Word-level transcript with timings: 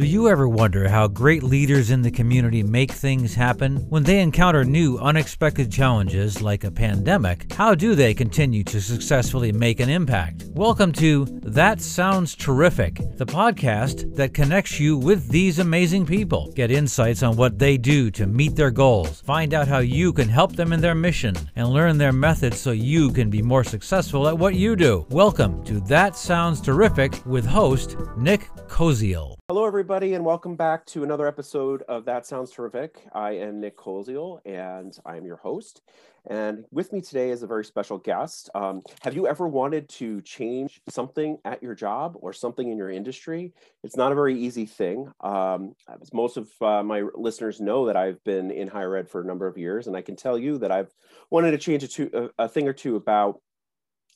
Do 0.00 0.06
you 0.06 0.30
ever 0.30 0.48
wonder 0.48 0.88
how 0.88 1.08
great 1.08 1.42
leaders 1.42 1.90
in 1.90 2.00
the 2.00 2.10
community 2.10 2.62
make 2.62 2.90
things 2.90 3.34
happen? 3.34 3.76
When 3.90 4.02
they 4.02 4.20
encounter 4.20 4.64
new, 4.64 4.96
unexpected 4.96 5.70
challenges 5.70 6.40
like 6.40 6.64
a 6.64 6.70
pandemic, 6.70 7.52
how 7.52 7.74
do 7.74 7.94
they 7.94 8.14
continue 8.14 8.64
to 8.64 8.80
successfully 8.80 9.52
make 9.52 9.78
an 9.78 9.90
impact? 9.90 10.44
Welcome 10.54 10.92
to 10.92 11.26
That 11.42 11.82
Sounds 11.82 12.34
Terrific, 12.34 12.94
the 13.18 13.26
podcast 13.26 14.16
that 14.16 14.32
connects 14.32 14.80
you 14.80 14.96
with 14.96 15.28
these 15.28 15.58
amazing 15.58 16.06
people. 16.06 16.50
Get 16.52 16.70
insights 16.70 17.22
on 17.22 17.36
what 17.36 17.58
they 17.58 17.76
do 17.76 18.10
to 18.12 18.26
meet 18.26 18.56
their 18.56 18.70
goals, 18.70 19.20
find 19.20 19.52
out 19.52 19.68
how 19.68 19.80
you 19.80 20.14
can 20.14 20.30
help 20.30 20.56
them 20.56 20.72
in 20.72 20.80
their 20.80 20.94
mission, 20.94 21.36
and 21.56 21.68
learn 21.68 21.98
their 21.98 22.10
methods 22.10 22.58
so 22.58 22.70
you 22.70 23.12
can 23.12 23.28
be 23.28 23.42
more 23.42 23.64
successful 23.64 24.28
at 24.28 24.38
what 24.38 24.54
you 24.54 24.76
do. 24.76 25.04
Welcome 25.10 25.62
to 25.64 25.78
That 25.80 26.16
Sounds 26.16 26.62
Terrific 26.62 27.20
with 27.26 27.44
host 27.44 27.98
Nick 28.16 28.48
Koziel. 28.66 29.36
Hello, 29.50 29.66
everybody, 29.66 29.89
and 29.90 30.24
welcome 30.24 30.54
back 30.54 30.86
to 30.86 31.02
another 31.02 31.26
episode 31.26 31.82
of 31.88 32.04
That 32.04 32.24
Sounds 32.24 32.52
Terrific. 32.52 33.04
I 33.12 33.32
am 33.32 33.60
Nick 33.60 33.76
Koziel, 33.76 34.38
and 34.46 34.96
I 35.04 35.16
am 35.16 35.26
your 35.26 35.38
host. 35.38 35.82
And 36.28 36.64
with 36.70 36.92
me 36.92 37.00
today 37.00 37.30
is 37.30 37.42
a 37.42 37.48
very 37.48 37.64
special 37.64 37.98
guest. 37.98 38.50
Um, 38.54 38.82
have 39.02 39.16
you 39.16 39.26
ever 39.26 39.48
wanted 39.48 39.88
to 39.88 40.22
change 40.22 40.80
something 40.88 41.38
at 41.44 41.60
your 41.60 41.74
job 41.74 42.16
or 42.20 42.32
something 42.32 42.70
in 42.70 42.78
your 42.78 42.88
industry? 42.88 43.52
It's 43.82 43.96
not 43.96 44.12
a 44.12 44.14
very 44.14 44.40
easy 44.40 44.64
thing. 44.64 45.12
Um, 45.22 45.74
most 46.12 46.36
of 46.36 46.48
uh, 46.60 46.84
my 46.84 47.02
listeners 47.16 47.60
know 47.60 47.86
that 47.86 47.96
I've 47.96 48.22
been 48.22 48.52
in 48.52 48.68
higher 48.68 48.94
ed 48.94 49.08
for 49.08 49.20
a 49.20 49.26
number 49.26 49.48
of 49.48 49.58
years, 49.58 49.88
and 49.88 49.96
I 49.96 50.02
can 50.02 50.14
tell 50.14 50.38
you 50.38 50.58
that 50.58 50.70
I've 50.70 50.94
wanted 51.30 51.50
to 51.50 51.58
change 51.58 51.82
a, 51.82 51.88
two, 51.88 52.30
a, 52.38 52.44
a 52.44 52.48
thing 52.48 52.68
or 52.68 52.72
two 52.72 52.94
about 52.94 53.40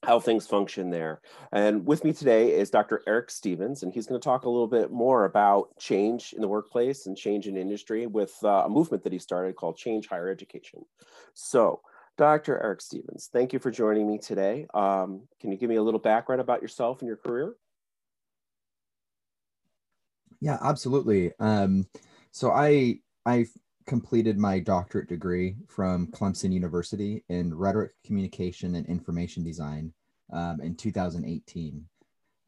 how 0.04 0.20
things 0.20 0.46
function 0.46 0.90
there. 0.90 1.20
And 1.52 1.86
with 1.86 2.04
me 2.04 2.12
today 2.12 2.52
is 2.52 2.70
Dr. 2.70 3.02
Eric 3.06 3.30
Stevens, 3.30 3.82
and 3.82 3.92
he's 3.92 4.06
going 4.06 4.20
to 4.20 4.24
talk 4.24 4.44
a 4.44 4.50
little 4.50 4.66
bit 4.66 4.90
more 4.90 5.24
about 5.24 5.76
change 5.78 6.32
in 6.32 6.40
the 6.40 6.48
workplace 6.48 7.06
and 7.06 7.16
change 7.16 7.46
in 7.46 7.56
industry 7.56 8.06
with 8.06 8.34
uh, 8.44 8.64
a 8.66 8.68
movement 8.68 9.02
that 9.04 9.12
he 9.12 9.18
started 9.18 9.56
called 9.56 9.76
Change 9.76 10.06
Higher 10.06 10.28
Education. 10.28 10.84
So, 11.32 11.80
Dr. 12.16 12.62
Eric 12.62 12.80
Stevens, 12.80 13.28
thank 13.32 13.52
you 13.52 13.58
for 13.58 13.70
joining 13.70 14.06
me 14.06 14.18
today. 14.18 14.66
Um, 14.72 15.22
can 15.40 15.50
you 15.50 15.58
give 15.58 15.68
me 15.68 15.76
a 15.76 15.82
little 15.82 16.00
background 16.00 16.40
about 16.40 16.62
yourself 16.62 17.00
and 17.00 17.08
your 17.08 17.16
career? 17.16 17.54
Yeah, 20.40 20.58
absolutely. 20.62 21.32
Um, 21.40 21.86
so 22.30 22.50
I 22.50 23.00
I 23.24 23.46
completed 23.86 24.38
my 24.38 24.58
doctorate 24.58 25.08
degree 25.08 25.56
from 25.68 26.06
Clemson 26.08 26.52
University 26.52 27.22
in 27.28 27.54
rhetoric, 27.54 27.92
communication, 28.04 28.76
and 28.76 28.86
information 28.86 29.44
design 29.44 29.92
um, 30.32 30.60
in 30.60 30.74
2018. 30.74 31.84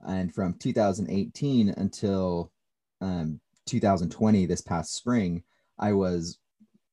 And 0.07 0.35
from 0.35 0.55
2018 0.55 1.71
until 1.71 2.53
um, 3.01 3.41
2020, 3.67 4.47
this 4.47 4.61
past 4.61 4.95
spring, 4.95 5.43
I 5.79 5.93
was 5.93 6.39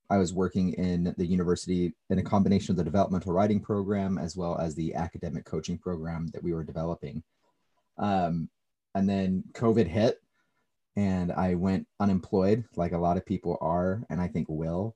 I 0.09 0.17
was 0.17 0.33
working 0.33 0.73
in 0.73 1.13
the 1.17 1.25
university 1.25 1.93
in 2.09 2.19
a 2.19 2.23
combination 2.23 2.73
of 2.73 2.77
the 2.77 2.83
developmental 2.83 3.33
writing 3.33 3.59
program 3.59 4.17
as 4.17 4.35
well 4.35 4.57
as 4.59 4.75
the 4.75 4.93
academic 4.93 5.45
coaching 5.45 5.77
program 5.77 6.27
that 6.33 6.43
we 6.43 6.53
were 6.53 6.63
developing. 6.63 7.23
Um, 7.97 8.49
and 8.93 9.09
then 9.09 9.43
COVID 9.53 9.87
hit, 9.87 10.21
and 10.95 11.31
I 11.31 11.55
went 11.55 11.87
unemployed, 11.99 12.65
like 12.75 12.91
a 12.91 12.97
lot 12.97 13.17
of 13.17 13.25
people 13.25 13.57
are, 13.61 14.03
and 14.09 14.21
I 14.21 14.27
think 14.27 14.47
will. 14.49 14.95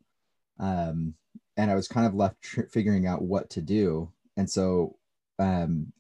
Um, 0.60 1.16
and 1.56 1.72
I 1.72 1.76
was 1.76 1.88
kind 1.88 2.06
of 2.06 2.14
left 2.14 2.42
tr- 2.42 2.64
figuring 2.72 3.08
out 3.08 3.22
what 3.22 3.50
to 3.52 3.62
do. 3.62 4.12
And 4.36 4.50
so, 4.50 4.98
um, 5.40 5.92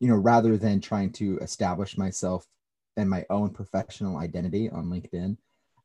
you 0.00 0.08
know, 0.08 0.16
rather 0.16 0.56
than 0.56 0.80
trying 0.80 1.12
to 1.12 1.38
establish 1.38 1.96
myself 1.96 2.46
and 2.96 3.08
my 3.08 3.24
own 3.30 3.50
professional 3.50 4.16
identity 4.18 4.68
on 4.68 4.86
LinkedIn, 4.86 5.36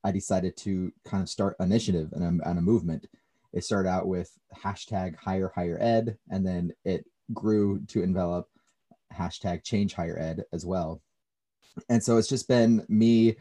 I 0.04 0.12
decided 0.12 0.58
to 0.58 0.92
kind 1.06 1.22
of 1.22 1.30
start 1.30 1.56
initiative 1.60 2.12
and 2.14 2.42
a, 2.42 2.50
and 2.50 2.58
a 2.58 2.62
movement. 2.62 3.08
It 3.54 3.64
started 3.64 3.90
out 3.90 4.08
with 4.08 4.32
hashtag 4.64 5.16
higher 5.16 5.52
higher 5.54 5.78
ed, 5.80 6.18
and 6.32 6.46
then 6.46 6.74
it 6.84 7.06
grew 7.34 7.82
to 7.88 8.02
envelop 8.02 8.48
hashtag 9.14 9.64
change 9.64 9.94
higher 9.94 10.18
ed 10.18 10.46
as 10.52 10.66
well. 10.66 11.02
And 11.90 12.04
so 12.04 12.18
it's 12.18 12.28
just 12.28 12.48
been 12.48 12.86
me 12.90 13.36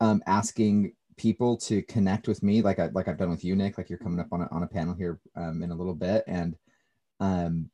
um, 0.00 0.22
asking 0.26 0.92
people 1.16 1.56
to 1.56 1.82
connect 1.82 2.28
with 2.28 2.42
me, 2.42 2.62
like 2.62 2.78
I 2.78 2.86
like 2.88 3.08
I've 3.08 3.18
done 3.18 3.30
with 3.30 3.44
you, 3.44 3.54
Nick. 3.54 3.78
Like 3.78 3.88
you're 3.88 3.98
coming 3.98 4.20
up 4.20 4.32
on 4.32 4.42
a, 4.42 4.48
on 4.50 4.62
a 4.62 4.66
panel 4.66 4.94
here 4.94 5.20
um, 5.36 5.62
in 5.62 5.70
a 5.70 5.74
little 5.74 5.94
bit, 5.94 6.24
and 6.26 6.56
um, 7.20 7.70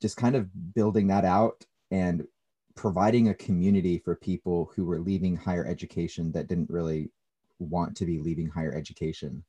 just 0.00 0.16
kind 0.16 0.36
of 0.36 0.74
building 0.74 1.06
that 1.08 1.24
out 1.24 1.64
and 1.90 2.26
providing 2.74 3.28
a 3.28 3.34
community 3.34 3.98
for 3.98 4.16
people 4.16 4.70
who 4.74 4.84
were 4.84 5.00
leaving 5.00 5.36
higher 5.36 5.66
education 5.66 6.32
that 6.32 6.48
didn't 6.48 6.70
really 6.70 7.10
want 7.58 7.96
to 7.96 8.04
be 8.04 8.18
leaving 8.18 8.48
higher 8.48 8.74
education. 8.74 9.44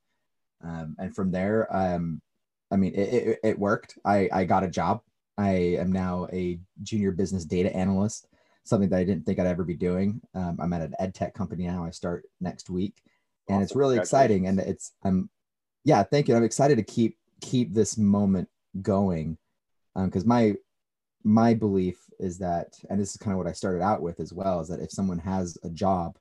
Um, 0.64 0.96
and 1.00 1.16
from 1.16 1.32
there, 1.32 1.68
um, 1.76 2.22
I 2.72 2.76
mean, 2.78 2.94
it, 2.94 3.14
it, 3.14 3.40
it 3.44 3.60
worked. 3.60 3.98
I, 4.06 4.30
I 4.32 4.44
got 4.46 4.64
a 4.64 4.70
job. 4.70 5.02
I 5.38 5.52
am 5.80 5.92
now 5.92 6.28
a 6.32 6.60
junior 6.84 7.12
business 7.12 7.46
data 7.46 7.76
analyst 7.76 8.28
something 8.66 8.90
that 8.90 9.00
I 9.00 9.04
didn't 9.04 9.26
think 9.26 9.40
I'd 9.40 9.48
ever 9.48 9.64
be 9.64 9.76
doing. 9.76 10.20
Um, 10.34 10.58
I'm 10.60 10.74
at 10.74 10.82
an 10.82 10.96
ed 11.00 11.14
tech 11.14 11.34
company 11.34 11.66
now. 11.68 11.86
I 11.86 11.92
start 11.92 12.26
next 12.42 12.70
week, 12.70 13.02
and 13.48 13.58
awesome. 13.58 13.64
it's 13.64 13.76
really 13.76 13.98
exciting. 13.98 14.48
And 14.48 14.60
it's 14.60 14.92
I'm, 15.04 15.30
yeah, 15.86 16.04
thank 16.04 16.28
you. 16.28 16.36
I'm 16.36 16.44
excited 16.44 16.76
to 16.78 16.84
keep 16.84 17.18
keep 17.42 17.74
this 17.74 17.98
moment 17.98 18.50
going, 18.82 19.38
because 19.96 20.24
um, 20.24 20.30
my 20.30 20.56
my 21.24 21.54
belief 21.54 21.98
is 22.20 22.38
that, 22.40 22.76
and 22.90 23.00
this 23.00 23.12
is 23.12 23.18
kind 23.18 23.32
of 23.32 23.38
what 23.38 23.48
I 23.48 23.54
started 23.54 23.82
out 23.82 24.02
with 24.02 24.20
as 24.20 24.34
well, 24.34 24.60
is 24.60 24.68
that 24.68 24.82
if 24.82 24.92
someone 24.92 25.20
has 25.20 25.58
a 25.64 25.70
job, 25.70 26.18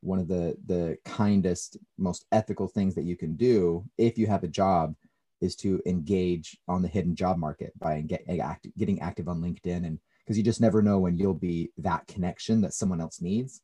one 0.00 0.18
of 0.18 0.28
the 0.28 0.56
the 0.66 0.96
kindest, 1.04 1.76
most 1.98 2.26
ethical 2.32 2.66
things 2.68 2.94
that 2.94 3.04
you 3.04 3.16
can 3.16 3.36
do 3.36 3.84
if 3.98 4.18
you 4.18 4.26
have 4.26 4.42
a 4.42 4.48
job 4.48 4.94
is 5.40 5.56
to 5.56 5.82
engage 5.84 6.56
on 6.68 6.80
the 6.80 6.88
hidden 6.88 7.14
job 7.14 7.36
market 7.36 7.72
by 7.78 8.00
get, 8.00 8.26
getting 8.78 9.00
active 9.00 9.28
on 9.28 9.42
LinkedIn 9.42 9.84
and 9.84 9.98
because 10.24 10.38
you 10.38 10.44
just 10.44 10.60
never 10.60 10.82
know 10.82 10.98
when 10.98 11.18
you'll 11.18 11.34
be 11.34 11.70
that 11.78 12.06
connection 12.06 12.60
that 12.62 12.74
someone 12.74 13.00
else 13.00 13.20
needs 13.20 13.60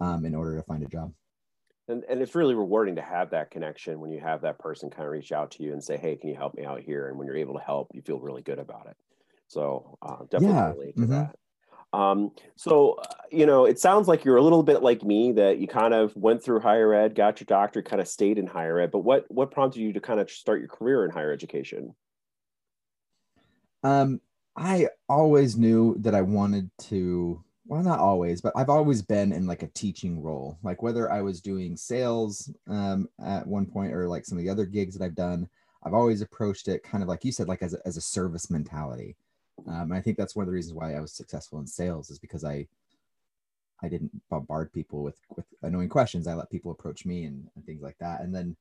um, 0.00 0.24
in 0.24 0.34
order 0.34 0.56
to 0.56 0.62
find 0.62 0.82
a 0.82 0.88
job. 0.88 1.12
And, 1.88 2.02
and 2.08 2.22
it's 2.22 2.34
really 2.34 2.54
rewarding 2.54 2.96
to 2.96 3.02
have 3.02 3.30
that 3.30 3.50
connection 3.50 4.00
when 4.00 4.10
you 4.10 4.20
have 4.20 4.40
that 4.42 4.58
person 4.58 4.88
kind 4.88 5.04
of 5.04 5.10
reach 5.10 5.32
out 5.32 5.50
to 5.52 5.62
you 5.62 5.72
and 5.72 5.84
say, 5.84 5.98
"Hey, 5.98 6.16
can 6.16 6.30
you 6.30 6.36
help 6.36 6.54
me 6.54 6.64
out 6.64 6.80
here?" 6.80 7.08
And 7.08 7.18
when 7.18 7.26
you're 7.26 7.36
able 7.36 7.54
to 7.54 7.60
help, 7.60 7.88
you 7.92 8.00
feel 8.00 8.18
really 8.18 8.40
good 8.40 8.58
about 8.58 8.86
it. 8.86 8.96
So 9.48 9.98
uh, 10.00 10.22
definitely 10.30 10.56
yeah. 10.56 10.70
relate 10.70 10.96
to 10.96 11.02
mm-hmm. 11.02 11.12
that. 11.12 11.36
Um, 11.92 12.32
so, 12.56 12.94
uh, 12.94 13.04
you 13.30 13.46
know, 13.46 13.66
it 13.66 13.78
sounds 13.78 14.08
like 14.08 14.24
you're 14.24 14.36
a 14.36 14.42
little 14.42 14.62
bit 14.64 14.82
like 14.82 15.04
me 15.04 15.32
that 15.32 15.58
you 15.58 15.68
kind 15.68 15.94
of 15.94 16.16
went 16.16 16.42
through 16.42 16.60
higher 16.60 16.92
ed, 16.92 17.14
got 17.14 17.38
your 17.38 17.46
doctorate, 17.46 17.84
kind 17.84 18.00
of 18.00 18.08
stayed 18.08 18.38
in 18.38 18.46
higher 18.46 18.80
ed. 18.80 18.90
But 18.90 19.00
what 19.00 19.26
what 19.30 19.50
prompted 19.50 19.80
you 19.80 19.92
to 19.92 20.00
kind 20.00 20.18
of 20.18 20.30
start 20.30 20.60
your 20.60 20.68
career 20.68 21.04
in 21.04 21.10
higher 21.10 21.32
education? 21.32 21.94
Um, 23.84 24.20
I 24.56 24.88
always 25.08 25.56
knew 25.56 25.96
that 25.98 26.14
I 26.14 26.22
wanted 26.22 26.70
to, 26.82 27.42
well, 27.66 27.82
not 27.82 27.98
always, 27.98 28.40
but 28.40 28.52
I've 28.54 28.68
always 28.68 29.02
been 29.02 29.32
in 29.32 29.46
like 29.46 29.62
a 29.62 29.68
teaching 29.68 30.22
role. 30.22 30.58
Like 30.62 30.82
whether 30.82 31.10
I 31.10 31.22
was 31.22 31.40
doing 31.40 31.76
sales 31.76 32.50
um, 32.68 33.08
at 33.24 33.46
one 33.46 33.66
point 33.66 33.92
or 33.92 34.08
like 34.08 34.24
some 34.24 34.38
of 34.38 34.44
the 34.44 34.50
other 34.50 34.66
gigs 34.66 34.96
that 34.96 35.04
I've 35.04 35.14
done, 35.14 35.48
I've 35.82 35.94
always 35.94 36.22
approached 36.22 36.68
it 36.68 36.82
kind 36.82 37.02
of 37.02 37.08
like 37.08 37.24
you 37.24 37.32
said, 37.32 37.48
like 37.48 37.62
as 37.62 37.74
a, 37.74 37.78
as 37.84 37.96
a 37.96 38.00
service 38.00 38.50
mentality. 38.50 39.16
Um, 39.66 39.90
and 39.90 39.94
I 39.94 40.00
think 40.00 40.16
that's 40.16 40.36
one 40.36 40.44
of 40.44 40.46
the 40.46 40.52
reasons 40.54 40.74
why 40.74 40.94
I 40.94 41.00
was 41.00 41.12
successful 41.12 41.58
in 41.58 41.66
sales 41.66 42.10
is 42.10 42.18
because 42.18 42.44
I, 42.44 42.66
I 43.82 43.88
didn't 43.88 44.12
bombard 44.30 44.72
people 44.72 45.02
with 45.02 45.18
with 45.36 45.44
annoying 45.62 45.88
questions. 45.88 46.26
I 46.26 46.34
let 46.34 46.50
people 46.50 46.70
approach 46.70 47.04
me 47.04 47.24
and, 47.24 47.48
and 47.54 47.66
things 47.66 47.82
like 47.82 47.98
that. 47.98 48.20
And 48.22 48.34
then 48.34 48.56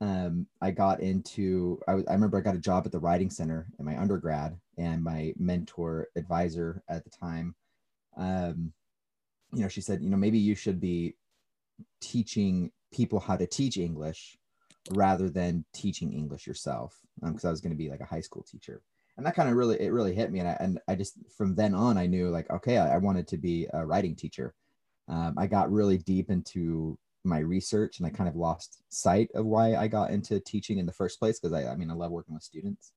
um, 0.00 0.46
I 0.60 0.70
got 0.70 1.00
into, 1.00 1.80
I, 1.86 1.92
I 1.92 2.12
remember 2.12 2.38
I 2.38 2.42
got 2.42 2.54
a 2.54 2.58
job 2.60 2.86
at 2.86 2.92
the 2.92 2.98
writing 2.98 3.30
center 3.30 3.66
in 3.78 3.84
my 3.84 3.98
undergrad, 3.98 4.58
and 4.78 5.02
my 5.02 5.34
mentor 5.38 6.08
advisor 6.16 6.82
at 6.88 7.04
the 7.04 7.10
time, 7.10 7.54
um, 8.16 8.72
you 9.52 9.62
know, 9.62 9.68
she 9.68 9.80
said, 9.80 10.02
you 10.02 10.10
know, 10.10 10.16
maybe 10.16 10.38
you 10.38 10.54
should 10.54 10.80
be 10.80 11.16
teaching 12.00 12.70
people 12.92 13.20
how 13.20 13.36
to 13.36 13.46
teach 13.46 13.76
English 13.76 14.38
rather 14.92 15.28
than 15.28 15.64
teaching 15.74 16.12
English 16.12 16.46
yourself, 16.46 16.98
because 17.20 17.44
um, 17.44 17.48
I 17.48 17.50
was 17.50 17.60
going 17.60 17.72
to 17.72 17.76
be 17.76 17.90
like 17.90 18.00
a 18.00 18.06
high 18.06 18.20
school 18.20 18.42
teacher. 18.42 18.80
And 19.16 19.26
that 19.26 19.34
kind 19.34 19.50
of 19.50 19.56
really, 19.56 19.78
it 19.78 19.92
really 19.92 20.14
hit 20.14 20.32
me. 20.32 20.38
And 20.38 20.48
I, 20.48 20.56
and 20.60 20.80
I 20.88 20.94
just, 20.94 21.18
from 21.36 21.54
then 21.54 21.74
on, 21.74 21.98
I 21.98 22.06
knew 22.06 22.30
like, 22.30 22.48
okay, 22.48 22.78
I, 22.78 22.94
I 22.94 22.96
wanted 22.98 23.28
to 23.28 23.36
be 23.36 23.66
a 23.74 23.84
writing 23.84 24.16
teacher. 24.16 24.54
Um, 25.08 25.34
I 25.36 25.46
got 25.46 25.70
really 25.70 25.98
deep 25.98 26.30
into 26.30 26.96
my 27.24 27.38
research 27.38 27.98
and 27.98 28.06
I 28.06 28.10
kind 28.10 28.28
of 28.28 28.36
lost 28.36 28.82
sight 28.88 29.30
of 29.34 29.44
why 29.44 29.76
I 29.76 29.88
got 29.88 30.10
into 30.10 30.40
teaching 30.40 30.78
in 30.78 30.86
the 30.86 30.92
first 30.92 31.18
place 31.18 31.38
because 31.38 31.52
I, 31.52 31.70
I 31.70 31.76
mean 31.76 31.90
I 31.90 31.94
love 31.94 32.10
working 32.10 32.34
with 32.34 32.42
students. 32.42 32.92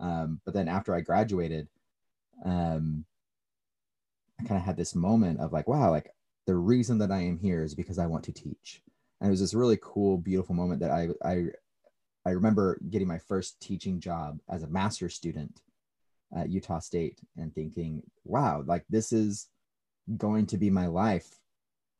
Um, 0.00 0.40
but 0.44 0.54
then 0.54 0.68
after 0.68 0.94
I 0.94 1.00
graduated, 1.00 1.68
um, 2.44 3.04
I 4.40 4.44
kind 4.44 4.58
of 4.58 4.64
had 4.64 4.76
this 4.76 4.94
moment 4.94 5.40
of 5.40 5.52
like, 5.52 5.68
wow, 5.68 5.90
like 5.90 6.10
the 6.46 6.54
reason 6.54 6.98
that 6.98 7.10
I 7.10 7.20
am 7.20 7.38
here 7.38 7.62
is 7.62 7.74
because 7.74 7.98
I 7.98 8.06
want 8.06 8.24
to 8.24 8.32
teach. 8.32 8.82
And 9.20 9.28
it 9.28 9.30
was 9.30 9.40
this 9.40 9.54
really 9.54 9.78
cool, 9.82 10.16
beautiful 10.16 10.54
moment 10.54 10.80
that 10.80 10.90
I 10.90 11.08
I 11.24 11.46
I 12.24 12.30
remember 12.30 12.78
getting 12.88 13.08
my 13.08 13.18
first 13.18 13.60
teaching 13.60 14.00
job 14.00 14.38
as 14.48 14.62
a 14.62 14.68
master's 14.68 15.14
student 15.14 15.60
at 16.36 16.50
Utah 16.50 16.78
State 16.78 17.18
and 17.36 17.54
thinking, 17.54 18.02
wow, 18.24 18.62
like 18.66 18.84
this 18.88 19.12
is 19.12 19.48
going 20.16 20.46
to 20.46 20.56
be 20.56 20.70
my 20.70 20.86
life 20.86 21.28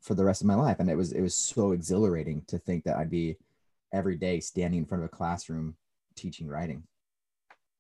for 0.01 0.15
the 0.15 0.25
rest 0.25 0.41
of 0.41 0.47
my 0.47 0.55
life. 0.55 0.81
And 0.81 0.91
it 0.91 0.97
was 0.97 1.13
it 1.13 1.21
was 1.21 1.35
so 1.35 1.73
exhilarating 1.73 2.43
to 2.49 2.59
think 2.59 2.85
that 2.85 2.97
I'd 2.97 3.11
be 3.11 3.37
every 3.93 4.17
day 4.17 4.41
standing 4.41 4.81
in 4.81 4.87
front 4.87 5.03
of 5.03 5.11
a 5.13 5.17
classroom 5.17 5.77
teaching 6.15 6.49
writing. 6.49 6.83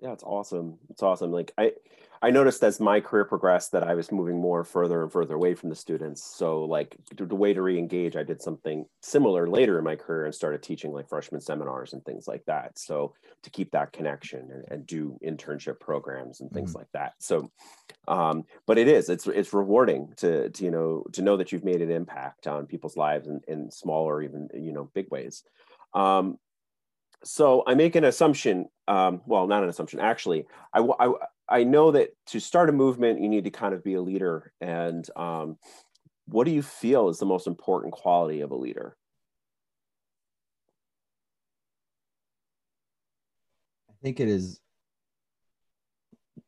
Yeah, 0.00 0.12
it's 0.12 0.24
awesome. 0.24 0.78
It's 0.90 1.02
awesome. 1.02 1.32
Like 1.32 1.52
I, 1.58 1.72
I 2.20 2.30
noticed 2.30 2.62
as 2.64 2.80
my 2.80 3.00
career 3.00 3.24
progressed 3.24 3.72
that 3.72 3.82
I 3.82 3.94
was 3.94 4.10
moving 4.10 4.40
more 4.40 4.64
further 4.64 5.02
and 5.02 5.10
further 5.10 5.34
away 5.34 5.54
from 5.54 5.70
the 5.70 5.76
students. 5.76 6.22
So 6.22 6.64
like 6.64 6.96
the, 7.16 7.26
way 7.34 7.52
to 7.52 7.62
re-engage, 7.62 8.16
I 8.16 8.22
did 8.22 8.42
something 8.42 8.86
similar 9.02 9.48
later 9.48 9.78
in 9.78 9.84
my 9.84 9.96
career 9.96 10.24
and 10.26 10.34
started 10.34 10.62
teaching 10.62 10.92
like 10.92 11.08
freshman 11.08 11.40
seminars 11.40 11.92
and 11.92 12.04
things 12.04 12.26
like 12.26 12.44
that. 12.46 12.78
So 12.78 13.14
to 13.42 13.50
keep 13.50 13.70
that 13.72 13.92
connection 13.92 14.50
and, 14.52 14.64
and 14.68 14.86
do 14.86 15.18
internship 15.24 15.78
programs 15.80 16.40
and 16.40 16.50
things 16.50 16.70
mm-hmm. 16.70 16.78
like 16.78 16.92
that. 16.92 17.14
So, 17.18 17.50
um, 18.08 18.44
but 18.66 18.78
it 18.78 18.88
is, 18.88 19.08
it's, 19.08 19.26
it's 19.26 19.52
rewarding 19.52 20.12
to, 20.16 20.50
to, 20.50 20.64
you 20.64 20.70
know, 20.70 21.04
to 21.12 21.22
know 21.22 21.36
that 21.36 21.52
you've 21.52 21.64
made 21.64 21.82
an 21.82 21.90
impact 21.90 22.46
on 22.46 22.66
people's 22.66 22.96
lives 22.96 23.28
in, 23.28 23.40
in 23.46 23.70
small 23.70 24.04
or 24.04 24.22
even, 24.22 24.48
you 24.54 24.72
know, 24.72 24.90
big 24.92 25.08
ways. 25.10 25.44
Um, 25.94 26.38
so 27.25 27.65
I 27.67 27.75
make 27.75 27.97
an 27.97 28.05
assumption. 28.05 28.69
Um, 28.87 29.23
well, 29.26 29.47
not 29.47 29.62
an 29.62 29.69
assumption. 29.69 30.00
Actually, 30.00 30.47
I, 30.73 30.81
I, 30.81 31.12
I 31.49 31.65
know 31.65 31.91
that 31.93 32.11
to 32.26 32.41
start 32.41 32.69
a 32.69 32.73
movement, 32.73 33.20
you 33.20 33.29
need 33.29 33.44
to 33.44 33.50
kind 33.50 33.75
of 33.75 33.82
be 33.82 33.94
a 33.94 34.03
leader. 34.03 34.53
And 34.61 35.09
um, 35.17 35.59
what 36.26 36.44
do 36.44 36.50
you 36.50 36.62
feel 36.62 37.09
is 37.09 37.19
the 37.19 37.26
most 37.26 37.47
important 37.47 37.93
quality 37.93 38.41
of 38.41 38.50
a 38.50 38.56
leader? 38.56 38.97
I 43.91 43.94
think 44.03 44.20
it 44.20 44.29
is 44.29 44.61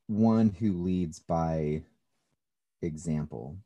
one 0.07 0.51
who 0.51 0.83
leads 0.83 1.19
by 1.19 1.83
example. 2.83 3.57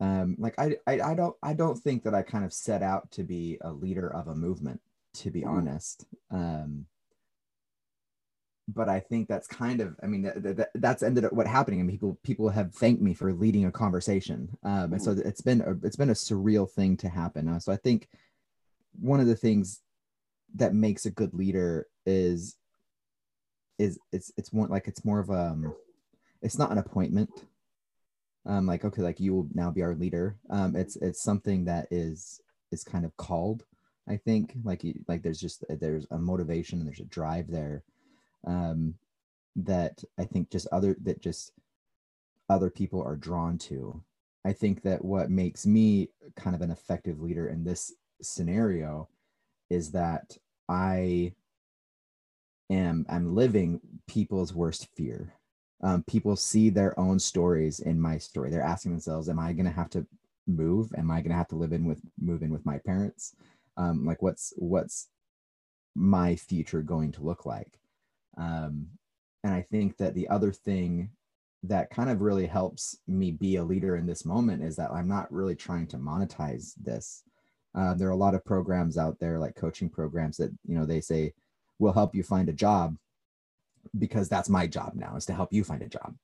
Um, 0.00 0.36
like 0.38 0.54
I, 0.58 0.76
I, 0.86 1.00
I 1.00 1.14
don't, 1.14 1.36
I 1.42 1.54
don't 1.54 1.78
think 1.78 2.04
that 2.04 2.14
I 2.14 2.22
kind 2.22 2.44
of 2.44 2.52
set 2.52 2.82
out 2.82 3.10
to 3.12 3.24
be 3.24 3.58
a 3.62 3.72
leader 3.72 4.12
of 4.12 4.28
a 4.28 4.34
movement 4.34 4.80
to 5.14 5.30
be 5.30 5.44
honest. 5.44 6.06
Um, 6.30 6.86
but 8.66 8.88
I 8.88 9.00
think 9.00 9.28
that's 9.28 9.46
kind 9.46 9.80
of, 9.80 9.94
I 10.02 10.06
mean, 10.06 10.22
that, 10.22 10.56
that, 10.56 10.70
that's 10.74 11.02
ended 11.02 11.24
up 11.24 11.32
what 11.32 11.46
happening. 11.46 11.80
And 11.80 11.90
people 11.90 12.18
people 12.22 12.48
have 12.48 12.74
thanked 12.74 13.02
me 13.02 13.12
for 13.12 13.32
leading 13.32 13.66
a 13.66 13.72
conversation, 13.72 14.56
um, 14.62 14.94
and 14.94 15.02
so 15.02 15.12
it's 15.12 15.42
been 15.42 15.60
a, 15.60 15.72
it's 15.86 15.96
been 15.96 16.10
a 16.10 16.14
surreal 16.14 16.70
thing 16.70 16.96
to 16.98 17.08
happen. 17.08 17.46
Uh, 17.48 17.58
so 17.58 17.72
I 17.72 17.76
think 17.76 18.08
one 18.98 19.20
of 19.20 19.26
the 19.26 19.36
things 19.36 19.80
that 20.54 20.74
makes 20.74 21.04
a 21.04 21.10
good 21.10 21.34
leader 21.34 21.86
is 22.06 22.56
is 23.78 23.98
it's 24.12 24.32
it's 24.36 24.52
more 24.52 24.66
like 24.68 24.88
it's 24.88 25.04
more 25.04 25.18
of 25.18 25.28
a 25.30 25.50
um, 25.50 25.74
it's 26.40 26.58
not 26.58 26.70
an 26.70 26.78
appointment 26.78 27.30
um 28.46 28.66
like 28.66 28.84
okay 28.84 29.02
like 29.02 29.20
you 29.20 29.34
will 29.34 29.48
now 29.54 29.70
be 29.70 29.82
our 29.82 29.94
leader 29.94 30.36
um 30.50 30.76
it's 30.76 30.96
it's 30.96 31.22
something 31.22 31.64
that 31.64 31.88
is 31.90 32.40
is 32.70 32.84
kind 32.84 33.04
of 33.04 33.16
called 33.16 33.64
I 34.08 34.16
think 34.16 34.54
like 34.64 34.84
like 35.08 35.22
there's 35.22 35.40
just 35.40 35.64
uh, 35.70 35.76
there's 35.80 36.06
a 36.10 36.18
motivation 36.18 36.78
and 36.78 36.86
there's 36.86 37.00
a 37.00 37.04
drive 37.04 37.50
there 37.50 37.82
um, 38.46 38.94
that 39.56 40.02
I 40.18 40.24
think 40.24 40.50
just 40.50 40.66
other 40.72 40.96
that 41.02 41.22
just 41.22 41.52
other 42.48 42.70
people 42.70 43.02
are 43.02 43.16
drawn 43.16 43.58
to. 43.58 44.02
I 44.44 44.52
think 44.52 44.82
that 44.82 45.04
what 45.04 45.30
makes 45.30 45.64
me 45.66 46.10
kind 46.36 46.54
of 46.54 46.60
an 46.60 46.70
effective 46.70 47.20
leader 47.20 47.48
in 47.48 47.64
this 47.64 47.94
scenario 48.20 49.08
is 49.70 49.90
that 49.92 50.36
I 50.68 51.32
am 52.70 53.06
I'm 53.08 53.34
living 53.34 53.80
people's 54.06 54.52
worst 54.54 54.88
fear. 54.94 55.32
Um, 55.82 56.02
people 56.04 56.36
see 56.36 56.70
their 56.70 56.98
own 56.98 57.18
stories 57.18 57.80
in 57.80 58.00
my 58.00 58.18
story. 58.18 58.50
They're 58.50 58.62
asking 58.62 58.92
themselves, 58.92 59.28
"Am 59.28 59.38
I 59.38 59.52
going 59.54 59.66
to 59.66 59.72
have 59.72 59.90
to 59.90 60.06
move? 60.46 60.92
Am 60.96 61.10
I 61.10 61.16
going 61.20 61.30
to 61.30 61.36
have 61.36 61.48
to 61.48 61.56
live 61.56 61.72
in 61.72 61.84
with 61.84 62.00
move 62.20 62.42
in 62.42 62.50
with 62.50 62.64
my 62.66 62.78
parents? 62.78 63.34
Um, 63.76 64.04
like 64.04 64.22
what's 64.22 64.52
what's 64.56 65.08
my 65.94 66.34
future 66.36 66.82
going 66.82 67.12
to 67.12 67.22
look 67.22 67.46
like? 67.46 67.78
Um, 68.36 68.88
and 69.44 69.54
i 69.54 69.60
think 69.62 69.96
that 69.98 70.14
the 70.14 70.28
other 70.28 70.50
thing 70.50 71.10
that 71.62 71.90
kind 71.90 72.10
of 72.10 72.20
really 72.20 72.46
helps 72.46 72.98
me 73.06 73.30
be 73.30 73.56
a 73.56 73.64
leader 73.64 73.96
in 73.96 74.06
this 74.06 74.24
moment 74.24 74.62
is 74.62 74.74
that 74.76 74.90
i'm 74.90 75.06
not 75.06 75.32
really 75.32 75.54
trying 75.54 75.86
to 75.86 75.96
monetize 75.98 76.72
this. 76.82 77.22
Uh, 77.76 77.92
there 77.92 78.06
are 78.06 78.12
a 78.12 78.16
lot 78.16 78.36
of 78.36 78.44
programs 78.44 78.96
out 78.96 79.18
there 79.18 79.38
like 79.38 79.56
coaching 79.56 79.88
programs 79.88 80.36
that 80.36 80.50
you 80.66 80.76
know 80.76 80.86
they 80.86 81.00
say 81.00 81.32
will 81.78 81.92
help 81.92 82.14
you 82.14 82.22
find 82.22 82.48
a 82.48 82.52
job 82.52 82.96
because 83.98 84.28
that's 84.28 84.48
my 84.48 84.66
job 84.66 84.92
now 84.94 85.16
is 85.16 85.26
to 85.26 85.34
help 85.34 85.52
you 85.52 85.62
find 85.64 85.82
a 85.82 85.88
job. 85.88 86.14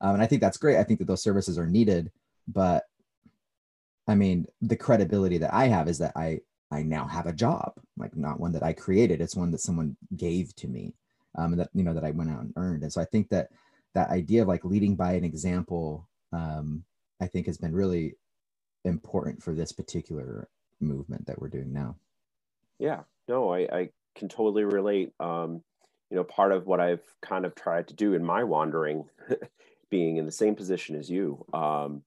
Um, 0.00 0.14
and 0.14 0.22
i 0.22 0.26
think 0.26 0.40
that's 0.40 0.58
great. 0.58 0.76
I 0.76 0.84
think 0.84 0.98
that 0.98 1.06
those 1.06 1.22
services 1.22 1.58
are 1.58 1.66
needed 1.66 2.10
but 2.46 2.84
i 4.08 4.14
mean 4.14 4.46
the 4.62 4.76
credibility 4.76 5.38
that 5.38 5.52
i 5.52 5.66
have 5.66 5.86
is 5.86 5.98
that 5.98 6.12
i 6.16 6.40
I 6.70 6.82
now 6.82 7.06
have 7.06 7.26
a 7.26 7.32
job, 7.32 7.72
like 7.96 8.16
not 8.16 8.40
one 8.40 8.52
that 8.52 8.62
I 8.62 8.72
created. 8.72 9.20
It's 9.20 9.36
one 9.36 9.50
that 9.52 9.60
someone 9.60 9.96
gave 10.16 10.54
to 10.56 10.68
me, 10.68 10.94
um, 11.36 11.56
that 11.56 11.70
you 11.74 11.82
know 11.82 11.94
that 11.94 12.04
I 12.04 12.10
went 12.10 12.30
out 12.30 12.42
and 12.42 12.52
earned. 12.56 12.82
And 12.82 12.92
so 12.92 13.00
I 13.00 13.06
think 13.06 13.28
that 13.30 13.48
that 13.94 14.10
idea 14.10 14.42
of 14.42 14.48
like 14.48 14.64
leading 14.64 14.94
by 14.94 15.12
an 15.12 15.24
example, 15.24 16.08
um, 16.32 16.84
I 17.20 17.26
think 17.26 17.46
has 17.46 17.58
been 17.58 17.74
really 17.74 18.14
important 18.84 19.42
for 19.42 19.54
this 19.54 19.72
particular 19.72 20.48
movement 20.80 21.26
that 21.26 21.40
we're 21.40 21.48
doing 21.48 21.72
now. 21.72 21.96
Yeah, 22.78 23.00
no, 23.28 23.52
I, 23.52 23.58
I 23.60 23.88
can 24.14 24.28
totally 24.28 24.64
relate. 24.64 25.12
Um, 25.18 25.62
you 26.10 26.16
know, 26.16 26.24
part 26.24 26.52
of 26.52 26.66
what 26.66 26.80
I've 26.80 27.02
kind 27.20 27.44
of 27.44 27.54
tried 27.54 27.88
to 27.88 27.94
do 27.94 28.14
in 28.14 28.24
my 28.24 28.44
wandering, 28.44 29.04
being 29.90 30.16
in 30.16 30.26
the 30.26 30.32
same 30.32 30.54
position 30.54 30.96
as 30.96 31.10
you, 31.10 31.44
um, 31.52 32.02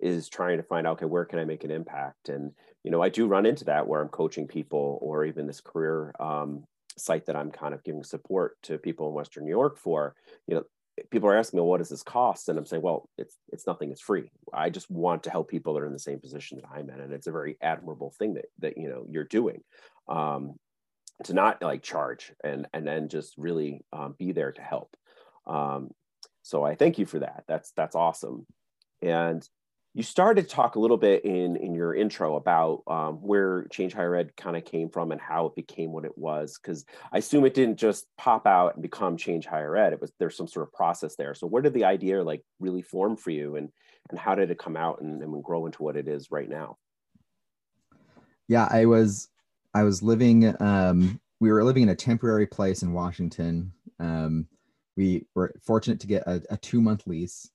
is 0.00 0.28
trying 0.28 0.58
to 0.58 0.62
find 0.62 0.86
out, 0.86 0.94
okay, 0.94 1.06
where 1.06 1.24
can 1.24 1.38
I 1.38 1.44
make 1.44 1.64
an 1.64 1.70
impact? 1.70 2.28
And 2.28 2.52
you 2.84 2.90
know, 2.90 3.02
I 3.02 3.08
do 3.08 3.26
run 3.26 3.46
into 3.46 3.64
that 3.64 3.86
where 3.86 4.00
I'm 4.00 4.08
coaching 4.08 4.46
people 4.46 4.98
or 5.02 5.24
even 5.24 5.46
this 5.46 5.60
career 5.60 6.14
um, 6.20 6.64
site 6.96 7.26
that 7.26 7.36
I'm 7.36 7.50
kind 7.50 7.74
of 7.74 7.82
giving 7.82 8.04
support 8.04 8.56
to 8.64 8.78
people 8.78 9.08
in 9.08 9.14
Western 9.14 9.44
New 9.44 9.50
York 9.50 9.76
for, 9.76 10.14
you 10.46 10.54
know, 10.54 10.64
people 11.10 11.28
are 11.28 11.36
asking 11.36 11.58
me, 11.58 11.62
well, 11.62 11.70
what 11.70 11.78
does 11.78 11.88
this 11.88 12.02
cost? 12.02 12.48
And 12.48 12.58
I'm 12.58 12.64
saying, 12.64 12.82
well, 12.82 13.08
it's, 13.18 13.36
it's 13.52 13.66
nothing, 13.66 13.90
it's 13.90 14.00
free. 14.00 14.30
I 14.54 14.70
just 14.70 14.90
want 14.90 15.24
to 15.24 15.30
help 15.30 15.50
people 15.50 15.74
that 15.74 15.80
are 15.80 15.86
in 15.86 15.92
the 15.92 15.98
same 15.98 16.20
position 16.20 16.58
that 16.58 16.70
I'm 16.72 16.88
in. 16.88 17.00
And 17.00 17.12
it's 17.12 17.26
a 17.26 17.32
very 17.32 17.58
admirable 17.60 18.14
thing 18.18 18.34
that, 18.34 18.46
that, 18.60 18.78
you 18.78 18.88
know, 18.88 19.04
you're 19.08 19.24
doing. 19.24 19.62
Um, 20.08 20.54
to 21.24 21.32
not 21.32 21.62
like 21.62 21.82
charge 21.82 22.32
and 22.44 22.66
and 22.72 22.86
then 22.86 23.08
just 23.08 23.34
really 23.38 23.82
um, 23.92 24.14
be 24.18 24.32
there 24.32 24.52
to 24.52 24.60
help 24.60 24.94
um, 25.46 25.90
so 26.42 26.62
i 26.62 26.74
thank 26.74 26.98
you 26.98 27.06
for 27.06 27.20
that 27.20 27.44
that's 27.48 27.72
that's 27.76 27.96
awesome 27.96 28.46
and 29.02 29.48
you 29.96 30.02
started 30.02 30.42
to 30.42 30.54
talk 30.54 30.74
a 30.74 30.78
little 30.78 30.98
bit 30.98 31.24
in 31.24 31.56
in 31.56 31.74
your 31.74 31.94
intro 31.94 32.36
about 32.36 32.82
um, 32.86 33.14
where 33.22 33.66
change 33.72 33.94
higher 33.94 34.14
ed 34.14 34.36
kind 34.36 34.54
of 34.54 34.64
came 34.66 34.90
from 34.90 35.10
and 35.10 35.20
how 35.20 35.46
it 35.46 35.56
became 35.56 35.90
what 35.90 36.04
it 36.04 36.16
was 36.18 36.58
because 36.60 36.84
i 37.12 37.18
assume 37.18 37.46
it 37.46 37.54
didn't 37.54 37.78
just 37.78 38.06
pop 38.18 38.46
out 38.46 38.74
and 38.74 38.82
become 38.82 39.16
change 39.16 39.46
higher 39.46 39.74
ed 39.74 39.94
it 39.94 40.00
was 40.00 40.12
there's 40.18 40.36
some 40.36 40.46
sort 40.46 40.68
of 40.68 40.72
process 40.74 41.16
there. 41.16 41.34
So 41.34 41.46
where 41.46 41.62
did 41.62 41.72
the 41.72 41.84
idea 41.84 42.22
like 42.22 42.42
really 42.60 42.82
form 42.82 43.16
for 43.16 43.30
you 43.30 43.56
and 43.56 43.70
and 44.10 44.18
how 44.18 44.34
did 44.34 44.50
it 44.50 44.58
come 44.58 44.76
out 44.76 45.00
and, 45.00 45.22
and 45.22 45.42
grow 45.42 45.66
into 45.66 45.82
what 45.82 45.96
it 45.96 46.06
is 46.06 46.30
right 46.30 46.48
now? 46.48 46.76
Yeah 48.48 48.68
i 48.70 48.84
was 48.84 49.28
i 49.72 49.82
was 49.82 50.02
living 50.02 50.54
um 50.60 51.18
we 51.40 51.50
were 51.50 51.64
living 51.64 51.84
in 51.84 51.88
a 51.88 51.96
temporary 51.96 52.46
place 52.46 52.82
in 52.82 52.92
washington. 52.92 53.72
Um 53.98 54.46
we 54.94 55.26
were 55.34 55.54
fortunate 55.62 56.00
to 56.00 56.06
get 56.06 56.26
a, 56.26 56.42
a 56.50 56.56
two 56.58 56.82
month 56.82 57.06
lease 57.06 57.50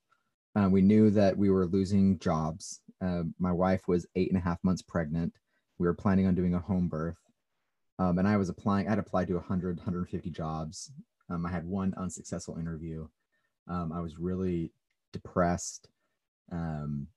uh, 0.56 0.68
we 0.70 0.82
knew 0.82 1.10
that 1.12 1.38
we 1.38 1.50
were 1.50 1.66
losing 1.66 2.20
jobs. 2.20 2.82
Uh, 3.04 3.24
my 3.40 3.52
wife 3.52 3.88
was 3.88 4.06
eight 4.16 4.30
and 4.30 4.38
a 4.38 4.44
half 4.44 4.64
months 4.64 4.82
pregnant. 4.82 5.34
We 5.80 5.88
were 5.88 5.94
planning 5.94 6.28
on 6.28 6.36
doing 6.36 6.54
a 6.54 6.60
home 6.60 6.88
birth. 6.88 7.18
Um, 8.00 8.18
and 8.20 8.28
I 8.28 8.38
was 8.38 8.50
applying, 8.50 8.88
I'd 8.88 9.00
applied 9.00 9.28
to 9.28 9.36
100, 9.36 9.78
150 9.78 10.30
jobs. 10.30 10.92
Um, 11.30 11.46
I 11.46 11.52
had 11.52 11.66
one 11.66 11.94
unsuccessful 11.98 12.58
interview. 12.58 13.08
Um, 13.68 13.92
I 13.94 14.02
was 14.02 14.18
really 14.18 14.72
depressed. 15.14 15.88
Um, 16.52 17.08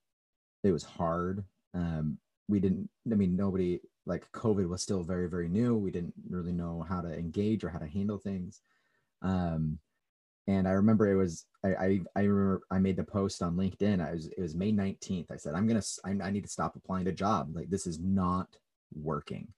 it 0.62 0.70
was 0.70 0.84
hard. 0.84 1.44
Um, 1.74 2.18
we 2.48 2.60
didn't, 2.60 2.88
I 3.10 3.14
mean, 3.14 3.34
nobody, 3.34 3.80
like 4.06 4.30
COVID 4.32 4.68
was 4.68 4.82
still 4.82 5.02
very, 5.02 5.28
very 5.28 5.48
new. 5.48 5.76
We 5.76 5.90
didn't 5.90 6.14
really 6.28 6.52
know 6.52 6.84
how 6.88 7.00
to 7.00 7.12
engage 7.12 7.64
or 7.64 7.70
how 7.70 7.78
to 7.78 7.86
handle 7.86 8.18
things. 8.18 8.60
Um, 9.22 9.78
and 10.46 10.68
I 10.68 10.72
remember 10.72 11.10
it 11.10 11.16
was 11.16 11.46
I, 11.64 11.68
I, 11.68 12.00
I 12.16 12.20
remember 12.22 12.62
I 12.70 12.78
made 12.78 12.96
the 12.96 13.04
post 13.04 13.42
on 13.42 13.56
LinkedIn. 13.56 14.06
I 14.06 14.12
was 14.12 14.26
it 14.26 14.40
was 14.40 14.54
May 14.54 14.72
19th. 14.72 15.30
I 15.30 15.36
said 15.36 15.54
I'm 15.54 15.66
gonna 15.66 15.82
I, 16.04 16.10
I 16.22 16.30
need 16.30 16.44
to 16.44 16.50
stop 16.50 16.76
applying 16.76 17.06
to 17.06 17.12
job. 17.12 17.54
Like 17.54 17.70
this 17.70 17.86
is 17.86 17.98
not 17.98 18.48
working. 18.94 19.48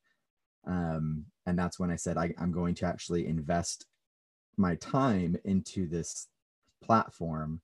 Um, 0.66 1.26
and 1.46 1.58
that's 1.58 1.78
when 1.78 1.90
I 1.90 1.96
said 1.96 2.16
I, 2.16 2.32
I'm 2.38 2.52
going 2.52 2.74
to 2.76 2.86
actually 2.86 3.26
invest 3.26 3.86
my 4.56 4.74
time 4.76 5.36
into 5.44 5.86
this 5.88 6.28
platform 6.82 7.60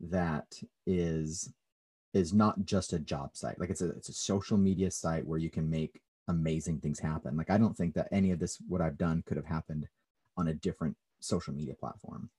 that 0.00 0.60
is 0.86 1.52
is 2.12 2.32
not 2.32 2.64
just 2.64 2.92
a 2.92 2.98
job 2.98 3.36
site. 3.36 3.58
Like 3.58 3.70
it's 3.70 3.82
a 3.82 3.90
it's 3.90 4.08
a 4.08 4.14
social 4.14 4.56
media 4.56 4.90
site 4.90 5.26
where 5.26 5.38
you 5.38 5.50
can 5.50 5.68
make 5.68 6.00
amazing 6.28 6.78
things 6.78 7.00
happen. 7.00 7.36
Like 7.36 7.50
I 7.50 7.58
don't 7.58 7.76
think 7.76 7.94
that 7.94 8.08
any 8.12 8.30
of 8.30 8.38
this 8.38 8.58
what 8.68 8.80
I've 8.80 8.98
done 8.98 9.22
could 9.26 9.36
have 9.36 9.46
happened 9.46 9.88
on 10.36 10.48
a 10.48 10.54
different 10.54 10.96
social 11.20 11.52
media 11.52 11.74
platform. 11.74 12.30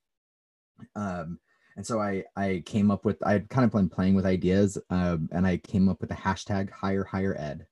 Um, 0.96 1.40
and 1.78 1.86
so 1.86 2.00
I 2.00 2.24
I 2.36 2.64
came 2.66 2.92
up 2.92 3.06
with 3.06 3.26
I 3.26 3.40
kind 3.40 3.66
of 3.66 3.72
been 3.72 3.90
playing 3.90 4.16
with 4.16 4.26
ideas, 4.26 4.78
um, 4.90 5.30
and 5.32 5.46
I 5.48 5.58
came 5.58 5.90
up 5.90 6.02
with 6.02 6.10
the 6.10 6.16
hashtag 6.16 6.70
higher 6.70 7.04
higher 7.04 7.36
ed, 7.40 7.66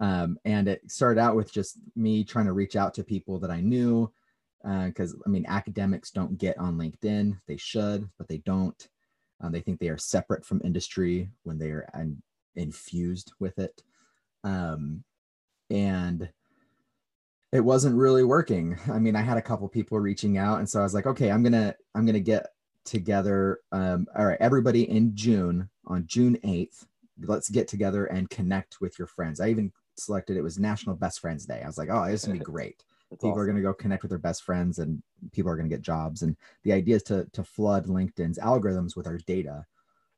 um, 0.00 0.38
and 0.44 0.68
it 0.68 0.90
started 0.90 1.20
out 1.20 1.36
with 1.36 1.52
just 1.52 1.78
me 1.94 2.24
trying 2.24 2.46
to 2.46 2.52
reach 2.52 2.76
out 2.76 2.94
to 2.94 3.04
people 3.04 3.38
that 3.40 3.50
I 3.50 3.60
knew, 3.60 4.10
uh 4.64 4.86
because 4.86 5.14
uh, 5.14 5.18
I 5.26 5.28
mean 5.28 5.44
academics 5.48 6.10
don't 6.10 6.38
get 6.38 6.58
on 6.58 6.78
LinkedIn, 6.78 7.38
they 7.46 7.56
should, 7.56 8.08
but 8.18 8.28
they 8.28 8.38
don't. 8.38 8.88
Um, 9.40 9.52
they 9.52 9.60
think 9.60 9.80
they 9.80 9.90
are 9.90 9.98
separate 9.98 10.46
from 10.46 10.62
industry 10.64 11.30
when 11.42 11.58
they 11.58 11.68
are 11.68 11.86
infused 12.54 13.32
with 13.38 13.58
it, 13.58 13.82
um, 14.44 15.04
and 15.70 16.30
it 17.52 17.60
wasn't 17.60 17.96
really 17.96 18.24
working. 18.24 18.78
I 18.92 18.98
mean, 18.98 19.16
I 19.16 19.22
had 19.22 19.38
a 19.38 19.42
couple 19.42 19.68
people 19.68 19.98
reaching 19.98 20.38
out, 20.38 20.58
and 20.58 20.68
so 20.68 20.80
I 20.80 20.82
was 20.82 20.94
like, 20.94 21.06
okay, 21.06 21.30
I'm 21.30 21.42
gonna 21.42 21.74
I'm 21.94 22.06
gonna 22.06 22.20
get 22.20 22.46
together. 22.84 23.60
Um, 23.72 24.06
all 24.16 24.26
right, 24.26 24.38
everybody 24.40 24.88
in 24.90 25.14
June 25.14 25.68
on 25.86 26.06
June 26.06 26.38
8th, 26.44 26.86
let's 27.22 27.48
get 27.48 27.68
together 27.68 28.06
and 28.06 28.30
connect 28.30 28.80
with 28.80 28.98
your 28.98 29.08
friends. 29.08 29.40
I 29.40 29.48
even 29.48 29.72
selected 29.96 30.36
it 30.36 30.42
was 30.42 30.58
National 30.58 30.96
Best 30.96 31.20
Friends 31.20 31.46
Day. 31.46 31.62
I 31.62 31.66
was 31.66 31.78
like, 31.78 31.88
oh, 31.90 32.06
this 32.06 32.22
is 32.22 32.26
gonna 32.26 32.38
be 32.38 32.44
great. 32.44 32.84
people 33.10 33.30
awesome. 33.30 33.40
are 33.40 33.46
gonna 33.46 33.62
go 33.62 33.74
connect 33.74 34.02
with 34.02 34.10
their 34.10 34.18
best 34.18 34.42
friends, 34.42 34.78
and 34.78 35.02
people 35.32 35.50
are 35.50 35.56
gonna 35.56 35.68
get 35.68 35.82
jobs. 35.82 36.22
And 36.22 36.36
the 36.64 36.72
idea 36.72 36.96
is 36.96 37.02
to 37.04 37.26
to 37.32 37.44
flood 37.44 37.86
LinkedIn's 37.86 38.38
algorithms 38.38 38.96
with 38.96 39.06
our 39.06 39.18
data, 39.18 39.64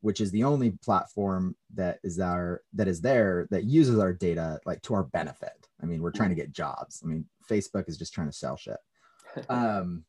which 0.01 0.21
is 0.21 0.31
the 0.31 0.45
only 0.45 0.71
platform 0.71 1.57
that 1.75 1.99
is 2.05 2.21
our 2.21 2.63
that 2.73 2.89
is 2.89 3.01
there 3.01 3.49
that 3.51 3.65
uses 3.65 3.99
our 3.99 4.13
data 4.13 4.61
like 4.65 4.81
to 4.83 4.95
our 4.95 5.05
benefit. 5.05 5.69
I 5.83 5.87
mean, 5.87 6.03
we're 6.03 6.13
trying 6.13 6.31
to 6.31 6.35
get 6.35 6.53
jobs. 6.53 7.03
I 7.05 7.07
mean, 7.09 7.25
Facebook 7.49 7.89
is 7.89 7.99
just 7.99 8.15
trying 8.15 8.29
to 8.29 8.33
sell 8.33 8.57
shit. 8.57 8.79
um, 9.49 10.05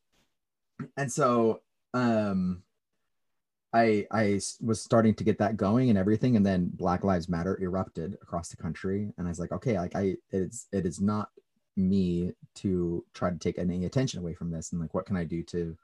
and 0.96 1.10
so 1.10 1.60
um, 1.94 2.62
I 3.72 4.06
I 4.10 4.40
was 4.60 4.80
starting 4.80 5.14
to 5.14 5.24
get 5.24 5.38
that 5.38 5.56
going 5.56 5.90
and 5.90 5.98
everything, 5.98 6.36
and 6.36 6.44
then 6.44 6.70
Black 6.74 7.04
Lives 7.04 7.28
Matter 7.28 7.58
erupted 7.60 8.16
across 8.22 8.48
the 8.48 8.56
country, 8.56 9.12
and 9.16 9.26
I 9.26 9.30
was 9.30 9.38
like, 9.38 9.52
okay, 9.52 9.78
like 9.78 9.94
I 9.94 10.16
it's 10.30 10.66
it 10.72 10.86
is 10.86 11.00
not 11.00 11.30
me 11.76 12.32
to 12.56 13.04
try 13.14 13.30
to 13.30 13.38
take 13.38 13.58
any 13.58 13.84
attention 13.84 14.20
away 14.20 14.34
from 14.34 14.50
this, 14.50 14.72
and 14.72 14.80
like 14.80 14.94
what 14.94 15.06
can 15.06 15.16
I 15.16 15.24
do 15.24 15.42
to 15.44 15.76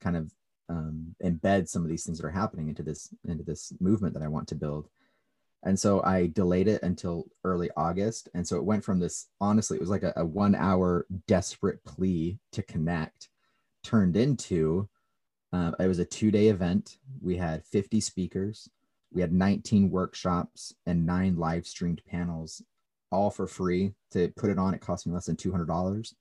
kind 0.00 0.16
of 0.16 0.32
um, 0.68 1.14
embed 1.22 1.68
some 1.68 1.82
of 1.82 1.88
these 1.88 2.04
things 2.04 2.18
that 2.18 2.26
are 2.26 2.30
happening 2.30 2.68
into 2.68 2.82
this 2.82 3.12
into 3.28 3.44
this 3.44 3.72
movement 3.80 4.14
that 4.14 4.22
I 4.22 4.28
want 4.28 4.48
to 4.48 4.54
build. 4.54 4.88
And 5.66 5.78
so 5.78 6.02
I 6.02 6.26
delayed 6.26 6.68
it 6.68 6.82
until 6.82 7.24
early 7.42 7.70
August. 7.76 8.28
And 8.34 8.46
so 8.46 8.56
it 8.56 8.64
went 8.64 8.84
from 8.84 9.00
this, 9.00 9.28
honestly, 9.40 9.78
it 9.78 9.80
was 9.80 9.88
like 9.88 10.02
a, 10.02 10.12
a 10.16 10.24
one 10.24 10.54
hour 10.54 11.06
desperate 11.26 11.82
plea 11.84 12.38
to 12.52 12.62
connect, 12.62 13.30
turned 13.82 14.14
into 14.14 14.88
uh, 15.54 15.70
it 15.78 15.86
was 15.86 16.00
a 16.00 16.04
two 16.04 16.32
day 16.32 16.48
event. 16.48 16.98
We 17.22 17.36
had 17.36 17.64
50 17.64 18.00
speakers, 18.00 18.68
we 19.12 19.20
had 19.20 19.32
19 19.32 19.88
workshops, 19.88 20.74
and 20.84 21.06
nine 21.06 21.36
live 21.36 21.64
streamed 21.64 22.02
panels, 22.10 22.60
all 23.12 23.30
for 23.30 23.46
free. 23.46 23.94
To 24.10 24.32
put 24.36 24.50
it 24.50 24.58
on, 24.58 24.74
it 24.74 24.80
cost 24.80 25.06
me 25.06 25.12
less 25.12 25.26
than 25.26 25.36
$200. 25.36 26.14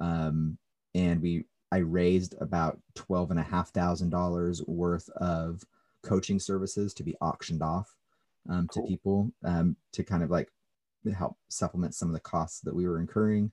Um, 0.00 0.56
and 0.94 1.20
we, 1.20 1.44
I 1.74 1.78
raised 1.78 2.36
about 2.40 2.78
twelve 2.94 3.32
and 3.32 3.40
a 3.40 3.42
half 3.42 3.70
thousand 3.70 4.10
dollars 4.10 4.62
worth 4.68 5.10
of 5.16 5.64
coaching 6.04 6.38
services 6.38 6.94
to 6.94 7.02
be 7.02 7.16
auctioned 7.20 7.64
off 7.64 7.92
um, 8.48 8.68
cool. 8.68 8.84
to 8.84 8.88
people 8.88 9.32
um, 9.42 9.74
to 9.90 10.04
kind 10.04 10.22
of 10.22 10.30
like 10.30 10.48
help 11.16 11.36
supplement 11.48 11.96
some 11.96 12.06
of 12.06 12.14
the 12.14 12.20
costs 12.20 12.60
that 12.60 12.76
we 12.76 12.86
were 12.86 13.00
incurring. 13.00 13.50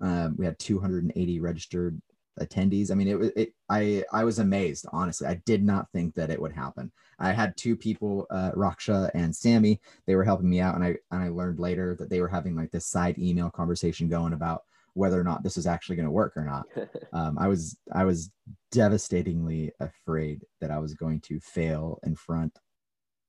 Um, 0.00 0.36
we 0.38 0.44
had 0.44 0.56
280 0.60 1.40
registered 1.40 2.00
attendees. 2.38 2.92
I 2.92 2.94
mean, 2.94 3.08
it 3.08 3.18
was 3.18 3.30
it. 3.34 3.52
I 3.68 4.04
I 4.12 4.22
was 4.22 4.38
amazed, 4.38 4.86
honestly. 4.92 5.26
I 5.26 5.42
did 5.44 5.64
not 5.64 5.90
think 5.90 6.14
that 6.14 6.30
it 6.30 6.40
would 6.40 6.52
happen. 6.52 6.92
I 7.18 7.32
had 7.32 7.56
two 7.56 7.74
people, 7.74 8.28
uh, 8.30 8.52
Raksha 8.52 9.10
and 9.14 9.34
Sammy. 9.34 9.80
They 10.06 10.14
were 10.14 10.22
helping 10.22 10.48
me 10.48 10.60
out, 10.60 10.76
and 10.76 10.84
I 10.84 10.94
and 11.10 11.24
I 11.24 11.28
learned 11.30 11.58
later 11.58 11.96
that 11.98 12.08
they 12.08 12.20
were 12.20 12.28
having 12.28 12.54
like 12.54 12.70
this 12.70 12.86
side 12.86 13.18
email 13.18 13.50
conversation 13.50 14.08
going 14.08 14.32
about 14.32 14.62
whether 14.98 15.18
or 15.18 15.24
not 15.24 15.44
this 15.44 15.56
is 15.56 15.66
actually 15.66 15.94
going 15.94 16.06
to 16.06 16.12
work 16.12 16.36
or 16.36 16.44
not. 16.44 16.66
Um, 17.10 17.38
I 17.38 17.48
was 17.48 17.78
I 17.90 18.04
was 18.04 18.30
devastatingly 18.70 19.72
afraid 19.80 20.44
that 20.60 20.70
I 20.70 20.78
was 20.78 20.92
going 20.92 21.20
to 21.22 21.40
fail 21.40 21.98
in 22.02 22.14
front 22.14 22.52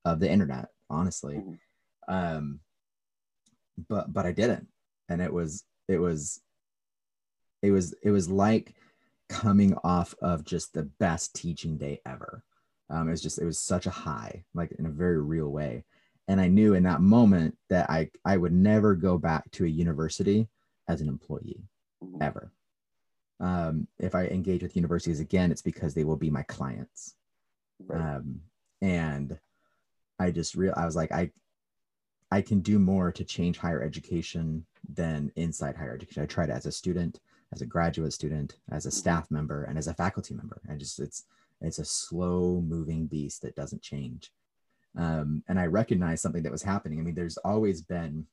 of 0.04 0.20
the 0.20 0.30
internet, 0.30 0.68
honestly. 0.90 1.42
Um, 2.10 2.60
but 3.88 4.12
but 4.12 4.26
I 4.26 4.34
didn't, 4.34 4.68
and 5.08 5.22
it 5.22 5.32
was 5.32 5.64
it 5.88 5.98
was 5.98 6.42
it 7.62 7.72
was 7.72 7.96
it 8.04 8.12
was 8.12 8.30
like 8.30 8.76
coming 9.30 9.76
off 9.82 10.14
of 10.22 10.44
just 10.44 10.74
the 10.74 10.90
best 11.00 11.34
teaching 11.36 11.78
day 11.78 12.02
ever. 12.06 12.44
Um, 12.90 13.08
it 13.08 13.12
was 13.12 13.22
just 13.22 13.40
it 13.40 13.46
was 13.46 13.62
such 13.62 13.86
a 13.86 13.92
high, 13.92 14.44
like 14.54 14.74
in 14.78 14.88
a 14.88 14.92
very 14.92 15.22
real 15.22 15.50
way. 15.50 15.86
And 16.28 16.42
I 16.42 16.48
knew 16.48 16.74
in 16.74 16.84
that 16.84 17.02
moment 17.02 17.58
that 17.70 17.90
I 17.90 18.10
I 18.26 18.36
would 18.36 18.54
never 18.54 18.94
go 18.94 19.18
back 19.18 19.50
to 19.52 19.64
a 19.64 19.70
university 19.70 20.50
as 20.90 21.00
an 21.00 21.08
employee 21.08 21.64
mm-hmm. 22.04 22.22
ever. 22.22 22.52
Um, 23.40 23.88
if 24.00 24.16
I 24.16 24.26
engage 24.26 24.62
with 24.62 24.76
universities 24.76 25.22
again, 25.22 25.52
it's 25.52 25.62
because 25.62 25.94
they 25.94 26.04
will 26.04 26.18
be 26.18 26.30
my 26.30 26.44
clients. 26.44 27.16
Right. 27.86 28.02
Um, 28.02 28.42
and 28.82 29.40
I 30.20 30.32
just 30.32 30.56
real 30.56 30.74
I 30.76 30.86
was 30.86 30.98
like 30.98 31.14
I 31.14 31.32
I 32.32 32.42
can 32.42 32.60
do 32.60 32.78
more 32.78 33.12
to 33.14 33.24
change 33.24 33.58
higher 33.58 33.82
education 33.82 34.66
than 34.94 35.32
inside 35.38 35.78
higher 35.78 35.94
education. 35.94 36.24
I 36.24 36.26
tried 36.26 36.50
as 36.50 36.66
a 36.66 36.72
student 36.72 37.22
as 37.54 37.62
a 37.62 37.66
graduate 37.66 38.14
student, 38.14 38.58
as 38.72 38.86
a 38.86 38.92
staff 38.92 39.30
member, 39.32 39.64
and 39.64 39.78
as 39.78 39.88
a 39.88 39.94
faculty 39.94 40.34
member. 40.34 40.62
And 40.68 40.80
just 40.80 41.00
it's 41.00 41.26
it's 41.62 41.80
a 41.80 41.86
slow 41.86 42.62
moving 42.62 43.08
beast 43.08 43.42
that 43.42 43.56
doesn't 43.56 43.82
change. 43.82 44.32
Um, 44.98 45.44
and 45.48 45.60
I 45.60 45.66
recognized 45.66 46.22
something 46.22 46.44
that 46.44 46.52
was 46.52 46.64
happening. 46.64 47.00
I 47.00 47.04
mean, 47.04 47.16
there's 47.16 47.38
always 47.38 47.82
been 47.82 48.26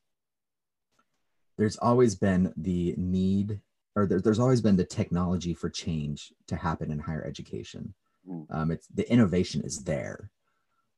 there's 1.57 1.77
always 1.77 2.15
been 2.15 2.53
the 2.57 2.93
need 2.97 3.59
or 3.95 4.05
there, 4.05 4.21
there's 4.21 4.39
always 4.39 4.61
been 4.61 4.75
the 4.75 4.85
technology 4.85 5.55
for 5.55 5.69
change 5.69 6.31
to 6.47 6.55
happen 6.55 6.91
in 6.91 6.99
higher 6.99 7.25
education. 7.25 7.93
Hmm. 8.27 8.41
Um, 8.51 8.71
it's 8.71 8.87
the 8.87 9.11
innovation 9.11 9.61
is 9.63 9.83
there. 9.83 10.29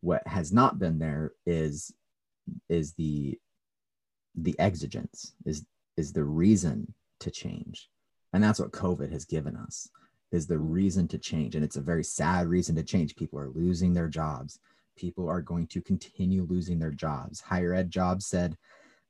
What 0.01 0.25
has 0.27 0.51
not 0.51 0.79
been 0.79 0.99
there 0.99 1.31
is 1.45 1.93
is 2.67 2.93
the 2.93 3.39
the 4.35 4.57
exigence 4.59 5.33
is 5.45 5.65
is 5.97 6.13
the 6.13 6.23
reason 6.23 6.93
to 7.19 7.31
change 7.31 7.89
and 8.33 8.43
that's 8.43 8.59
what 8.59 8.71
covid 8.71 9.11
has 9.11 9.25
given 9.25 9.55
us 9.55 9.89
is 10.31 10.47
the 10.47 10.57
reason 10.57 11.07
to 11.07 11.17
change 11.17 11.55
and 11.55 11.63
it's 11.63 11.75
a 11.75 11.81
very 11.81 12.03
sad 12.03 12.47
reason 12.47 12.75
to 12.75 12.83
change 12.83 13.15
people 13.15 13.39
are 13.39 13.49
losing 13.49 13.93
their 13.93 14.07
jobs 14.07 14.59
people 14.95 15.27
are 15.27 15.41
going 15.41 15.67
to 15.67 15.81
continue 15.81 16.43
losing 16.49 16.79
their 16.79 16.91
jobs 16.91 17.41
higher 17.41 17.73
ed 17.73 17.89
jobs 17.89 18.25
said 18.25 18.55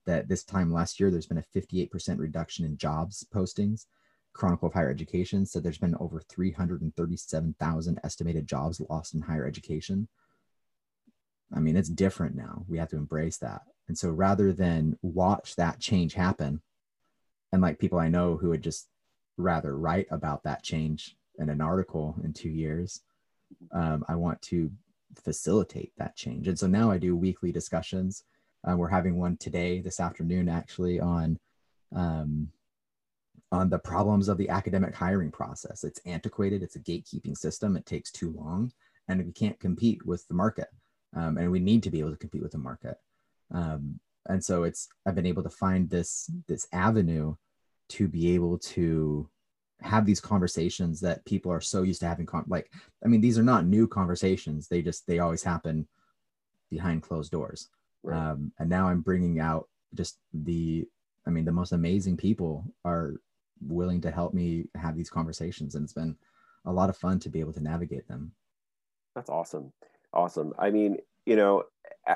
that 0.05 0.27
this 0.27 0.43
time 0.43 0.71
last 0.71 0.99
year 0.99 1.11
there's 1.11 1.27
been 1.27 1.37
a 1.37 1.59
58% 1.59 2.19
reduction 2.19 2.65
in 2.65 2.77
jobs 2.77 3.25
postings 3.33 3.85
chronicle 4.33 4.67
of 4.67 4.73
higher 4.73 4.89
education 4.89 5.45
said 5.45 5.63
there's 5.63 5.77
been 5.77 5.95
over 5.99 6.21
337000 6.21 7.99
estimated 8.03 8.47
jobs 8.47 8.81
lost 8.89 9.13
in 9.13 9.21
higher 9.21 9.45
education 9.45 10.07
i 11.53 11.59
mean 11.59 11.75
it's 11.75 11.89
different 11.89 12.35
now 12.35 12.63
we 12.67 12.77
have 12.77 12.89
to 12.89 12.97
embrace 12.97 13.37
that 13.37 13.61
and 13.87 13.97
so 13.97 14.09
rather 14.09 14.53
than 14.53 14.97
watch 15.01 15.55
that 15.55 15.79
change 15.79 16.13
happen 16.13 16.61
and 17.51 17.61
like 17.61 17.79
people 17.79 17.99
i 17.99 18.07
know 18.07 18.37
who 18.37 18.49
would 18.49 18.61
just 18.61 18.87
rather 19.39 19.77
write 19.77 20.07
about 20.11 20.43
that 20.43 20.61
change 20.63 21.15
in 21.39 21.49
an 21.49 21.61
article 21.61 22.15
in 22.23 22.33
two 22.33 22.49
years. 22.49 23.01
Um, 23.71 24.05
I 24.07 24.15
want 24.15 24.41
to 24.43 24.69
facilitate 25.15 25.93
that 25.97 26.15
change. 26.15 26.47
And 26.47 26.59
so 26.59 26.67
now 26.67 26.91
I 26.91 26.97
do 26.97 27.15
weekly 27.15 27.51
discussions. 27.51 28.25
Uh, 28.67 28.75
we're 28.75 28.89
having 28.89 29.17
one 29.17 29.37
today, 29.37 29.79
this 29.79 29.99
afternoon, 29.99 30.49
actually, 30.49 30.99
on 30.99 31.37
um, 31.95 32.49
on 33.51 33.69
the 33.69 33.79
problems 33.79 34.27
of 34.27 34.37
the 34.37 34.49
academic 34.49 34.93
hiring 34.93 35.31
process. 35.31 35.83
It's 35.83 36.01
antiquated. 36.05 36.61
It's 36.61 36.75
a 36.75 36.79
gatekeeping 36.79 37.35
system. 37.35 37.75
It 37.75 37.85
takes 37.85 38.11
too 38.11 38.31
long, 38.37 38.71
and 39.07 39.25
we 39.25 39.31
can't 39.31 39.59
compete 39.59 40.05
with 40.05 40.27
the 40.27 40.35
market. 40.35 40.67
Um, 41.15 41.37
and 41.37 41.51
we 41.51 41.59
need 41.59 41.81
to 41.83 41.89
be 41.89 41.99
able 41.99 42.11
to 42.11 42.17
compete 42.17 42.43
with 42.43 42.51
the 42.51 42.59
market. 42.59 42.97
Um, 43.51 43.99
and 44.27 44.43
so 44.43 44.63
it's 44.63 44.89
I've 45.05 45.15
been 45.15 45.25
able 45.25 45.43
to 45.43 45.49
find 45.49 45.89
this 45.89 46.29
this 46.47 46.67
avenue 46.71 47.35
to 47.89 48.07
be 48.07 48.35
able 48.35 48.59
to 48.59 49.27
have 49.81 50.05
these 50.05 50.19
conversations 50.19 50.99
that 50.99 51.25
people 51.25 51.51
are 51.51 51.61
so 51.61 51.83
used 51.83 52.01
to 52.01 52.07
having 52.07 52.25
con- 52.25 52.43
like 52.47 52.71
i 53.03 53.07
mean 53.07 53.21
these 53.21 53.39
are 53.39 53.43
not 53.43 53.65
new 53.65 53.87
conversations 53.87 54.67
they 54.67 54.81
just 54.81 55.07
they 55.07 55.19
always 55.19 55.41
happen 55.41 55.87
behind 56.69 57.01
closed 57.01 57.31
doors 57.31 57.69
right. 58.03 58.17
um, 58.17 58.51
and 58.59 58.69
now 58.69 58.87
i'm 58.87 59.01
bringing 59.01 59.39
out 59.39 59.67
just 59.93 60.17
the 60.33 60.87
i 61.25 61.29
mean 61.29 61.45
the 61.45 61.51
most 61.51 61.71
amazing 61.71 62.17
people 62.17 62.65
are 62.85 63.15
willing 63.61 63.99
to 63.99 64.11
help 64.11 64.33
me 64.33 64.65
have 64.75 64.95
these 64.95 65.09
conversations 65.09 65.75
and 65.75 65.83
it's 65.83 65.93
been 65.93 66.15
a 66.65 66.71
lot 66.71 66.89
of 66.89 66.97
fun 66.97 67.19
to 67.19 67.29
be 67.29 67.39
able 67.39 67.53
to 67.53 67.63
navigate 67.63 68.07
them 68.07 68.31
that's 69.15 69.29
awesome 69.29 69.71
awesome 70.13 70.53
i 70.59 70.69
mean 70.69 70.97
you 71.25 71.35
know 71.35 71.63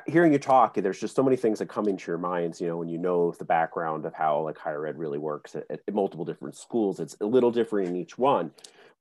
hearing 0.08 0.34
you 0.34 0.40
talk, 0.40 0.75
there's 0.75 1.00
just 1.00 1.16
so 1.16 1.24
many 1.24 1.36
things 1.36 1.60
that 1.60 1.68
come 1.68 1.88
into 1.88 2.10
your 2.10 2.18
minds, 2.18 2.60
you 2.60 2.68
know, 2.68 2.78
when 2.78 2.90
you 2.90 2.98
know 2.98 3.32
the 3.32 3.46
background 3.46 4.06
of 4.06 4.13
how 4.13 4.42
like 4.42 4.58
higher 4.58 4.88
ed 4.88 4.98
really 4.98 5.18
works 5.18 5.56
at, 5.56 5.66
at 5.70 5.94
multiple 5.94 6.25
different 6.25 6.56
schools. 6.56 7.00
It's 7.00 7.16
a 7.22 7.25
little 7.25 7.52
different 7.52 7.90
in 7.90 7.96
each 7.96 8.18
one, 8.18 8.52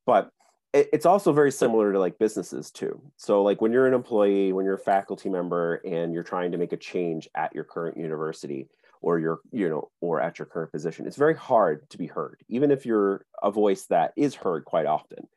but 0.05 0.31
it's 0.73 1.05
also 1.05 1.33
very 1.33 1.53
similar 1.53 1.93
to 1.93 1.99
like 1.99 2.19
businesses 2.19 2.71
too. 2.71 3.01
So 3.17 3.43
like 3.43 3.61
when 3.61 3.73
you're 3.73 3.87
an 3.87 3.95
employee, 3.95 4.53
when 4.53 4.65
you're 4.65 4.75
a 4.75 4.79
faculty 4.79 5.29
member 5.29 5.77
and 5.85 6.15
you're 6.15 6.23
trying 6.23 6.51
to 6.53 6.59
make 6.59 6.73
a 6.73 6.79
change 6.79 7.29
at 7.35 7.55
your 7.55 7.65
current 7.65 7.97
university 7.99 8.69
or 9.03 9.19
your, 9.19 9.41
you 9.51 9.69
know, 9.69 9.91
or 10.01 10.21
at 10.21 10.39
your 10.39 10.47
current 10.47 10.73
position, 10.73 11.07
it's 11.07 11.17
very 11.17 11.37
hard 11.37 11.89
to 11.91 11.99
be 11.99 12.07
heard, 12.07 12.41
even 12.49 12.71
if 12.71 12.87
you're 12.87 13.27
a 13.43 13.51
voice 13.51 13.85
that 13.87 14.13
is 14.17 14.35
heard 14.35 14.65
quite 14.65 14.87
often. 14.87 15.29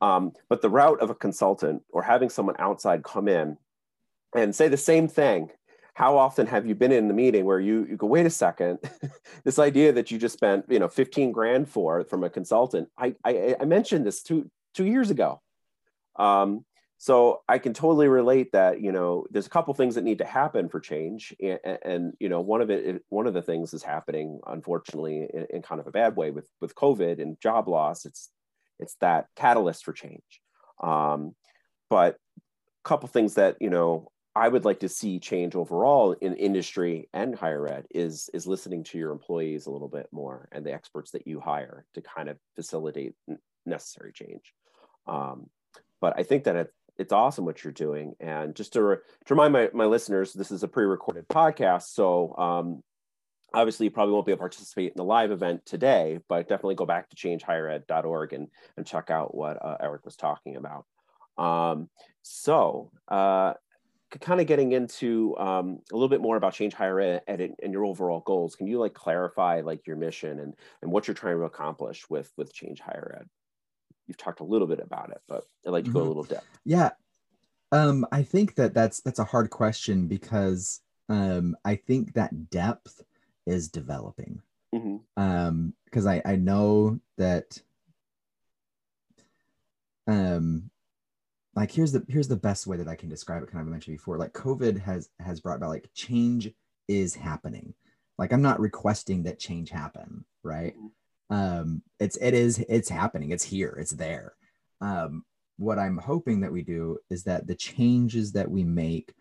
Um, 0.00 0.32
but 0.48 0.62
the 0.62 0.70
route 0.70 1.00
of 1.00 1.10
a 1.10 1.14
consultant 1.14 1.82
or 1.88 2.02
having 2.02 2.28
someone 2.28 2.56
outside 2.58 3.02
come 3.02 3.26
in 3.26 3.56
and 4.34 4.54
say 4.54 4.68
the 4.68 4.76
same 4.76 5.08
thing 5.08 5.50
how 5.94 6.18
often 6.18 6.48
have 6.48 6.66
you 6.66 6.74
been 6.74 6.90
in 6.90 7.06
the 7.06 7.14
meeting 7.14 7.44
where 7.44 7.60
you, 7.60 7.86
you 7.88 7.96
go 7.96 8.06
wait 8.06 8.26
a 8.26 8.30
second 8.30 8.78
this 9.44 9.60
idea 9.60 9.92
that 9.92 10.10
you 10.10 10.18
just 10.18 10.34
spent 10.34 10.64
you 10.68 10.78
know 10.78 10.88
15 10.88 11.30
grand 11.30 11.68
for 11.68 12.04
from 12.04 12.24
a 12.24 12.30
consultant 12.30 12.88
i 12.98 13.14
i, 13.24 13.54
I 13.60 13.64
mentioned 13.64 14.04
this 14.04 14.22
two 14.22 14.50
two 14.74 14.86
years 14.86 15.10
ago. 15.10 15.40
Um, 16.16 16.64
so 16.98 17.42
I 17.48 17.58
can 17.58 17.74
totally 17.74 18.08
relate 18.08 18.52
that 18.52 18.80
you 18.80 18.92
know 18.92 19.26
there's 19.30 19.46
a 19.46 19.50
couple 19.50 19.74
things 19.74 19.96
that 19.96 20.04
need 20.04 20.18
to 20.18 20.24
happen 20.24 20.68
for 20.68 20.80
change, 20.80 21.34
and, 21.42 21.78
and 21.84 22.12
you 22.20 22.28
know 22.28 22.40
one 22.40 22.60
of 22.60 22.70
it 22.70 23.04
one 23.08 23.26
of 23.26 23.34
the 23.34 23.42
things 23.42 23.74
is 23.74 23.82
happening 23.82 24.40
unfortunately 24.46 25.28
in, 25.32 25.46
in, 25.50 25.62
kind 25.62 25.80
of 25.80 25.86
a 25.86 25.92
bad 25.92 26.16
way 26.16 26.30
with 26.30 26.48
with 26.60 26.74
COVID 26.74 27.20
and 27.20 27.40
job 27.40 27.68
loss. 27.68 28.04
It's 28.04 28.30
it's 28.78 28.96
that 29.00 29.26
catalyst 29.36 29.84
for 29.84 29.92
change. 29.92 30.40
Um, 30.82 31.34
but 31.90 32.14
a 32.14 32.88
couple 32.88 33.08
things 33.08 33.34
that 33.34 33.56
you 33.60 33.70
know 33.70 34.10
I 34.36 34.48
would 34.48 34.64
like 34.64 34.80
to 34.80 34.88
see 34.88 35.18
change 35.18 35.54
overall 35.54 36.12
in 36.12 36.34
industry 36.34 37.08
and 37.12 37.34
higher 37.34 37.68
ed 37.68 37.86
is 37.90 38.30
is 38.32 38.46
listening 38.46 38.82
to 38.84 38.98
your 38.98 39.12
employees 39.12 39.66
a 39.66 39.70
little 39.70 39.88
bit 39.88 40.08
more 40.10 40.48
and 40.52 40.64
the 40.64 40.72
experts 40.72 41.10
that 41.10 41.26
you 41.26 41.40
hire 41.40 41.84
to 41.94 42.00
kind 42.00 42.28
of 42.28 42.38
facilitate 42.56 43.14
necessary 43.66 44.12
change. 44.12 44.54
Um, 45.06 45.48
but 46.00 46.14
I 46.18 46.22
think 46.22 46.44
that 46.44 46.56
it, 46.56 46.74
it's 46.96 47.12
awesome 47.12 47.44
what 47.44 47.64
you're 47.64 47.72
doing. 47.72 48.14
And 48.20 48.54
just 48.54 48.74
to, 48.74 48.82
re- 48.82 48.96
to 49.26 49.34
remind 49.34 49.52
my, 49.52 49.70
my 49.72 49.86
listeners, 49.86 50.32
this 50.32 50.50
is 50.50 50.62
a 50.62 50.68
pre-recorded 50.68 51.26
podcast. 51.28 51.94
So 51.94 52.34
um, 52.36 52.82
obviously 53.52 53.84
you 53.84 53.90
probably 53.90 54.12
won't 54.12 54.26
be 54.26 54.32
able 54.32 54.38
to 54.38 54.42
participate 54.42 54.92
in 54.92 54.96
the 54.96 55.04
live 55.04 55.30
event 55.30 55.64
today, 55.66 56.20
but 56.28 56.48
definitely 56.48 56.74
go 56.74 56.86
back 56.86 57.08
to 57.10 57.16
changehighered.org 57.16 58.32
and, 58.32 58.48
and 58.76 58.86
check 58.86 59.10
out 59.10 59.34
what 59.34 59.64
uh, 59.64 59.76
Eric 59.80 60.04
was 60.04 60.16
talking 60.16 60.56
about. 60.56 60.84
Um, 61.36 61.88
so 62.22 62.90
uh, 63.08 63.54
kind 64.20 64.40
of 64.40 64.46
getting 64.46 64.72
into 64.72 65.36
um, 65.38 65.80
a 65.90 65.94
little 65.94 66.08
bit 66.08 66.20
more 66.20 66.36
about 66.36 66.54
change 66.54 66.74
higher 66.74 67.00
ed 67.00 67.54
and 67.62 67.72
your 67.72 67.84
overall 67.84 68.20
goals 68.20 68.54
can 68.54 68.66
you 68.66 68.78
like 68.78 68.94
clarify 68.94 69.60
like 69.60 69.86
your 69.86 69.96
mission 69.96 70.38
and, 70.38 70.54
and 70.82 70.90
what 70.90 71.06
you're 71.06 71.14
trying 71.14 71.36
to 71.36 71.44
accomplish 71.44 72.08
with 72.08 72.30
with 72.36 72.52
change 72.52 72.80
higher 72.80 73.18
ed 73.20 73.28
you've 74.06 74.16
talked 74.16 74.40
a 74.40 74.44
little 74.44 74.66
bit 74.66 74.80
about 74.80 75.10
it, 75.10 75.20
but 75.28 75.44
I'd 75.66 75.70
like 75.70 75.84
to 75.84 75.90
go 75.90 76.00
mm-hmm. 76.00 76.06
a 76.06 76.08
little 76.08 76.24
depth. 76.24 76.46
Yeah. 76.64 76.90
Um, 77.72 78.06
I 78.12 78.22
think 78.22 78.54
that 78.56 78.74
that's 78.74 79.00
that's 79.00 79.18
a 79.18 79.24
hard 79.24 79.50
question 79.50 80.06
because 80.06 80.80
um, 81.08 81.56
I 81.64 81.76
think 81.76 82.14
that 82.14 82.50
depth 82.50 83.02
is 83.46 83.68
developing. 83.68 84.40
Mm-hmm. 84.74 84.96
Um, 85.22 85.74
because 85.84 86.06
I 86.06 86.22
I 86.24 86.36
know 86.36 87.00
that 87.18 87.60
um 90.06 90.70
like 91.54 91.70
here's 91.70 91.92
the 91.92 92.04
here's 92.08 92.28
the 92.28 92.36
best 92.36 92.66
way 92.66 92.76
that 92.76 92.88
I 92.88 92.96
can 92.96 93.08
describe 93.08 93.42
it 93.42 93.50
kind 93.50 93.62
of 93.62 93.68
mentioned 93.68 93.96
before 93.96 94.18
like 94.18 94.32
COVID 94.32 94.80
has 94.82 95.08
has 95.20 95.40
brought 95.40 95.56
about 95.56 95.70
like 95.70 95.88
change 95.94 96.52
is 96.88 97.14
happening 97.14 97.72
like 98.18 98.32
I'm 98.32 98.42
not 98.42 98.60
requesting 98.60 99.22
that 99.22 99.38
change 99.38 99.70
happen 99.70 100.24
right 100.42 100.76
mm-hmm 100.76 100.88
um 101.30 101.82
it's 102.00 102.16
it 102.16 102.34
is 102.34 102.58
it's 102.68 102.88
happening. 102.88 103.30
It's 103.30 103.44
here. 103.44 103.76
It's 103.80 103.92
there. 103.92 104.34
Um 104.80 105.24
what 105.56 105.78
i'm 105.78 105.98
hoping 105.98 106.40
that 106.40 106.50
we 106.50 106.62
do 106.62 106.98
is 107.10 107.22
that 107.22 107.46
the 107.46 107.54
changes 107.54 108.32
that 108.32 108.50
we 108.50 108.64
make 108.64 109.14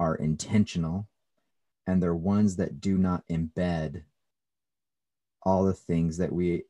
are 0.00 0.16
intentional 0.16 1.08
and 1.86 2.02
they're 2.02 2.14
ones 2.14 2.56
that 2.56 2.80
do 2.80 2.98
not 2.98 3.22
embed 3.30 4.02
all 5.42 5.64
the 5.64 5.74
things 5.74 6.16
that 6.16 6.32
we 6.32 6.64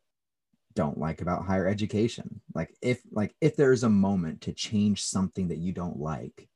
don't 0.74 0.98
like 0.98 1.20
about 1.20 1.46
higher 1.46 1.68
education. 1.68 2.40
Like 2.54 2.74
if 2.82 3.00
like 3.12 3.34
if 3.40 3.56
there's 3.56 3.84
a 3.84 3.88
moment 3.88 4.42
to 4.42 4.52
change 4.52 5.04
something 5.04 5.48
that 5.48 5.58
you 5.58 5.72
don't 5.72 5.98
like 5.98 6.48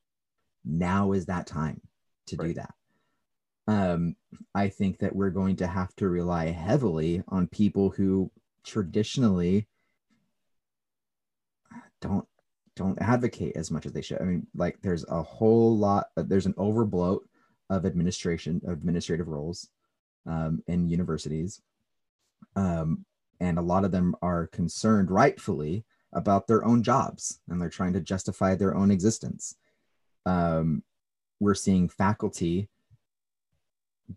now 0.65 1.13
is 1.13 1.27
that 1.27 1.47
time 1.47 1.81
to 2.27 2.35
right. 2.35 2.47
do 2.47 2.53
that 2.55 2.73
um, 3.69 4.15
I 4.55 4.67
think 4.67 4.97
that 4.97 5.15
we're 5.15 5.29
going 5.29 5.55
to 5.57 5.67
have 5.67 5.95
to 5.97 6.09
rely 6.09 6.47
heavily 6.47 7.21
on 7.27 7.45
people 7.45 7.91
who 7.91 8.31
traditionally 8.63 9.67
don't 12.01 12.25
don't 12.75 12.99
advocate 12.99 13.55
as 13.55 13.69
much 13.69 13.85
as 13.85 13.91
they 13.91 14.01
should. 14.01 14.19
I 14.21 14.25
mean, 14.25 14.47
like 14.55 14.81
there's 14.81 15.05
a 15.07 15.21
whole 15.21 15.77
lot. 15.77 16.07
Uh, 16.17 16.23
there's 16.25 16.47
an 16.47 16.55
overbloat 16.55 17.19
of 17.69 17.85
administration 17.85 18.59
administrative 18.67 19.27
roles 19.27 19.69
um, 20.25 20.63
in 20.65 20.89
universities, 20.89 21.61
um, 22.55 23.05
and 23.39 23.59
a 23.59 23.67
lot 23.73 23.85
of 23.85 23.91
them 23.91 24.15
are 24.23 24.47
concerned, 24.47 25.11
rightfully, 25.11 25.85
about 26.11 26.47
their 26.47 26.65
own 26.65 26.81
jobs, 26.81 27.39
and 27.47 27.61
they're 27.61 27.69
trying 27.69 27.93
to 27.93 28.01
justify 28.01 28.55
their 28.55 28.75
own 28.75 28.89
existence. 28.89 29.57
Um, 30.25 30.81
we're 31.39 31.53
seeing 31.53 31.87
faculty 31.87 32.67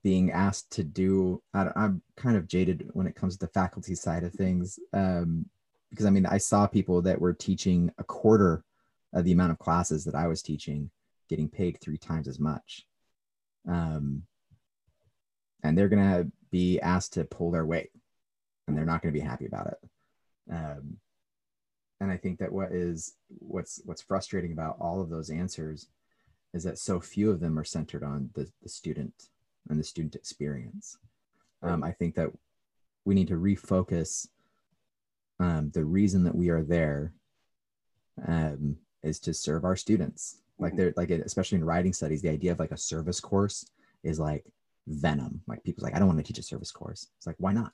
being 0.02 0.30
asked 0.30 0.72
to 0.72 0.84
do 0.84 1.42
I, 1.52 1.70
am 1.76 2.02
kind 2.16 2.36
of 2.36 2.48
jaded 2.48 2.88
when 2.92 3.06
it 3.06 3.14
comes 3.14 3.36
to 3.36 3.46
the 3.46 3.52
faculty 3.52 3.94
side 3.94 4.24
of 4.24 4.32
things 4.32 4.78
um, 4.92 5.46
because 5.90 6.06
i 6.06 6.10
mean 6.10 6.24
i 6.26 6.38
saw 6.38 6.66
people 6.66 7.02
that 7.02 7.20
were 7.20 7.34
teaching 7.34 7.90
a 7.98 8.04
quarter 8.04 8.64
of 9.12 9.24
the 9.24 9.32
amount 9.32 9.52
of 9.52 9.58
classes 9.58 10.04
that 10.04 10.14
i 10.14 10.26
was 10.26 10.40
teaching 10.40 10.90
getting 11.32 11.48
paid 11.48 11.80
three 11.80 11.96
times 11.96 12.28
as 12.28 12.38
much. 12.38 12.86
Um, 13.66 14.24
and 15.62 15.78
they're 15.78 15.88
going 15.88 16.10
to 16.10 16.30
be 16.50 16.78
asked 16.78 17.14
to 17.14 17.24
pull 17.24 17.50
their 17.50 17.64
weight 17.64 17.88
and 18.68 18.76
they're 18.76 18.84
not 18.84 19.00
going 19.00 19.14
to 19.14 19.18
be 19.18 19.24
happy 19.24 19.46
about 19.46 19.68
it. 19.68 19.78
Um, 20.52 20.98
and 22.00 22.10
i 22.10 22.16
think 22.16 22.40
that 22.40 22.50
what 22.50 22.72
is 22.72 23.14
what's 23.38 23.80
what's 23.84 24.02
frustrating 24.02 24.50
about 24.50 24.76
all 24.80 25.00
of 25.00 25.08
those 25.08 25.30
answers 25.30 25.86
is 26.52 26.64
that 26.64 26.76
so 26.76 26.98
few 26.98 27.30
of 27.30 27.38
them 27.38 27.56
are 27.56 27.64
centered 27.64 28.02
on 28.02 28.28
the, 28.34 28.50
the 28.60 28.68
student 28.68 29.14
and 29.68 29.78
the 29.78 29.84
student 29.84 30.14
experience. 30.14 30.98
Um, 31.62 31.84
I 31.84 31.92
think 31.92 32.14
that 32.16 32.30
we 33.04 33.14
need 33.14 33.28
to 33.28 33.36
refocus 33.36 34.28
um, 35.40 35.70
the 35.70 35.84
reason 35.84 36.24
that 36.24 36.34
we 36.34 36.50
are 36.50 36.62
there 36.62 37.12
um, 38.26 38.76
is 39.02 39.18
to 39.20 39.34
serve 39.34 39.64
our 39.64 39.76
students. 39.76 40.38
Like 40.58 40.76
they're 40.76 40.94
like, 40.96 41.10
especially 41.10 41.58
in 41.58 41.64
writing 41.64 41.92
studies, 41.92 42.22
the 42.22 42.28
idea 42.28 42.52
of 42.52 42.58
like 42.58 42.70
a 42.70 42.76
service 42.76 43.20
course 43.20 43.70
is 44.04 44.20
like 44.20 44.44
venom. 44.86 45.40
Like 45.46 45.64
people's 45.64 45.84
like, 45.84 45.94
I 45.94 45.98
don't 45.98 46.08
want 46.08 46.18
to 46.18 46.24
teach 46.24 46.38
a 46.38 46.42
service 46.42 46.70
course. 46.70 47.08
It's 47.16 47.26
like, 47.26 47.36
why 47.38 47.52
not? 47.52 47.72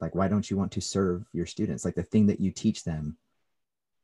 Like, 0.00 0.14
why 0.14 0.28
don't 0.28 0.50
you 0.50 0.56
want 0.56 0.72
to 0.72 0.80
serve 0.80 1.24
your 1.32 1.46
students? 1.46 1.84
Like 1.84 1.94
the 1.94 2.02
thing 2.02 2.26
that 2.26 2.40
you 2.40 2.50
teach 2.50 2.84
them 2.84 3.16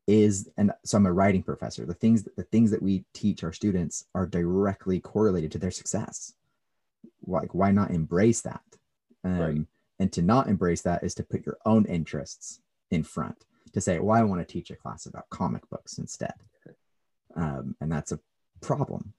is, 0.07 0.49
and 0.57 0.73
so 0.85 0.97
I'm 0.97 1.07
a 1.07 1.13
writing 1.13 1.43
professor. 1.43 1.85
The 1.85 1.95
things, 1.95 2.27
the 2.37 2.45
things 2.45 2.71
that 2.71 2.83
we 2.83 3.05
teach 3.13 3.45
our 3.45 3.53
students 3.53 4.07
are 4.15 4.27
directly 4.27 5.01
correlated 5.01 5.53
to 5.53 5.59
their 5.59 5.71
success 5.71 6.35
like 7.27 7.55
why 7.55 7.71
not 7.71 7.91
embrace 7.91 8.41
that? 8.43 8.63
Um, 9.25 9.39
right. 9.39 9.59
and 10.01 10.13
to 10.13 10.23
not 10.23 10.49
embrace 10.49 10.83
that 10.83 11.05
is 11.05 11.15
to 11.15 11.23
put 11.23 11.47
your 11.47 11.59
own 11.65 11.85
interests 11.85 12.61
in 12.91 13.05
front 13.05 13.45
to 13.73 13.81
say 13.81 13.99
well 13.99 14.19
i 14.19 14.23
want 14.23 14.41
to 14.41 14.53
teach 14.53 14.71
a 14.71 14.77
class 14.77 15.07
about 15.07 15.29
comic 15.31 15.69
books 15.71 15.99
instead. 15.99 16.35
Um, 17.35 17.77
and 17.81 17.91
that's 17.91 18.13
a 18.13 18.21
problem. 18.61 19.15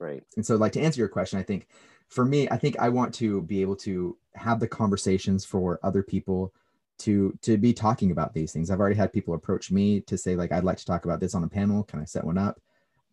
Right. 0.00 0.24
And 0.36 0.44
so 0.44 0.56
like 0.56 0.72
to 0.72 0.80
answer 0.80 1.00
your 1.00 1.08
question 1.08 1.38
i 1.38 1.42
think 1.42 1.68
for 2.08 2.24
me 2.24 2.48
i 2.50 2.56
think 2.56 2.78
i 2.78 2.88
want 2.88 3.14
to 3.14 3.42
be 3.42 3.62
able 3.62 3.76
to 3.76 4.16
have 4.34 4.60
the 4.60 4.68
conversations 4.68 5.44
for 5.44 5.78
other 5.82 6.02
people 6.02 6.52
to 6.98 7.36
to 7.42 7.56
be 7.56 7.72
talking 7.72 8.10
about 8.10 8.34
these 8.34 8.52
things. 8.52 8.70
I've 8.70 8.80
already 8.80 8.96
had 8.96 9.12
people 9.12 9.34
approach 9.34 9.70
me 9.70 10.00
to 10.02 10.16
say 10.16 10.36
like 10.36 10.52
i'd 10.52 10.64
like 10.64 10.78
to 10.78 10.84
talk 10.84 11.04
about 11.04 11.20
this 11.20 11.34
on 11.34 11.44
a 11.44 11.48
panel. 11.48 11.84
Can 11.84 12.00
i 12.00 12.04
set 12.04 12.24
one 12.24 12.38
up? 12.38 12.60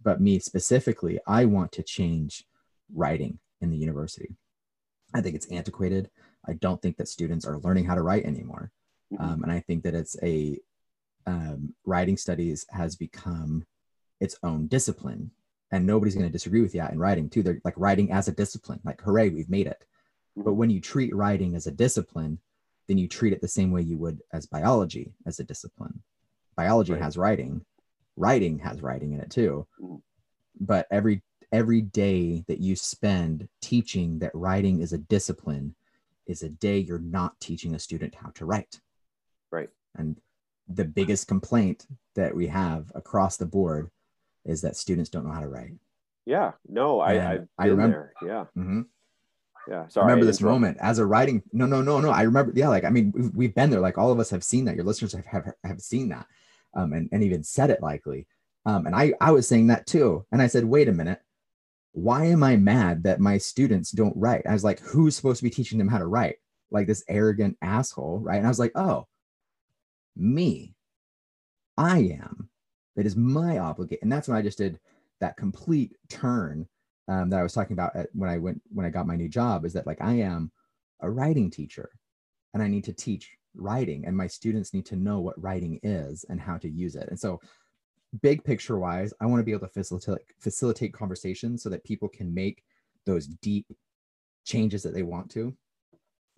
But 0.03 0.21
me 0.21 0.39
specifically 0.39 1.19
i 1.27 1.45
want 1.45 1.71
to 1.73 1.83
change 1.83 2.45
writing 2.93 3.39
in 3.61 3.71
the 3.71 3.77
university. 3.77 4.35
I 5.13 5.21
think 5.21 5.35
it's 5.35 5.51
antiquated. 5.51 6.09
I 6.47 6.53
don't 6.53 6.81
think 6.81 6.97
that 6.97 7.07
students 7.07 7.45
are 7.45 7.59
learning 7.59 7.85
how 7.85 7.95
to 7.95 8.01
write 8.01 8.25
anymore. 8.25 8.71
Mm-hmm. 9.13 9.23
Um, 9.23 9.43
and 9.43 9.51
I 9.51 9.59
think 9.59 9.83
that 9.83 9.95
it's 9.95 10.15
a 10.23 10.57
um, 11.27 11.73
writing 11.85 12.17
studies 12.17 12.65
has 12.69 12.95
become 12.95 13.65
its 14.19 14.37
own 14.43 14.67
discipline. 14.67 15.31
And 15.71 15.85
nobody's 15.85 16.15
going 16.15 16.27
to 16.27 16.31
disagree 16.31 16.61
with 16.61 16.73
that 16.73 16.91
in 16.91 16.99
writing 16.99 17.29
too. 17.29 17.43
They're 17.43 17.61
like 17.63 17.75
writing 17.77 18.11
as 18.11 18.27
a 18.27 18.33
discipline, 18.33 18.79
like, 18.83 19.01
hooray, 19.01 19.29
we've 19.29 19.49
made 19.49 19.67
it. 19.67 19.83
Mm-hmm. 20.37 20.43
But 20.43 20.53
when 20.53 20.69
you 20.69 20.81
treat 20.81 21.15
writing 21.15 21.55
as 21.55 21.67
a 21.67 21.71
discipline, 21.71 22.39
then 22.87 22.97
you 22.97 23.07
treat 23.07 23.33
it 23.33 23.41
the 23.41 23.47
same 23.47 23.71
way 23.71 23.81
you 23.81 23.97
would 23.97 24.19
as 24.33 24.45
biology 24.45 25.13
as 25.25 25.39
a 25.39 25.43
discipline. 25.43 26.01
Biology 26.57 26.93
right. 26.93 27.01
has 27.01 27.17
writing, 27.17 27.65
writing 28.17 28.59
has 28.59 28.81
writing 28.81 29.13
in 29.13 29.21
it 29.21 29.29
too. 29.29 29.67
Mm-hmm. 29.81 29.95
But 30.59 30.87
every 30.91 31.21
every 31.51 31.81
day 31.81 32.43
that 32.47 32.59
you 32.59 32.75
spend 32.75 33.47
teaching 33.61 34.19
that 34.19 34.33
writing 34.33 34.81
is 34.81 34.93
a 34.93 34.97
discipline 34.97 35.75
is 36.27 36.43
a 36.43 36.49
day 36.49 36.77
you're 36.77 36.99
not 36.99 37.39
teaching 37.39 37.75
a 37.75 37.79
student 37.79 38.15
how 38.15 38.29
to 38.29 38.45
write. 38.45 38.79
Right. 39.51 39.69
And 39.95 40.15
the 40.67 40.85
biggest 40.85 41.27
complaint 41.27 41.87
that 42.15 42.33
we 42.33 42.47
have 42.47 42.91
across 42.95 43.35
the 43.37 43.45
board 43.45 43.89
is 44.45 44.61
that 44.61 44.77
students 44.77 45.09
don't 45.09 45.25
know 45.25 45.33
how 45.33 45.41
to 45.41 45.47
write. 45.49 45.73
Yeah, 46.25 46.51
no, 46.69 46.99
I 47.01 47.39
I 47.57 47.65
remember- 47.65 48.13
there. 48.21 48.29
Yeah, 48.29 48.45
Mhm. 48.61 48.85
yeah. 49.67 49.87
Sorry. 49.87 50.03
I 50.03 50.07
remember 50.07 50.25
I 50.25 50.27
this 50.27 50.41
moment 50.41 50.77
as 50.79 50.99
a 50.99 51.05
writing. 51.05 51.43
No, 51.51 51.65
no, 51.65 51.81
no, 51.81 51.99
no. 51.99 52.09
I 52.11 52.21
remember. 52.21 52.53
Yeah, 52.55 52.69
like 52.69 52.83
I 52.85 52.89
mean, 52.91 53.11
we've, 53.13 53.35
we've 53.35 53.55
been 53.55 53.71
there. 53.71 53.79
Like 53.79 53.97
all 53.97 54.11
of 54.11 54.19
us 54.19 54.29
have 54.29 54.43
seen 54.43 54.65
that. 54.65 54.75
Your 54.75 54.85
listeners 54.85 55.13
have 55.13 55.25
have, 55.25 55.53
have 55.63 55.81
seen 55.81 56.09
that, 56.09 56.27
um, 56.75 56.93
and 56.93 57.09
and 57.11 57.23
even 57.23 57.43
said 57.43 57.71
it 57.71 57.81
likely. 57.81 58.27
Um, 58.65 58.85
and 58.85 58.95
I 58.95 59.13
I 59.19 59.31
was 59.31 59.47
saying 59.47 59.67
that 59.67 59.87
too. 59.87 60.25
And 60.31 60.41
I 60.41 60.47
said, 60.47 60.63
wait 60.65 60.87
a 60.87 60.93
minute, 60.93 61.21
why 61.93 62.25
am 62.25 62.43
I 62.43 62.55
mad 62.55 63.03
that 63.03 63.19
my 63.19 63.37
students 63.37 63.91
don't 63.91 64.15
write? 64.15 64.47
I 64.47 64.53
was 64.53 64.63
like, 64.63 64.79
who's 64.79 65.15
supposed 65.15 65.39
to 65.39 65.43
be 65.43 65.49
teaching 65.49 65.77
them 65.77 65.89
how 65.89 65.97
to 65.97 66.07
write? 66.07 66.37
Like 66.71 66.87
this 66.87 67.03
arrogant 67.09 67.57
asshole, 67.61 68.19
right? 68.19 68.37
And 68.37 68.45
I 68.45 68.49
was 68.49 68.59
like, 68.59 68.71
oh, 68.75 69.07
me, 70.15 70.73
I 71.77 71.99
am. 72.21 72.49
It 72.95 73.05
is 73.05 73.15
my 73.15 73.59
obligation, 73.59 74.03
and 74.03 74.11
that's 74.11 74.27
when 74.27 74.37
I 74.37 74.41
just 74.41 74.57
did 74.57 74.79
that 75.21 75.37
complete 75.37 75.95
turn 76.09 76.67
um, 77.07 77.29
that 77.29 77.39
I 77.39 77.43
was 77.43 77.53
talking 77.53 77.73
about 77.73 77.95
at, 77.95 78.09
when 78.13 78.29
I 78.29 78.37
went 78.37 78.61
when 78.69 78.85
I 78.85 78.89
got 78.89 79.07
my 79.07 79.15
new 79.15 79.29
job. 79.29 79.65
Is 79.65 79.73
that 79.73 79.87
like 79.87 80.01
I 80.01 80.13
am 80.13 80.51
a 81.01 81.09
writing 81.09 81.49
teacher, 81.49 81.89
and 82.53 82.61
I 82.61 82.67
need 82.67 82.83
to 82.85 82.93
teach 82.93 83.31
writing, 83.55 84.05
and 84.05 84.15
my 84.15 84.27
students 84.27 84.73
need 84.73 84.85
to 84.87 84.95
know 84.95 85.19
what 85.21 85.41
writing 85.41 85.79
is 85.83 86.25
and 86.29 86.39
how 86.39 86.57
to 86.57 86.69
use 86.69 86.95
it. 86.95 87.09
And 87.09 87.19
so, 87.19 87.39
big 88.21 88.43
picture 88.43 88.77
wise, 88.77 89.13
I 89.19 89.25
want 89.25 89.39
to 89.39 89.43
be 89.43 89.51
able 89.51 89.67
to 89.67 89.73
facilitate 89.73 90.25
facilitate 90.39 90.93
conversations 90.93 91.63
so 91.63 91.69
that 91.69 91.83
people 91.83 92.09
can 92.09 92.33
make 92.33 92.63
those 93.05 93.27
deep 93.27 93.65
changes 94.45 94.83
that 94.83 94.93
they 94.93 95.03
want 95.03 95.31
to. 95.31 95.55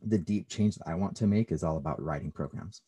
The 0.05 0.17
deep 0.17 0.49
change 0.49 0.75
that 0.75 0.87
I 0.87 0.95
want 0.95 1.15
to 1.17 1.27
make 1.27 1.51
is 1.51 1.63
all 1.63 1.77
about 1.77 2.01
writing 2.01 2.31
programs. 2.31 2.81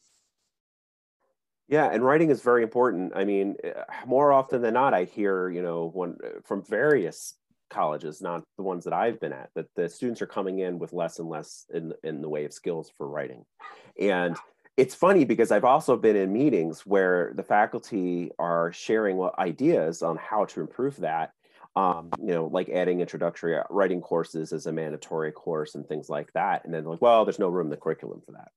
Yeah, 1.67 1.89
and 1.91 2.03
writing 2.03 2.29
is 2.29 2.41
very 2.41 2.61
important. 2.61 3.13
I 3.15 3.25
mean, 3.25 3.55
eh, 3.63 3.71
more 4.05 4.31
often 4.31 4.61
than 4.61 4.75
not, 4.75 4.93
I 4.93 5.05
hear 5.05 5.49
you 5.49 5.63
know 5.63 5.89
one 5.93 6.17
from 6.43 6.63
various 6.63 7.33
colleges, 7.69 8.21
not 8.21 8.43
the 8.57 8.63
ones 8.63 8.83
that 8.83 8.93
I've 8.93 9.19
been 9.19 9.33
at, 9.33 9.49
that 9.55 9.73
the 9.75 9.89
students 9.89 10.21
are 10.21 10.27
coming 10.27 10.59
in 10.59 10.77
with 10.77 10.93
less 10.93 11.17
and 11.17 11.27
less 11.27 11.65
in 11.73 11.93
in 12.03 12.21
the 12.21 12.29
way 12.29 12.45
of 12.45 12.53
skills 12.53 12.91
for 12.97 13.07
writing, 13.07 13.45
and 13.99 14.37
it's 14.77 14.95
funny 14.95 15.23
because 15.25 15.51
I've 15.51 15.63
also 15.63 15.95
been 15.97 16.15
in 16.15 16.33
meetings 16.33 16.85
where 16.85 17.31
the 17.35 17.43
faculty 17.43 18.31
are 18.37 18.71
sharing 18.73 19.21
ideas 19.39 20.01
on 20.03 20.17
how 20.17 20.45
to 20.45 20.61
improve 20.61 20.97
that. 20.97 21.31
Um, 21.77 22.11
you 22.21 22.33
know, 22.33 22.45
like 22.47 22.69
adding 22.69 23.01
introductory 23.01 23.59
writing 23.69 23.99
courses 24.01 24.53
as 24.53 24.65
a 24.65 24.71
mandatory 24.71 25.31
course 25.33 25.75
and 25.75 25.85
things 25.85 26.09
like 26.09 26.31
that. 26.33 26.63
And 26.63 26.73
then 26.73 26.85
like, 26.85 27.01
well, 27.01 27.25
there's 27.25 27.39
no 27.39 27.49
room 27.49 27.67
in 27.67 27.71
the 27.71 27.77
curriculum 27.77 28.21
for 28.25 28.33
that 28.33 28.49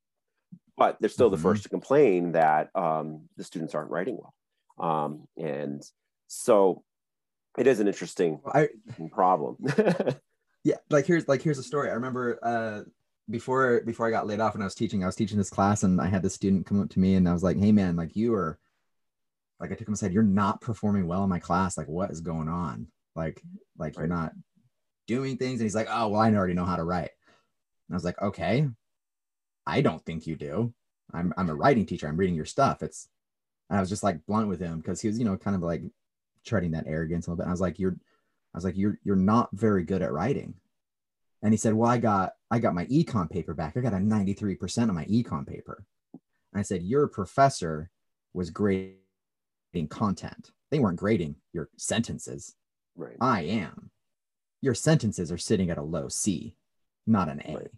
but 0.76 0.96
they're 1.00 1.10
still 1.10 1.28
the 1.28 1.36
Mhm. 1.36 1.42
first 1.42 1.64
to 1.64 1.68
complain 1.68 2.32
that 2.32 2.70
um, 2.76 3.28
the 3.36 3.42
students 3.42 3.74
aren't 3.74 3.90
writing 3.90 4.16
well. 4.16 4.32
Um, 4.78 5.26
and 5.36 5.82
so 6.28 6.84
it 7.58 7.66
is 7.66 7.80
an 7.80 7.88
interesting 7.88 8.40
I 8.46 8.68
problem. 9.10 9.56
yeah 10.64 10.76
like 10.90 11.04
here's 11.06 11.26
like 11.26 11.42
here's 11.42 11.58
a 11.58 11.62
story 11.62 11.88
i 11.90 11.94
remember 11.94 12.38
uh 12.42 12.82
before 13.30 13.82
before 13.84 14.06
i 14.06 14.10
got 14.10 14.26
laid 14.26 14.40
off 14.40 14.54
and 14.54 14.62
i 14.62 14.66
was 14.66 14.74
teaching 14.74 15.02
i 15.02 15.06
was 15.06 15.16
teaching 15.16 15.38
this 15.38 15.50
class 15.50 15.82
and 15.82 16.00
i 16.00 16.06
had 16.06 16.22
this 16.22 16.34
student 16.34 16.66
come 16.66 16.80
up 16.80 16.88
to 16.88 16.98
me 16.98 17.14
and 17.14 17.28
i 17.28 17.32
was 17.32 17.42
like 17.42 17.58
hey 17.58 17.72
man 17.72 17.96
like 17.96 18.16
you 18.16 18.34
are 18.34 18.58
like 19.60 19.70
i 19.70 19.74
took 19.74 19.88
him 19.88 19.94
aside 19.94 20.12
you're 20.12 20.22
not 20.22 20.60
performing 20.60 21.06
well 21.06 21.24
in 21.24 21.30
my 21.30 21.38
class. 21.38 21.76
Like 21.76 21.88
what 21.88 22.10
is 22.10 22.20
going 22.20 22.48
on? 22.48 22.86
Like 23.14 23.42
like 23.76 23.96
you're 23.96 24.06
not 24.06 24.32
doing 25.06 25.36
things. 25.36 25.60
And 25.60 25.62
he's 25.62 25.74
like 25.74 25.88
oh 25.90 26.08
well 26.08 26.20
i 26.20 26.32
already 26.32 26.54
know 26.54 26.64
how 26.64 26.76
to 26.76 26.84
write. 26.84 27.10
And 27.88 27.94
i 27.94 27.94
was 27.94 28.04
like 28.04 28.20
okay. 28.20 28.68
I 29.66 29.82
don't 29.82 30.02
think 30.04 30.26
you 30.26 30.36
do. 30.36 30.72
I'm 31.12 31.34
i'm 31.36 31.50
a 31.50 31.54
writing 31.54 31.86
teacher. 31.86 32.08
I'm 32.08 32.16
reading 32.16 32.36
your 32.36 32.44
stuff. 32.44 32.82
It's 32.82 33.08
and 33.68 33.76
i 33.76 33.80
was 33.80 33.90
just 33.90 34.02
like 34.02 34.24
blunt 34.26 34.48
with 34.48 34.60
him 34.60 34.78
because 34.78 35.00
he 35.00 35.08
was 35.08 35.18
you 35.18 35.24
know 35.24 35.36
kind 35.36 35.56
of 35.56 35.62
like 35.62 35.82
treading 36.46 36.70
that 36.70 36.86
arrogance 36.86 37.26
a 37.26 37.30
little 37.30 37.38
bit. 37.38 37.42
And 37.42 37.50
i 37.50 37.52
was 37.52 37.60
like 37.60 37.78
you're 37.78 37.96
I 38.54 38.58
was 38.58 38.64
like, 38.64 38.76
"You're 38.76 38.98
you're 39.04 39.16
not 39.16 39.50
very 39.52 39.84
good 39.84 40.02
at 40.02 40.12
writing." 40.12 40.54
And 41.42 41.52
he 41.52 41.58
said, 41.58 41.74
"Well, 41.74 41.90
I 41.90 41.98
got 41.98 42.32
I 42.50 42.58
got 42.58 42.74
my 42.74 42.86
econ 42.86 43.30
paper 43.30 43.54
back. 43.54 43.76
I 43.76 43.80
got 43.80 43.92
a 43.92 43.98
93% 43.98 44.88
on 44.88 44.94
my 44.94 45.04
econ 45.04 45.46
paper." 45.46 45.84
And 46.12 46.60
I 46.60 46.62
said, 46.62 46.82
"Your 46.82 47.06
professor 47.08 47.90
was 48.34 48.50
grading 48.50 48.96
content. 49.88 50.50
They 50.70 50.78
weren't 50.78 50.98
grading 50.98 51.36
your 51.52 51.68
sentences. 51.76 52.54
right. 52.96 53.16
I 53.20 53.42
am. 53.42 53.90
Your 54.60 54.74
sentences 54.74 55.30
are 55.30 55.38
sitting 55.38 55.70
at 55.70 55.78
a 55.78 55.82
low 55.82 56.08
C, 56.08 56.56
not 57.06 57.28
an 57.28 57.40
A. 57.44 57.54
Right. 57.54 57.70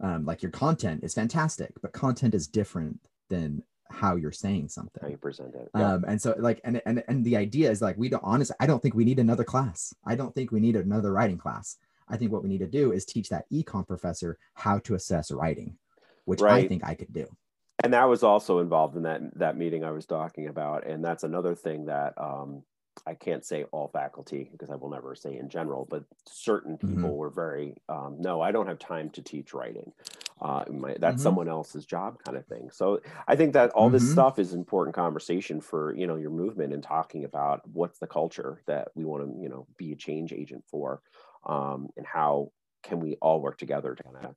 Um, 0.00 0.24
like 0.24 0.42
your 0.42 0.50
content 0.50 1.04
is 1.04 1.14
fantastic, 1.14 1.72
but 1.80 1.92
content 1.92 2.34
is 2.34 2.46
different 2.46 3.00
than 3.30 3.62
how 3.90 4.16
you're 4.16 4.32
saying 4.32 4.68
something. 4.68 5.00
How 5.00 5.08
you 5.08 5.16
present 5.16 5.54
it. 5.54 5.70
Yeah. 5.76 5.94
Um, 5.94 6.04
and 6.08 6.20
so 6.20 6.34
like 6.38 6.60
and 6.64 6.80
and 6.86 7.04
and 7.08 7.24
the 7.24 7.36
idea 7.36 7.70
is 7.70 7.82
like 7.82 7.96
we 7.96 8.08
don't 8.08 8.24
honestly 8.24 8.56
I 8.58 8.66
don't 8.66 8.82
think 8.82 8.94
we 8.94 9.04
need 9.04 9.18
another 9.18 9.44
class. 9.44 9.94
I 10.04 10.14
don't 10.14 10.34
think 10.34 10.50
we 10.50 10.60
need 10.60 10.76
another 10.76 11.12
writing 11.12 11.38
class. 11.38 11.78
I 12.12 12.16
think 12.16 12.30
what 12.30 12.44
we 12.44 12.48
need 12.48 12.58
to 12.58 12.68
do 12.68 12.92
is 12.92 13.04
teach 13.04 13.28
that 13.30 13.50
econ 13.50 13.86
professor 13.86 14.38
how 14.54 14.78
to 14.80 14.94
assess 14.94 15.32
writing, 15.32 15.78
which 16.24 16.44
I 16.48 16.62
think 16.62 16.84
I 16.84 16.94
could 16.94 17.12
do. 17.12 17.36
and 17.82 17.92
that 17.94 18.04
was 18.04 18.22
also 18.22 18.60
involved 18.60 18.96
in 18.96 19.02
that 19.02 19.20
that 19.38 19.56
meeting 19.56 19.84
I 19.84 19.90
was 19.90 20.06
talking 20.06 20.46
about. 20.46 20.86
And 20.86 21.04
that's 21.04 21.24
another 21.24 21.54
thing 21.54 21.86
that 21.86 22.14
um, 22.16 22.62
I 23.06 23.14
can't 23.14 23.44
say 23.44 23.64
all 23.64 23.88
faculty 23.88 24.48
because 24.52 24.70
I 24.70 24.76
will 24.76 24.90
never 24.90 25.14
say 25.14 25.36
in 25.36 25.48
general, 25.48 25.86
but 25.90 26.04
certain 26.28 26.78
Mhm. 26.82 27.12
people 27.16 27.16
were 27.16 27.30
very 27.30 27.76
um, 27.88 28.16
no, 28.20 28.40
I 28.40 28.52
don't 28.52 28.68
have 28.68 28.78
time 28.78 29.10
to 29.10 29.22
teach 29.22 29.52
writing. 29.54 29.92
Uh, 30.40 30.64
my, 30.70 30.96
that's 30.98 31.22
Mhm. 31.22 31.22
someone 31.22 31.48
else's 31.48 31.86
job, 31.86 32.18
kind 32.18 32.36
of 32.36 32.44
thing. 32.46 32.68
So 32.70 33.00
I 33.28 33.36
think 33.36 33.52
that 33.52 33.70
all 33.72 33.90
this 33.90 34.04
Mhm. 34.04 34.08
stuff 34.08 34.40
is 34.40 34.54
important 34.54 34.94
conversation 34.94 35.60
for 35.60 35.94
you 35.96 36.06
know 36.06 36.16
your 36.16 36.30
movement 36.30 36.72
and 36.72 36.82
talking 36.82 37.24
about 37.24 37.68
what's 37.68 37.98
the 37.98 38.06
culture 38.06 38.62
that 38.66 38.88
we 38.94 39.04
want 39.04 39.24
to 39.24 39.42
you 39.42 39.48
know 39.48 39.66
be 39.76 39.92
a 39.92 39.96
change 39.96 40.32
agent 40.32 40.64
for, 40.68 41.02
um, 41.46 41.88
and 41.96 42.06
how 42.06 42.50
can 42.82 43.00
we 43.00 43.16
all 43.20 43.40
work 43.40 43.58
together 43.58 43.94
to 43.94 44.02
kind 44.02 44.16
of 44.24 44.34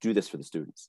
do 0.00 0.12
this 0.14 0.28
for 0.28 0.36
the 0.36 0.44
students 0.44 0.88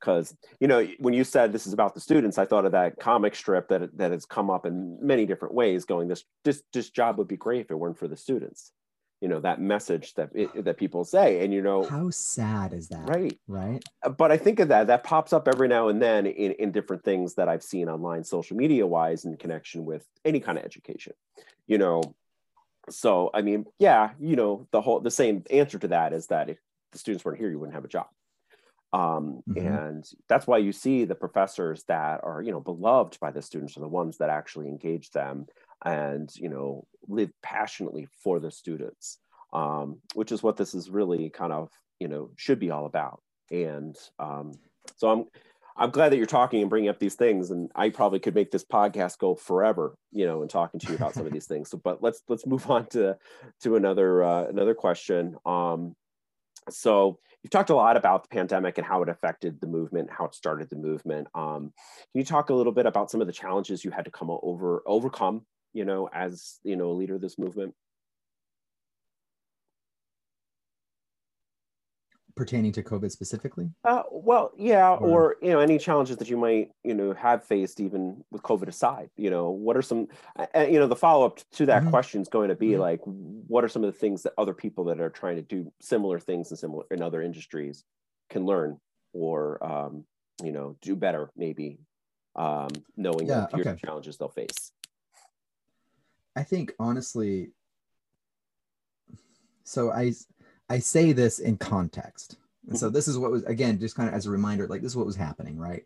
because 0.00 0.34
you 0.60 0.68
know 0.68 0.86
when 0.98 1.14
you 1.14 1.24
said 1.24 1.52
this 1.52 1.66
is 1.66 1.72
about 1.72 1.94
the 1.94 2.00
students 2.00 2.38
i 2.38 2.44
thought 2.44 2.64
of 2.66 2.72
that 2.72 2.98
comic 3.00 3.34
strip 3.34 3.68
that 3.68 3.96
that 3.96 4.10
has 4.12 4.24
come 4.26 4.50
up 4.50 4.66
in 4.66 4.98
many 5.00 5.26
different 5.26 5.54
ways 5.54 5.84
going 5.84 6.06
this 6.08 6.24
this 6.44 6.62
this 6.72 6.90
job 6.90 7.18
would 7.18 7.28
be 7.28 7.36
great 7.36 7.62
if 7.62 7.70
it 7.70 7.74
weren't 7.74 7.98
for 7.98 8.08
the 8.08 8.16
students 8.16 8.72
you 9.20 9.28
know 9.28 9.40
that 9.40 9.60
message 9.60 10.12
that 10.14 10.28
it, 10.34 10.64
that 10.64 10.76
people 10.76 11.04
say 11.04 11.42
and 11.44 11.52
you 11.54 11.62
know 11.62 11.82
How 11.84 12.10
sad 12.10 12.72
is 12.74 12.88
that? 12.88 13.08
right 13.08 13.38
Right. 13.48 13.82
but 14.18 14.30
i 14.30 14.36
think 14.36 14.60
of 14.60 14.68
that 14.68 14.88
that 14.88 15.02
pops 15.04 15.32
up 15.32 15.48
every 15.48 15.68
now 15.68 15.88
and 15.88 16.00
then 16.02 16.26
in, 16.26 16.52
in 16.52 16.72
different 16.72 17.02
things 17.04 17.34
that 17.34 17.48
i've 17.48 17.62
seen 17.62 17.88
online 17.88 18.22
social 18.24 18.56
media 18.56 18.86
wise 18.86 19.24
in 19.24 19.36
connection 19.36 19.84
with 19.84 20.06
any 20.24 20.40
kind 20.40 20.58
of 20.58 20.64
education 20.64 21.14
you 21.66 21.78
know 21.78 22.14
so 22.90 23.30
i 23.34 23.42
mean 23.42 23.64
yeah 23.78 24.10
you 24.18 24.36
know 24.36 24.66
the 24.72 24.80
whole 24.80 25.00
the 25.00 25.10
same 25.10 25.42
answer 25.50 25.78
to 25.78 25.88
that 25.88 26.12
is 26.12 26.26
that 26.26 26.50
if 26.50 26.58
the 26.92 26.98
students 26.98 27.24
weren't 27.24 27.38
here 27.38 27.50
you 27.50 27.58
wouldn't 27.58 27.74
have 27.74 27.84
a 27.84 27.88
job 27.88 28.06
um, 28.92 29.42
Mhm. 29.48 29.66
and 29.66 30.10
that's 30.28 30.46
why 30.46 30.58
you 30.58 30.70
see 30.70 31.04
the 31.04 31.14
professors 31.16 31.82
that 31.84 32.20
are 32.22 32.40
you 32.42 32.52
know 32.52 32.60
beloved 32.60 33.18
by 33.20 33.30
the 33.30 33.42
students 33.42 33.76
are 33.76 33.80
the 33.80 33.88
ones 33.88 34.18
that 34.18 34.30
actually 34.30 34.68
engage 34.68 35.10
them 35.10 35.46
and 35.84 36.34
you 36.36 36.48
know 36.48 36.86
live 37.08 37.30
passionately 37.42 38.06
for 38.22 38.38
the 38.40 38.50
students 38.50 39.18
um, 39.52 40.00
which 40.14 40.32
is 40.32 40.42
what 40.42 40.56
this 40.56 40.74
is 40.74 40.90
really 40.90 41.30
kind 41.30 41.52
of 41.52 41.70
you 41.98 42.08
know 42.08 42.30
should 42.36 42.58
be 42.58 42.70
all 42.70 42.86
about 42.86 43.20
and 43.50 43.96
um, 44.18 44.52
so 44.96 45.10
i'm 45.10 45.24
i'm 45.76 45.90
glad 45.90 46.10
that 46.10 46.16
you're 46.16 46.26
talking 46.26 46.60
and 46.60 46.70
bringing 46.70 46.90
up 46.90 46.98
these 46.98 47.14
things 47.14 47.50
and 47.50 47.70
i 47.74 47.88
probably 47.88 48.18
could 48.18 48.34
make 48.34 48.50
this 48.50 48.64
podcast 48.64 49.18
go 49.18 49.34
forever 49.34 49.96
you 50.14 50.26
know 50.26 50.40
and 50.40 50.50
talking 50.50 50.80
to 50.80 50.88
you 50.88 50.94
about 50.94 51.12
some 51.12 51.26
of 51.26 51.32
these 51.32 51.46
things. 51.46 51.68
So 51.68 51.78
but 51.78 52.02
let's 52.02 52.22
let's 52.28 52.46
move 52.46 52.70
on 52.70 52.86
to 52.86 53.18
to 53.62 53.76
another 53.76 54.22
uh, 54.22 54.44
another 54.44 54.74
question. 54.74 55.36
Um, 55.44 55.94
so 56.70 57.18
you've 57.42 57.50
talked 57.50 57.68
a 57.68 57.74
lot 57.74 57.98
about 57.98 58.22
the 58.22 58.34
pandemic 58.34 58.78
and 58.78 58.86
how 58.86 59.02
it 59.02 59.10
affected 59.10 59.60
the 59.60 59.66
movement 59.66 60.08
how 60.10 60.24
it 60.24 60.34
started 60.34 60.70
the 60.70 60.76
movement. 60.76 61.28
Um, 61.34 61.72
can 62.12 62.20
you 62.20 62.24
talk 62.24 62.48
a 62.48 62.54
little 62.54 62.72
bit 62.72 62.86
about 62.86 63.10
some 63.10 63.20
of 63.20 63.26
the 63.26 63.32
challenges 63.32 63.84
you 63.84 63.90
had 63.90 64.06
to 64.06 64.10
come 64.10 64.30
over 64.30 64.82
overcome 64.86 65.44
you 65.74 65.84
know 65.84 66.08
as 66.14 66.60
you 66.62 66.76
know 66.76 66.90
a 66.90 66.94
leader 66.94 67.16
of 67.16 67.20
this 67.20 67.38
movement 67.38 67.74
Pertaining 72.36 72.72
to 72.72 72.82
COVID 72.82 73.12
specifically. 73.12 73.70
Uh, 73.84 74.02
well, 74.10 74.50
yeah, 74.56 74.90
Or- 74.94 75.06
or 75.06 75.36
you 75.40 75.50
know, 75.50 75.60
any 75.60 75.78
challenges 75.78 76.16
that 76.16 76.28
you 76.28 76.36
might 76.36 76.72
you 76.82 76.92
know 76.92 77.12
have 77.12 77.44
faced, 77.44 77.78
even 77.78 78.24
with 78.32 78.42
COVID 78.42 78.66
aside. 78.66 79.08
You 79.16 79.30
know, 79.30 79.50
what 79.50 79.76
are 79.76 79.82
some, 79.82 80.08
uh, 80.36 80.66
you 80.68 80.80
know, 80.80 80.88
the 80.88 80.96
follow 80.96 81.26
up 81.26 81.38
to 81.52 81.66
that 81.66 81.84
Mhm. 81.84 81.90
question 81.90 82.20
is 82.22 82.28
going 82.28 82.48
to 82.48 82.56
be 82.56 82.70
Mhm. 82.72 82.80
like, 82.80 83.00
what 83.04 83.62
are 83.62 83.68
some 83.68 83.84
of 83.84 83.92
the 83.92 83.98
things 83.98 84.24
that 84.24 84.32
other 84.36 84.52
people 84.52 84.82
that 84.86 85.00
are 85.00 85.10
trying 85.10 85.36
to 85.36 85.42
do 85.42 85.72
similar 85.80 86.18
things 86.18 86.50
in 86.50 86.56
similar 86.56 86.84
in 86.90 87.02
other 87.02 87.22
industries 87.22 87.84
can 88.30 88.44
learn 88.44 88.80
or 89.12 89.62
um, 89.64 90.04
you 90.42 90.50
know 90.50 90.76
do 90.80 90.96
better 90.96 91.30
maybe, 91.36 91.78
um, 92.34 92.68
knowing 92.96 93.28
Yeah, 93.28 93.46
here's 93.54 93.64
okay. 93.68 93.76
the 93.76 93.86
challenges 93.86 94.16
they'll 94.18 94.28
face. 94.28 94.72
I 96.34 96.42
think 96.42 96.74
honestly, 96.80 97.52
so 99.62 99.92
I 99.92 100.12
I 100.68 100.78
say 100.78 101.12
this 101.12 101.38
in 101.38 101.56
context. 101.56 102.36
And 102.68 102.78
so 102.78 102.88
this 102.88 103.08
is 103.08 103.18
what 103.18 103.30
was 103.30 103.44
again 103.44 103.78
just 103.78 103.94
kind 103.94 104.08
of 104.08 104.14
as 104.14 104.26
a 104.26 104.30
reminder, 104.30 104.66
like 104.66 104.80
this 104.80 104.92
is 104.92 104.96
what 104.96 105.06
was 105.06 105.16
happening, 105.16 105.58
right? 105.58 105.84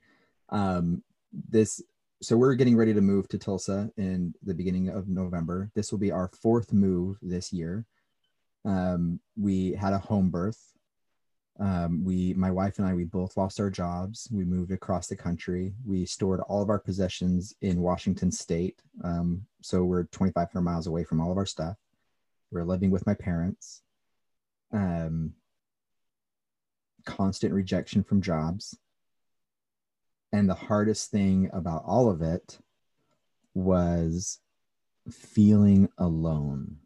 Um, 0.50 1.02
this 1.32 1.82
so 2.20 2.36
we're 2.36 2.54
getting 2.54 2.76
ready 2.76 2.94
to 2.94 3.00
move 3.00 3.28
to 3.28 3.38
Tulsa 3.38 3.90
in 3.96 4.34
the 4.42 4.54
beginning 4.54 4.88
of 4.88 5.08
November. 5.08 5.70
This 5.74 5.92
will 5.92 5.98
be 5.98 6.10
our 6.10 6.28
fourth 6.28 6.72
move 6.72 7.18
this 7.22 7.52
year. 7.52 7.84
Um, 8.64 9.20
we 9.36 9.72
had 9.72 9.92
a 9.92 9.98
home 9.98 10.30
birth. 10.30 10.72
Um, 11.60 12.04
we, 12.04 12.34
my 12.34 12.50
wife 12.50 12.78
and 12.78 12.86
I, 12.86 12.94
we 12.94 13.04
both 13.04 13.36
lost 13.36 13.60
our 13.60 13.70
jobs. 13.70 14.28
We 14.32 14.44
moved 14.44 14.72
across 14.72 15.06
the 15.06 15.16
country. 15.16 15.74
We 15.84 16.06
stored 16.06 16.40
all 16.40 16.62
of 16.62 16.70
our 16.70 16.78
possessions 16.78 17.54
in 17.62 17.80
Washington 17.80 18.30
State. 18.30 18.80
Um, 19.02 19.44
so 19.60 19.84
we're 19.84 20.04
2,500 20.04 20.60
miles 20.60 20.86
away 20.86 21.04
from 21.04 21.20
all 21.20 21.30
of 21.30 21.38
our 21.38 21.46
stuff. 21.46 21.76
We're 22.50 22.64
living 22.64 22.90
with 22.90 23.06
my 23.06 23.14
parents. 23.14 23.82
Um, 24.72 25.34
constant 27.04 27.52
rejection 27.52 28.02
from 28.02 28.20
jobs. 28.20 28.76
And 30.32 30.48
the 30.48 30.54
hardest 30.54 31.10
thing 31.10 31.48
about 31.52 31.84
all 31.86 32.10
of 32.10 32.20
it 32.20 32.58
was 33.54 34.40
feeling 35.10 35.88
alone. 35.96 36.76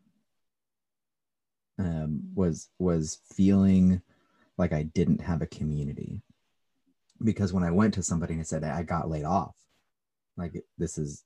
Um, 1.78 2.22
was 2.34 2.68
was 2.78 3.18
feeling 3.34 4.02
like 4.58 4.72
i 4.72 4.84
didn't 4.84 5.20
have 5.22 5.42
a 5.42 5.46
community. 5.46 6.22
Because 7.24 7.52
when 7.52 7.64
i 7.64 7.70
went 7.70 7.94
to 7.94 8.02
somebody 8.02 8.34
and 8.34 8.46
said 8.46 8.62
i 8.62 8.82
got 8.82 9.10
laid 9.10 9.24
off 9.24 9.56
like 10.36 10.64
this 10.78 10.98
is 10.98 11.24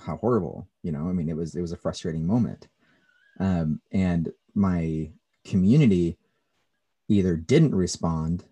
how 0.00 0.16
horrible 0.16 0.68
you 0.82 0.92
know? 0.92 1.08
I 1.08 1.12
mean 1.12 1.28
it 1.28 1.36
was 1.36 1.54
it 1.54 1.60
was 1.60 1.72
a 1.72 1.76
frustrating 1.76 2.26
moment. 2.26 2.68
Um, 3.40 3.80
and 3.92 4.32
my 4.54 5.10
community 5.44 6.18
either 7.08 7.36
didn't 7.36 7.74
respond 7.74 8.44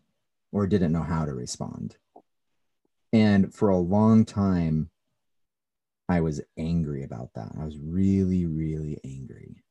or 0.53 0.66
didn't 0.66 0.92
know 0.92 1.03
how 1.03 1.24
to 1.24 1.33
respond 1.33 1.96
and 3.12 3.53
for 3.53 3.70
a 3.70 3.79
long 3.79 4.24
time, 4.24 4.90
I 6.09 6.20
was 6.20 6.40
angry 6.57 7.05
about 7.05 7.31
that. 7.35 7.53
I 7.61 7.64
was 7.64 7.79
really, 7.79 8.46
really 8.46 9.00
angry. 9.05 9.62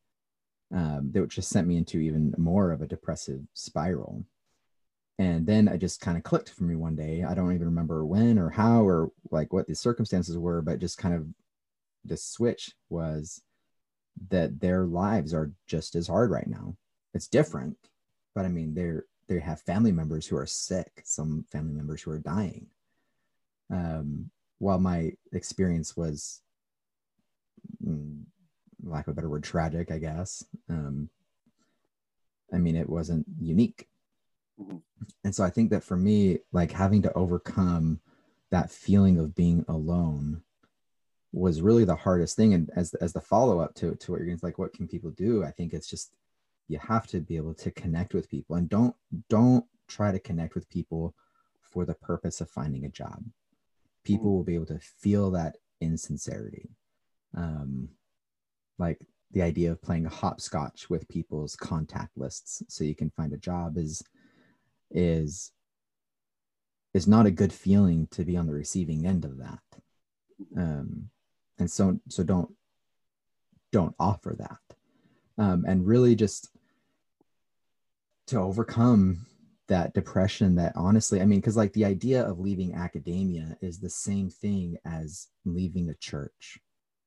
Um, 0.72 1.10
that 1.14 1.28
just 1.30 1.50
sent 1.50 1.68
me 1.68 1.78
into 1.78 2.00
even 2.00 2.34
more 2.38 2.72
of 2.72 2.82
a 2.82 2.88
depressive 2.88 3.42
spiral. 3.54 4.24
And 5.18 5.46
then 5.46 5.68
I 5.68 5.78
just 5.78 6.00
kind 6.00 6.16
of 6.16 6.24
clicked 6.24 6.52
for 6.52 6.64
me 6.64 6.76
one 6.76 6.96
day. 6.96 7.24
I 7.24 7.34
don't 7.34 7.54
even 7.54 7.66
remember 7.66 8.06
when 8.06 8.38
or 8.38 8.52
how 8.52 8.88
or 8.88 9.12
like 9.32 9.52
what 9.52 9.68
the 9.68 9.76
circumstances 9.76 10.38
were, 10.38 10.62
but 10.62 10.80
just 10.80 10.98
kind 10.98 11.16
of 11.16 11.28
the 12.06 12.18
switch 12.18 12.74
was 12.90 13.42
that 14.30 14.60
their 14.60 14.86
lives 14.86 15.34
are 15.34 15.52
just 15.66 15.96
as 15.96 16.08
hard 16.08 16.30
right 16.30 16.48
now. 16.48 16.76
It's 17.14 17.28
different, 17.28 17.78
but 18.36 18.46
I 18.46 18.50
mean, 18.50 18.74
they're 18.74 19.06
they 19.28 19.40
have 19.40 19.62
family 19.62 19.92
members 19.92 20.26
who 20.26 20.38
are 20.38 20.46
sick, 20.46 21.02
some 21.06 21.46
family 21.52 21.74
members 21.74 22.02
who 22.02 22.12
are 22.12 22.20
dying. 22.20 22.68
Um, 23.72 24.32
while 24.58 24.80
my 24.80 25.14
experience 25.32 25.96
was 25.96 26.42
mm, 27.86 28.24
lack 28.84 29.08
of 29.08 29.12
a 29.12 29.16
better 29.16 29.30
word 29.30 29.44
tragic 29.44 29.92
i 29.92 29.98
guess 30.00 30.44
um, 30.70 31.10
i 32.52 32.58
mean 32.58 32.76
it 32.76 32.90
wasn't 32.90 33.26
unique. 33.40 33.88
Mm-hmm. 34.60 34.78
and 35.24 35.36
so 35.36 35.44
i 35.44 35.50
think 35.50 35.70
that 35.70 35.84
for 35.84 35.96
me 35.96 36.40
like 36.52 36.72
having 36.72 37.02
to 37.04 37.14
overcome 37.14 38.00
that 38.52 38.72
feeling 38.72 39.20
of 39.20 39.36
being 39.36 39.64
alone 39.68 40.42
was 41.32 41.62
really 41.62 41.86
the 41.86 41.96
hardest 41.96 42.36
thing. 42.36 42.54
And 42.54 42.70
as 42.76 42.94
as 42.96 43.14
the 43.14 43.22
follow-up 43.22 43.76
to 43.76 43.96
to 43.96 44.12
what 44.12 44.18
you're 44.18 44.28
going 44.28 44.40
to 44.40 44.46
like 44.46 44.58
what 44.58 44.74
can 44.74 44.88
people 44.88 45.12
do? 45.12 45.44
I 45.44 45.52
think 45.52 45.74
it's 45.74 45.90
just 45.90 46.12
you 46.70 46.80
have 46.80 47.08
to 47.08 47.20
be 47.20 47.36
able 47.36 47.56
to 47.56 47.72
connect 47.72 48.14
with 48.14 48.30
people 48.30 48.56
and 48.56 48.70
don't 48.70 48.96
don't 49.28 49.66
try 49.88 50.12
to 50.12 50.20
connect 50.20 50.56
with 50.56 50.70
people 50.70 51.16
for 51.62 51.84
the 51.84 51.96
purpose 51.96 52.40
of 52.40 52.50
finding 52.50 52.86
a 52.86 52.90
job. 52.90 53.24
People 54.06 54.32
will 54.32 54.44
be 54.44 54.56
able 54.56 54.68
to 54.68 54.80
feel 54.80 55.32
that 55.32 55.58
insincerity. 55.82 56.70
Um, 57.36 57.90
like 58.78 59.00
the 59.32 59.42
idea 59.42 59.72
of 59.72 59.82
playing 59.82 60.06
hopscotch 60.06 60.90
with 60.90 61.10
people's 61.10 61.56
contact 61.56 62.18
lists 62.18 62.64
so 62.68 62.84
you 62.84 62.96
can 62.96 63.10
find 63.12 63.34
a 63.34 63.38
job 63.38 63.78
is 63.78 64.02
is 64.92 65.52
is 66.94 67.08
not 67.08 67.26
a 67.26 67.32
good 67.32 67.54
feeling 67.54 68.08
to 68.12 68.24
be 68.24 68.38
on 68.38 68.48
the 68.48 68.54
receiving 68.54 69.06
end 69.06 69.26
of 69.26 69.38
that. 69.38 69.60
Um, 70.58 71.10
and 71.58 71.70
so 71.70 72.00
so 72.08 72.24
don't 72.24 72.52
don't 73.72 73.96
offer 74.00 74.36
that. 74.38 74.78
Um, 75.38 75.66
and 75.68 75.86
really 75.86 76.16
just 76.16 76.50
to 78.30 78.40
overcome 78.40 79.26
that 79.68 79.94
depression 79.94 80.56
that 80.56 80.74
honestly 80.76 81.22
i 81.22 81.26
mean 81.26 81.40
because 81.40 81.56
like 81.56 81.72
the 81.74 81.86
idea 81.86 82.24
of 82.24 82.40
leaving 82.40 82.74
academia 82.74 83.56
is 83.62 83.80
the 83.80 83.90
same 83.90 84.30
thing 84.30 84.78
as 84.86 85.28
leaving 85.46 85.86
the 85.86 85.96
church. 85.96 86.60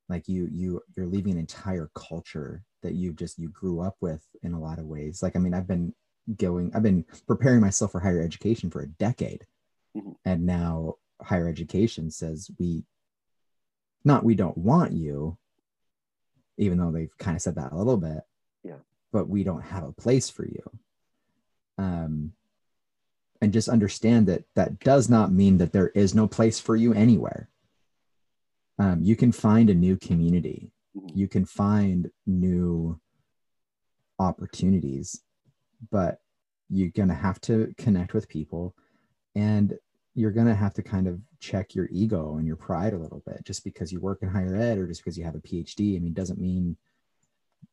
Like 0.08 0.28
you 0.28 0.48
you 0.52 0.80
you're 0.96 1.06
leaving 1.06 1.32
an 1.32 1.38
entire 1.38 1.90
culture 1.94 2.62
that 2.82 2.94
you 2.94 3.12
just 3.12 3.38
you 3.38 3.48
grew 3.48 3.80
up 3.80 3.96
with 4.00 4.26
in 4.42 4.52
a 4.52 4.60
lot 4.60 4.78
of 4.78 4.86
ways. 4.86 5.22
Like 5.22 5.36
i 5.36 5.38
mean 5.38 5.54
i've 5.54 5.66
been 5.66 5.94
going 6.36 6.70
i've 6.74 6.82
been 6.82 7.04
preparing 7.26 7.60
myself 7.60 7.92
for 7.92 8.00
higher 8.00 8.22
education 8.22 8.70
for 8.70 8.82
a 8.82 8.88
decade. 8.88 9.46
Mm-hmm. 9.94 10.12
and 10.24 10.46
now 10.46 10.94
higher 11.20 11.46
education 11.46 12.10
says 12.10 12.50
we 12.58 12.82
not 14.06 14.24
we 14.24 14.34
don't 14.34 14.56
want 14.56 14.92
you 14.92 15.36
even 16.56 16.78
though 16.78 16.90
they've 16.90 17.16
kind 17.18 17.36
of 17.36 17.42
said 17.42 17.56
that 17.56 17.72
a 17.72 17.76
little 17.76 17.98
bit. 17.98 18.20
Yeah. 18.64 18.78
But 19.12 19.28
we 19.28 19.44
don't 19.44 19.60
have 19.60 19.84
a 19.84 19.92
place 19.92 20.30
for 20.30 20.46
you 20.46 20.62
um 21.82 22.32
and 23.42 23.52
just 23.52 23.68
understand 23.68 24.28
that 24.28 24.44
that 24.54 24.78
does 24.78 25.10
not 25.10 25.32
mean 25.32 25.58
that 25.58 25.72
there 25.72 25.88
is 25.88 26.14
no 26.14 26.28
place 26.28 26.60
for 26.60 26.76
you 26.76 26.94
anywhere. 26.94 27.48
Um, 28.78 29.02
you 29.02 29.16
can 29.16 29.32
find 29.32 29.68
a 29.68 29.74
new 29.74 29.96
community, 29.96 30.70
mm-hmm. 30.96 31.18
you 31.18 31.26
can 31.26 31.44
find 31.44 32.10
new 32.24 33.00
opportunities, 34.20 35.22
but 35.90 36.20
you're 36.70 36.90
going 36.90 37.08
to 37.08 37.14
have 37.14 37.40
to 37.42 37.74
connect 37.76 38.14
with 38.14 38.28
people 38.28 38.74
and 39.34 39.76
you're 40.14 40.30
going 40.30 40.46
to 40.46 40.54
have 40.54 40.74
to 40.74 40.82
kind 40.82 41.08
of 41.08 41.20
check 41.40 41.74
your 41.74 41.88
ego 41.90 42.36
and 42.36 42.46
your 42.46 42.56
pride 42.56 42.92
a 42.92 42.98
little 42.98 43.22
bit 43.26 43.44
just 43.44 43.64
because 43.64 43.92
you 43.92 44.00
work 44.00 44.20
in 44.22 44.28
higher 44.28 44.54
ed 44.54 44.78
or 44.78 44.86
just 44.86 45.02
because 45.02 45.18
you 45.18 45.24
have 45.24 45.34
a 45.34 45.40
phd 45.40 45.96
i 45.96 45.98
mean 45.98 46.12
doesn't 46.12 46.40
mean 46.40 46.76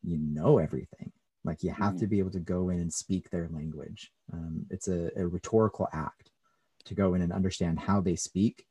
you 0.04 0.17
know 0.17 0.58
everything 0.58 1.12
like 1.43 1.63
you 1.63 1.71
have 1.71 1.93
mm-hmm. 1.93 1.99
to 1.99 2.08
be 2.08 2.19
able 2.19 2.32
to 2.32 2.39
go 2.39 2.69
in 2.69 2.80
and 2.80 2.93
speak 2.93 3.30
their 3.30 3.49
language. 3.52 4.12
Um, 4.32 4.65
it's 4.69 4.88
a, 4.88 5.12
a 5.15 5.28
rhetorical 5.28 5.88
act 5.93 6.32
to 6.86 6.95
go 6.95 7.13
in 7.13 7.21
and 7.21 7.32
understand 7.32 7.80
how 7.80 8.02
they 8.02 8.15
speak, 8.15 8.65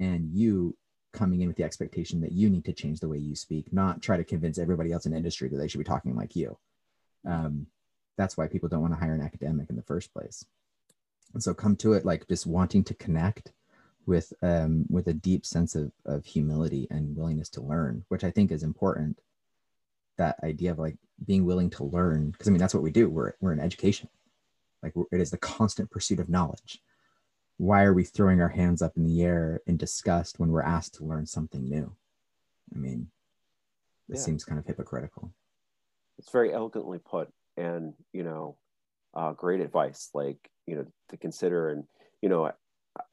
and 0.00 0.30
you 0.32 0.76
coming 1.12 1.40
in 1.40 1.48
with 1.48 1.56
the 1.56 1.64
expectation 1.64 2.20
that 2.20 2.32
you 2.32 2.50
need 2.50 2.64
to 2.64 2.72
change 2.72 3.00
the 3.00 3.08
way 3.08 3.18
you 3.18 3.36
speak, 3.36 3.72
not 3.72 4.02
try 4.02 4.16
to 4.16 4.24
convince 4.24 4.58
everybody 4.58 4.92
else 4.92 5.06
in 5.06 5.14
industry 5.14 5.48
that 5.48 5.56
they 5.56 5.68
should 5.68 5.78
be 5.78 5.84
talking 5.84 6.16
like 6.16 6.34
you. 6.34 6.58
Um, 7.24 7.68
that's 8.18 8.36
why 8.36 8.48
people 8.48 8.68
don't 8.68 8.82
want 8.82 8.92
to 8.92 8.98
hire 8.98 9.14
an 9.14 9.20
academic 9.20 9.70
in 9.70 9.76
the 9.76 9.82
first 9.82 10.12
place. 10.12 10.44
And 11.32 11.42
so 11.42 11.54
come 11.54 11.76
to 11.76 11.94
it 11.94 12.04
like 12.04 12.28
just 12.28 12.46
wanting 12.46 12.84
to 12.84 12.94
connect 12.94 13.52
with 14.06 14.32
um, 14.42 14.84
with 14.90 15.08
a 15.08 15.14
deep 15.14 15.46
sense 15.46 15.74
of, 15.74 15.90
of 16.04 16.24
humility 16.24 16.86
and 16.90 17.16
willingness 17.16 17.48
to 17.50 17.62
learn, 17.62 18.04
which 18.08 18.24
I 18.24 18.30
think 18.30 18.52
is 18.52 18.62
important 18.62 19.18
that 20.18 20.36
idea 20.42 20.70
of 20.70 20.78
like 20.78 20.96
being 21.24 21.44
willing 21.44 21.70
to 21.70 21.84
learn 21.84 22.30
because 22.30 22.48
i 22.48 22.50
mean 22.50 22.58
that's 22.58 22.74
what 22.74 22.82
we 22.82 22.90
do. 22.90 23.08
We're, 23.08 23.32
we're 23.40 23.52
in 23.52 23.60
education. 23.60 24.08
Like 24.82 24.92
it 25.12 25.20
is 25.20 25.30
the 25.30 25.38
constant 25.38 25.90
pursuit 25.90 26.20
of 26.20 26.28
knowledge. 26.28 26.80
Why 27.56 27.84
are 27.84 27.94
we 27.94 28.04
throwing 28.04 28.40
our 28.40 28.48
hands 28.48 28.82
up 28.82 28.96
in 28.96 29.04
the 29.04 29.22
air 29.22 29.60
in 29.66 29.76
disgust 29.76 30.38
when 30.38 30.50
we're 30.50 30.62
asked 30.62 30.94
to 30.96 31.04
learn 31.04 31.26
something 31.26 31.68
new? 31.68 31.94
I 32.74 32.78
mean 32.78 33.08
it 34.08 34.16
yeah. 34.16 34.20
seems 34.20 34.44
kind 34.44 34.58
of 34.58 34.66
hypocritical. 34.66 35.32
It's 36.18 36.30
very 36.30 36.52
elegantly 36.52 36.98
put 36.98 37.28
and 37.56 37.94
you 38.12 38.24
know 38.24 38.56
uh, 39.14 39.32
great 39.32 39.60
advice 39.60 40.10
like 40.14 40.50
you 40.66 40.76
know 40.76 40.86
to 41.10 41.16
consider. 41.16 41.70
And 41.70 41.84
you 42.20 42.28
know 42.28 42.50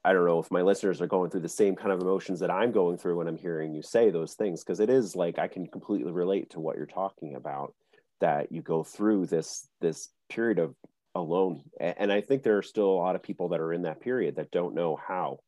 I 0.03 0.13
don't 0.13 0.25
know 0.25 0.39
if 0.39 0.51
my 0.51 0.61
listeners 0.61 1.01
are 1.01 1.07
going 1.07 1.29
through 1.29 1.41
the 1.41 1.49
same 1.49 1.75
kind 1.75 1.91
of 1.91 2.01
emotions 2.01 2.39
that 2.39 2.51
I'm 2.51 2.71
going 2.71 2.97
through 2.97 3.17
when 3.17 3.27
I'm 3.27 3.37
hearing 3.37 3.73
you 3.73 3.81
say 3.81 4.09
those 4.09 4.33
things, 4.33 4.63
because 4.63 4.79
it 4.79 4.89
is 4.89 5.15
like 5.15 5.39
I 5.39 5.47
can 5.47 5.67
completely 5.67 6.11
relate 6.11 6.51
to 6.51 6.59
what 6.59 6.77
you're 6.77 6.85
talking 6.85 7.35
about. 7.35 7.73
That 8.19 8.51
you 8.51 8.61
go 8.61 8.83
through 8.83 9.25
this 9.27 9.67
this 9.79 10.09
period 10.29 10.59
of 10.59 10.75
alone, 11.15 11.63
and 11.79 12.11
I 12.11 12.21
think 12.21 12.43
there 12.43 12.57
are 12.57 12.63
still 12.63 12.89
a 12.89 13.01
lot 13.01 13.15
of 13.15 13.23
people 13.23 13.49
that 13.49 13.59
are 13.59 13.73
in 13.73 13.83
that 13.83 14.01
period 14.01 14.35
that 14.35 14.51
don't 14.51 14.75
know 14.75 14.95
how 14.95 15.39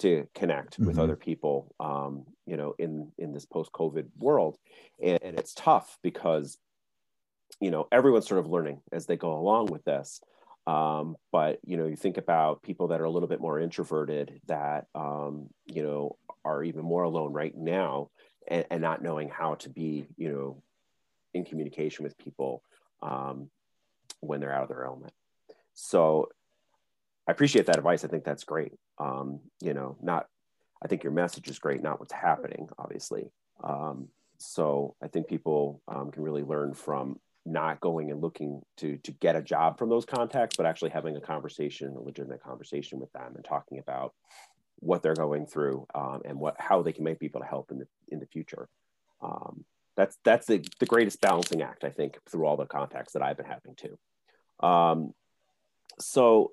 to 0.00 0.28
connect 0.34 0.74
mm-hmm. 0.74 0.86
with 0.86 0.98
other 0.98 1.16
people. 1.16 1.74
Um, 1.80 2.24
you 2.46 2.56
know, 2.56 2.74
in 2.78 3.12
in 3.16 3.32
this 3.32 3.46
post 3.46 3.72
COVID 3.72 4.08
world, 4.18 4.58
and, 5.02 5.18
and 5.22 5.38
it's 5.38 5.54
tough 5.54 5.98
because 6.02 6.58
you 7.60 7.70
know 7.70 7.88
everyone's 7.90 8.28
sort 8.28 8.40
of 8.40 8.50
learning 8.50 8.80
as 8.92 9.06
they 9.06 9.16
go 9.16 9.32
along 9.32 9.66
with 9.66 9.84
this 9.84 10.20
um, 10.68 11.16
but 11.32 11.60
you 11.64 11.78
know, 11.78 11.86
you 11.86 11.96
think 11.96 12.18
about 12.18 12.62
people 12.62 12.88
that 12.88 13.00
are 13.00 13.04
a 13.04 13.10
little 13.10 13.28
bit 13.28 13.40
more 13.40 13.58
introverted 13.58 14.38
that 14.48 14.86
um, 14.94 15.48
you 15.64 15.82
know 15.82 16.16
are 16.44 16.62
even 16.62 16.84
more 16.84 17.04
alone 17.04 17.32
right 17.32 17.56
now, 17.56 18.10
and, 18.46 18.66
and, 18.70 18.82
not 18.82 19.02
knowing 19.02 19.30
how 19.30 19.54
to 19.54 19.70
be 19.70 20.06
you 20.18 20.30
know 20.30 20.62
in 21.32 21.46
communication 21.46 22.04
with 22.04 22.18
people 22.18 22.62
um, 23.02 23.48
when 24.20 24.40
they're 24.40 24.52
out 24.52 24.64
of 24.64 24.68
their 24.68 24.84
element. 24.84 25.14
So 25.72 26.28
I 27.26 27.32
appreciate 27.32 27.64
that 27.66 27.78
advice. 27.78 28.04
I 28.04 28.08
think 28.08 28.24
that's 28.24 28.44
great. 28.44 28.72
Um, 28.98 29.40
you 29.62 29.72
know, 29.72 29.96
not 30.02 30.26
I 30.82 30.88
think 30.88 31.02
your 31.02 31.14
message 31.14 31.48
is 31.48 31.58
great, 31.58 31.82
not 31.82 31.98
what's 31.98 32.12
happening, 32.12 32.68
obviously. 32.78 33.30
Um, 33.64 34.08
so 34.36 34.96
I 35.02 35.08
think 35.08 35.28
people 35.28 35.80
um, 35.88 36.10
can 36.10 36.22
really 36.22 36.42
learn 36.42 36.74
from 36.74 37.18
not 37.46 37.80
going 37.80 38.10
and 38.10 38.20
looking 38.20 38.62
to 38.78 38.98
to 38.98 39.12
get 39.12 39.36
a 39.36 39.42
job 39.42 39.78
from 39.78 39.88
those 39.88 40.04
contacts, 40.04 40.56
but 40.56 40.66
actually 40.66 40.90
having 40.90 41.16
a 41.16 41.20
conversation, 41.20 41.96
a 41.96 42.00
legitimate 42.00 42.42
conversation 42.42 43.00
with 43.00 43.12
them, 43.12 43.34
and 43.34 43.44
talking 43.44 43.78
about 43.78 44.14
what 44.80 45.02
they're 45.02 45.14
going 45.14 45.46
through 45.46 45.86
um, 45.94 46.22
and 46.24 46.38
what 46.38 46.56
how 46.58 46.82
they 46.82 46.92
can 46.92 47.04
make 47.04 47.18
people 47.18 47.40
to 47.40 47.46
help 47.46 47.70
in 47.70 47.78
the 47.78 47.86
in 48.08 48.20
the 48.20 48.26
future. 48.26 48.68
Um, 49.22 49.64
that's 49.96 50.16
that's 50.24 50.46
the, 50.46 50.64
the 50.78 50.86
greatest 50.86 51.20
balancing 51.20 51.62
act 51.62 51.84
I 51.84 51.90
think 51.90 52.18
through 52.30 52.46
all 52.46 52.56
the 52.56 52.66
contacts 52.66 53.14
that 53.14 53.22
I've 53.22 53.36
been 53.36 53.46
having 53.46 53.74
too. 53.74 53.98
Um, 54.66 55.12
so 55.98 56.52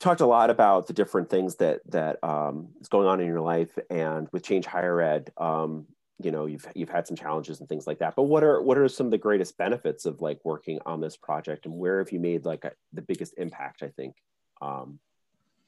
talked 0.00 0.20
a 0.20 0.26
lot 0.26 0.50
about 0.50 0.86
the 0.86 0.92
different 0.92 1.30
things 1.30 1.56
that 1.56 1.80
that 1.90 2.18
um, 2.22 2.68
is 2.80 2.88
going 2.88 3.06
on 3.06 3.20
in 3.20 3.26
your 3.26 3.40
life 3.40 3.78
and 3.88 4.28
with 4.32 4.42
change 4.42 4.66
higher 4.66 5.00
ed 5.00 5.30
um, 5.36 5.86
you 6.18 6.30
know 6.30 6.46
you've 6.46 6.66
you've 6.74 6.88
had 6.88 7.06
some 7.06 7.16
challenges 7.16 7.60
and 7.60 7.68
things 7.68 7.86
like 7.86 7.98
that 7.98 8.14
but 8.16 8.24
what 8.24 8.42
are 8.42 8.62
what 8.62 8.78
are 8.78 8.88
some 8.88 9.06
of 9.06 9.10
the 9.10 9.18
greatest 9.18 9.56
benefits 9.58 10.06
of 10.06 10.20
like 10.20 10.40
working 10.44 10.78
on 10.86 11.00
this 11.00 11.16
project 11.16 11.66
and 11.66 11.74
where 11.74 11.98
have 11.98 12.10
you 12.10 12.18
made 12.18 12.44
like 12.44 12.64
a, 12.64 12.72
the 12.92 13.02
biggest 13.02 13.34
impact 13.36 13.82
i 13.82 13.88
think 13.88 14.16
um, 14.62 14.98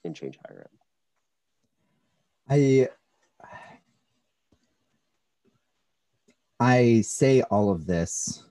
in 0.05 0.15
change 0.15 0.39
higher 0.47 0.67
ed? 2.49 2.51
I 2.51 2.89
i 6.59 7.01
say 7.03 7.43
all 7.43 7.71
of 7.71 7.87
this 7.87 8.45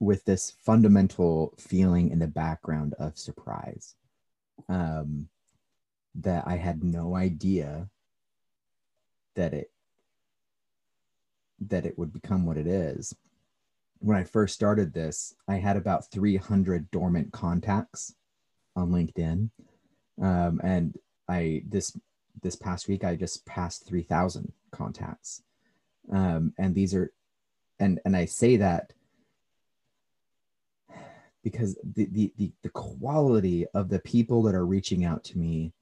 with 0.00 0.24
this 0.24 0.52
fundamental 0.64 1.52
feeling 1.58 2.10
in 2.10 2.18
the 2.20 2.26
background 2.26 2.94
of 2.98 3.18
surprise 3.18 3.94
um, 4.70 5.28
that 6.14 6.44
i 6.46 6.56
had 6.56 6.82
no 6.82 7.14
idea 7.14 7.90
that 9.34 9.52
it 9.52 9.70
that 11.60 11.86
it 11.86 11.98
would 11.98 12.12
become 12.12 12.46
what 12.46 12.56
it 12.56 12.66
is. 12.66 13.14
When 14.00 14.16
I 14.16 14.24
first 14.24 14.54
started 14.54 14.92
this, 14.92 15.34
I 15.48 15.56
had 15.56 15.76
about 15.76 16.10
300 16.10 16.90
dormant 16.90 17.32
contacts 17.32 18.14
on 18.76 18.90
LinkedIn, 18.90 19.50
um, 20.22 20.60
and 20.62 20.96
I 21.28 21.62
this 21.68 21.96
this 22.40 22.54
past 22.54 22.86
week 22.86 23.02
I 23.02 23.16
just 23.16 23.44
passed 23.44 23.86
3,000 23.86 24.52
contacts, 24.70 25.42
um, 26.12 26.54
and 26.58 26.74
these 26.74 26.94
are, 26.94 27.12
and 27.80 27.98
and 28.04 28.16
I 28.16 28.26
say 28.26 28.56
that 28.58 28.92
because 31.42 31.76
the, 31.94 32.06
the 32.12 32.32
the 32.36 32.52
the 32.62 32.70
quality 32.70 33.66
of 33.74 33.88
the 33.88 34.00
people 34.00 34.42
that 34.42 34.54
are 34.54 34.66
reaching 34.66 35.04
out 35.04 35.24
to 35.24 35.38
me 35.38 35.72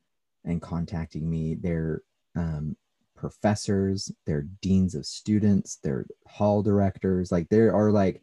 and 0.44 0.62
contacting 0.62 1.28
me, 1.28 1.54
they're 1.54 2.02
um, 2.34 2.76
professors, 3.16 4.12
they're 4.26 4.46
deans 4.62 4.94
of 4.94 5.06
students, 5.06 5.78
they're 5.82 6.06
hall 6.26 6.62
directors. 6.62 7.32
Like 7.32 7.48
there 7.48 7.74
are 7.74 7.90
like 7.90 8.22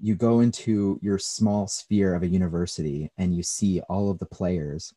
you 0.00 0.14
go 0.14 0.40
into 0.40 0.98
your 1.02 1.18
small 1.18 1.66
sphere 1.66 2.14
of 2.14 2.22
a 2.22 2.28
university 2.28 3.10
and 3.18 3.34
you 3.34 3.42
see 3.42 3.80
all 3.82 4.10
of 4.10 4.18
the 4.18 4.26
players 4.26 4.94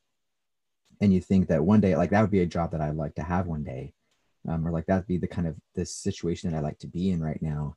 and 1.02 1.13
you 1.13 1.19
think 1.19 1.48
that 1.48 1.63
one 1.63 1.82
day 1.82 1.96
like 1.96 2.10
that 2.10 2.22
would 2.22 2.32
be 2.32 2.41
a 2.41 2.46
job 2.46 2.72
that 2.72 2.82
i'd 2.82 2.96
like 2.96 3.13
to 3.15 3.24
have 3.24 3.46
one 3.46 3.63
day 3.63 3.93
um, 4.48 4.65
or 4.65 4.72
like 4.72 4.86
that'd 4.86 5.08
be 5.08 5.17
the 5.17 5.28
kind 5.28 5.48
of 5.48 5.56
this 5.76 5.93
situation 5.93 6.50
that 6.50 6.58
i 6.58 6.62
like 6.62 6.80
to 6.80 6.88
be 6.88 7.12
in 7.12 7.22
right 7.22 7.41
now 7.41 7.76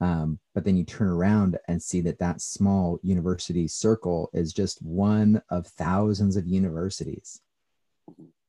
um, 0.00 0.40
but 0.52 0.64
then 0.64 0.76
you 0.76 0.82
turn 0.82 1.08
around 1.08 1.58
and 1.68 1.80
see 1.80 2.00
that 2.00 2.18
that 2.18 2.40
small 2.40 2.98
university 3.04 3.68
circle 3.68 4.30
is 4.32 4.52
just 4.52 4.82
one 4.82 5.40
of 5.48 5.66
thousands 5.66 6.36
of 6.36 6.46
universities 6.46 7.40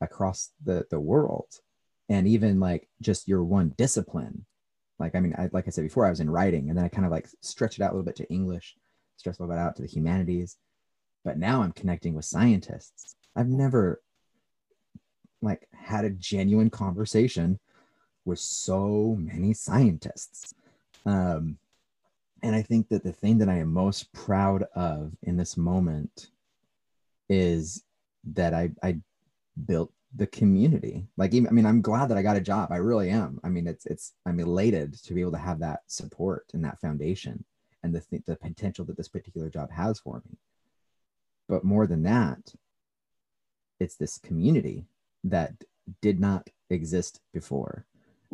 across 0.02 0.50
the, 0.64 0.86
the 0.90 1.00
world 1.00 1.60
and 2.14 2.28
even 2.28 2.60
like 2.60 2.88
just 3.02 3.28
your 3.28 3.44
one 3.44 3.74
discipline. 3.76 4.46
Like 5.00 5.16
i 5.16 5.20
mean 5.20 5.34
I, 5.38 5.50
like 5.52 5.68
i 5.68 5.72
said 5.72 5.84
before 5.84 6.06
i 6.06 6.10
was 6.12 6.20
in 6.20 6.30
writing 6.30 6.70
and 6.70 6.78
then 6.78 6.86
i 6.86 6.88
kind 6.88 7.06
of 7.06 7.12
like 7.12 7.28
stretch 7.42 7.78
it 7.78 7.84
out 7.84 7.90
a 7.90 7.94
little 7.94 8.06
bit 8.06 8.16
to 8.18 8.32
english 8.32 8.78
stretch 9.18 9.38
a 9.40 9.42
little 9.42 9.54
bit 9.54 9.60
out 9.60 9.76
to 9.76 9.82
the 9.82 9.88
humanities. 9.88 10.58
But 11.26 11.38
now 11.38 11.64
i'm 11.64 11.72
connecting 11.72 12.14
with 12.14 12.26
scientists. 12.26 13.16
I've 13.36 13.50
never 13.50 14.02
like 15.42 15.68
had 15.74 16.06
a 16.06 16.12
genuine 16.12 16.70
conversation 16.70 17.60
with 18.24 18.40
so 18.40 19.18
many 19.20 19.54
scientists. 19.54 20.54
Um 21.06 21.58
and 22.44 22.56
i 22.56 22.62
think 22.62 22.90
that 22.90 23.04
the 23.04 23.12
thing 23.12 23.40
that 23.40 23.50
i 23.50 23.58
am 23.58 23.74
most 23.74 24.14
proud 24.14 24.64
of 24.76 25.12
in 25.24 25.36
this 25.38 25.58
moment 25.58 26.30
is 27.30 27.84
that 28.36 28.54
i 28.54 28.70
i 28.84 28.98
built 29.66 29.92
the 30.16 30.28
community. 30.28 31.08
Like 31.18 31.34
even 31.34 31.48
i 31.48 31.52
mean 31.52 31.66
i'm 31.66 31.82
glad 31.82 32.10
that 32.10 32.18
i 32.18 32.22
got 32.22 32.38
a 32.38 32.42
job. 32.42 32.72
I 32.72 32.78
really 32.78 33.10
am. 33.10 33.40
I 33.44 33.50
mean 33.50 33.68
it's 33.68 33.86
it's 33.86 34.14
i'm 34.26 34.40
elated 34.40 34.94
to 35.04 35.14
be 35.14 35.22
able 35.22 35.32
to 35.32 35.38
have 35.38 35.60
that 35.60 35.82
support 35.88 36.46
and 36.54 36.64
that 36.64 36.80
foundation 36.82 37.44
and 37.84 37.94
the 37.94 38.02
th- 38.02 38.24
the 38.26 38.36
potential 38.36 38.86
that 38.86 38.98
this 38.98 39.08
particular 39.10 39.50
job 39.50 39.72
has 39.72 40.00
for 40.00 40.22
me. 40.28 40.38
But 41.50 41.64
more 41.64 41.88
than 41.88 42.04
that 42.04 42.54
it's 43.80 43.96
this 43.96 44.18
community 44.18 44.86
that 45.24 45.52
did 46.02 46.20
not 46.20 46.50
exist 46.70 47.20
before. 47.34 47.86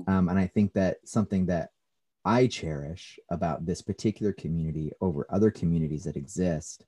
Um, 0.08 0.30
and 0.30 0.40
i 0.40 0.48
think 0.48 0.74
that 0.74 0.98
something 1.06 1.46
that 1.48 1.72
i 2.24 2.48
cherish 2.48 3.20
about 3.30 3.66
this 3.66 3.82
particular 3.82 4.32
community 4.32 4.92
over 5.02 5.28
other 5.30 5.52
communities 5.52 6.06
that 6.06 6.16
exist 6.16 6.86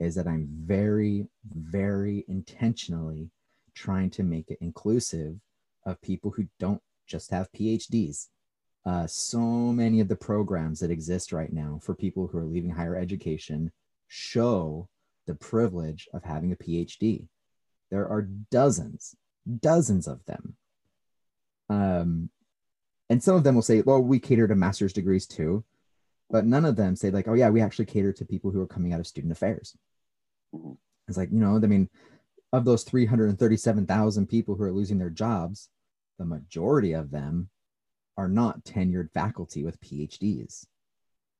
is 0.00 0.16
that 0.16 0.26
i'm 0.26 0.48
very 0.50 1.28
very 1.48 2.24
intentionally 2.26 3.30
trying 3.74 4.10
to 4.10 4.22
make 4.22 4.50
it 4.50 4.58
inclusive 4.60 5.36
of 5.86 6.00
people 6.00 6.30
who 6.30 6.46
don't 6.58 6.82
just 7.06 7.30
have 7.30 7.52
PhDs. 7.52 8.28
Uh, 8.86 9.06
so 9.06 9.38
many 9.38 10.00
of 10.00 10.08
the 10.08 10.16
programs 10.16 10.80
that 10.80 10.90
exist 10.90 11.32
right 11.32 11.52
now 11.52 11.80
for 11.82 11.94
people 11.94 12.26
who 12.26 12.38
are 12.38 12.44
leaving 12.44 12.70
higher 12.70 12.96
education 12.96 13.72
show 14.08 14.88
the 15.26 15.34
privilege 15.34 16.08
of 16.12 16.22
having 16.22 16.52
a 16.52 16.56
PhD. 16.56 17.26
There 17.90 18.06
are 18.08 18.28
dozens, 18.50 19.14
dozens 19.60 20.06
of 20.06 20.24
them. 20.26 20.56
Um, 21.70 22.30
and 23.08 23.22
some 23.22 23.36
of 23.36 23.44
them 23.44 23.54
will 23.54 23.62
say, 23.62 23.82
well, 23.82 24.02
we 24.02 24.18
cater 24.18 24.48
to 24.48 24.54
master's 24.54 24.92
degrees 24.92 25.26
too. 25.26 25.64
But 26.30 26.46
none 26.46 26.64
of 26.64 26.76
them 26.76 26.96
say, 26.96 27.10
like, 27.10 27.28
oh, 27.28 27.34
yeah, 27.34 27.50
we 27.50 27.60
actually 27.60 27.84
cater 27.84 28.12
to 28.12 28.24
people 28.24 28.50
who 28.50 28.60
are 28.60 28.66
coming 28.66 28.92
out 28.92 29.00
of 29.00 29.06
student 29.06 29.32
affairs. 29.32 29.76
Mm-hmm. 30.54 30.72
It's 31.06 31.18
like, 31.18 31.30
you 31.30 31.38
know, 31.38 31.56
I 31.56 31.66
mean, 31.66 31.88
of 32.56 32.64
those 32.64 32.84
337,000 32.84 34.26
people 34.26 34.54
who 34.54 34.62
are 34.62 34.72
losing 34.72 34.98
their 34.98 35.10
jobs, 35.10 35.68
the 36.18 36.24
majority 36.24 36.92
of 36.92 37.10
them 37.10 37.50
are 38.16 38.28
not 38.28 38.64
tenured 38.64 39.10
faculty 39.10 39.64
with 39.64 39.80
PhDs. 39.80 40.66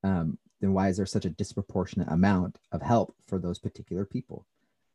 Um, 0.03 0.38
then 0.61 0.72
why 0.72 0.88
is 0.88 0.96
there 0.96 1.07
such 1.07 1.24
a 1.24 1.31
disproportionate 1.31 2.09
amount 2.11 2.59
of 2.72 2.83
help 2.83 3.14
for 3.27 3.38
those 3.38 3.59
particular 3.59 4.05
people 4.05 4.46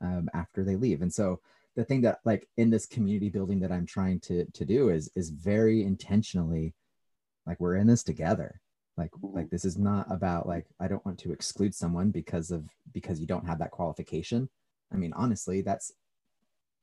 um, 0.02 0.30
after 0.34 0.64
they 0.64 0.76
leave? 0.76 1.02
And 1.02 1.14
so 1.14 1.40
the 1.76 1.86
thing 1.86 2.02
that 2.02 2.20
like 2.26 2.48
in 2.58 2.70
this 2.70 2.86
community 2.86 3.30
building 3.30 3.60
that 3.62 3.72
I'm 3.72 3.86
trying 3.86 4.20
to 4.22 4.46
to 4.46 4.66
do 4.66 4.90
is 4.90 5.10
is 5.16 5.30
very 5.30 5.84
intentionally 5.84 6.74
like 7.46 7.60
we're 7.60 7.76
in 7.76 7.88
this 7.88 8.04
together. 8.04 8.60
Like 8.98 9.12
like 9.22 9.50
this 9.50 9.64
is 9.64 9.78
not 9.78 10.12
about 10.12 10.48
like 10.48 10.66
I 10.80 10.88
don't 10.88 11.06
want 11.06 11.20
to 11.20 11.32
exclude 11.32 11.74
someone 11.74 12.10
because 12.12 12.52
of 12.52 12.70
because 12.92 13.20
you 13.20 13.28
don't 13.28 13.46
have 13.46 13.60
that 13.60 13.72
qualification. 13.72 14.50
I 14.92 14.98
mean 14.98 15.14
honestly 15.16 15.62
that's 15.62 15.94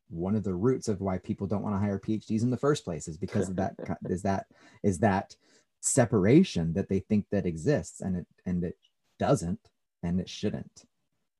one 0.09 0.37
of 0.37 0.45
the 0.45 0.55
roots 0.55 0.89
of 0.89 1.01
why 1.01 1.19
people 1.19 1.47
don't 1.47 1.63
want 1.63 1.75
to 1.75 1.81
hire 1.81 1.99
PhDs 1.99 2.43
in 2.43 2.51
the 2.51 2.57
first 2.57 2.85
place 2.85 3.09
is 3.09 3.17
because 3.17 3.49
of 3.49 3.57
that 3.57 3.75
is 4.09 4.23
that 4.23 4.47
is 4.83 4.99
that 5.01 5.35
separation 5.81 6.73
that 6.73 6.89
they 6.89 7.01
think 7.01 7.27
that 7.31 7.47
exists 7.47 8.01
and 8.01 8.17
it 8.17 8.27
and 8.45 8.65
it 8.65 8.77
doesn't 9.19 9.61
and 10.03 10.21
it 10.21 10.29
shouldn't. 10.29 10.85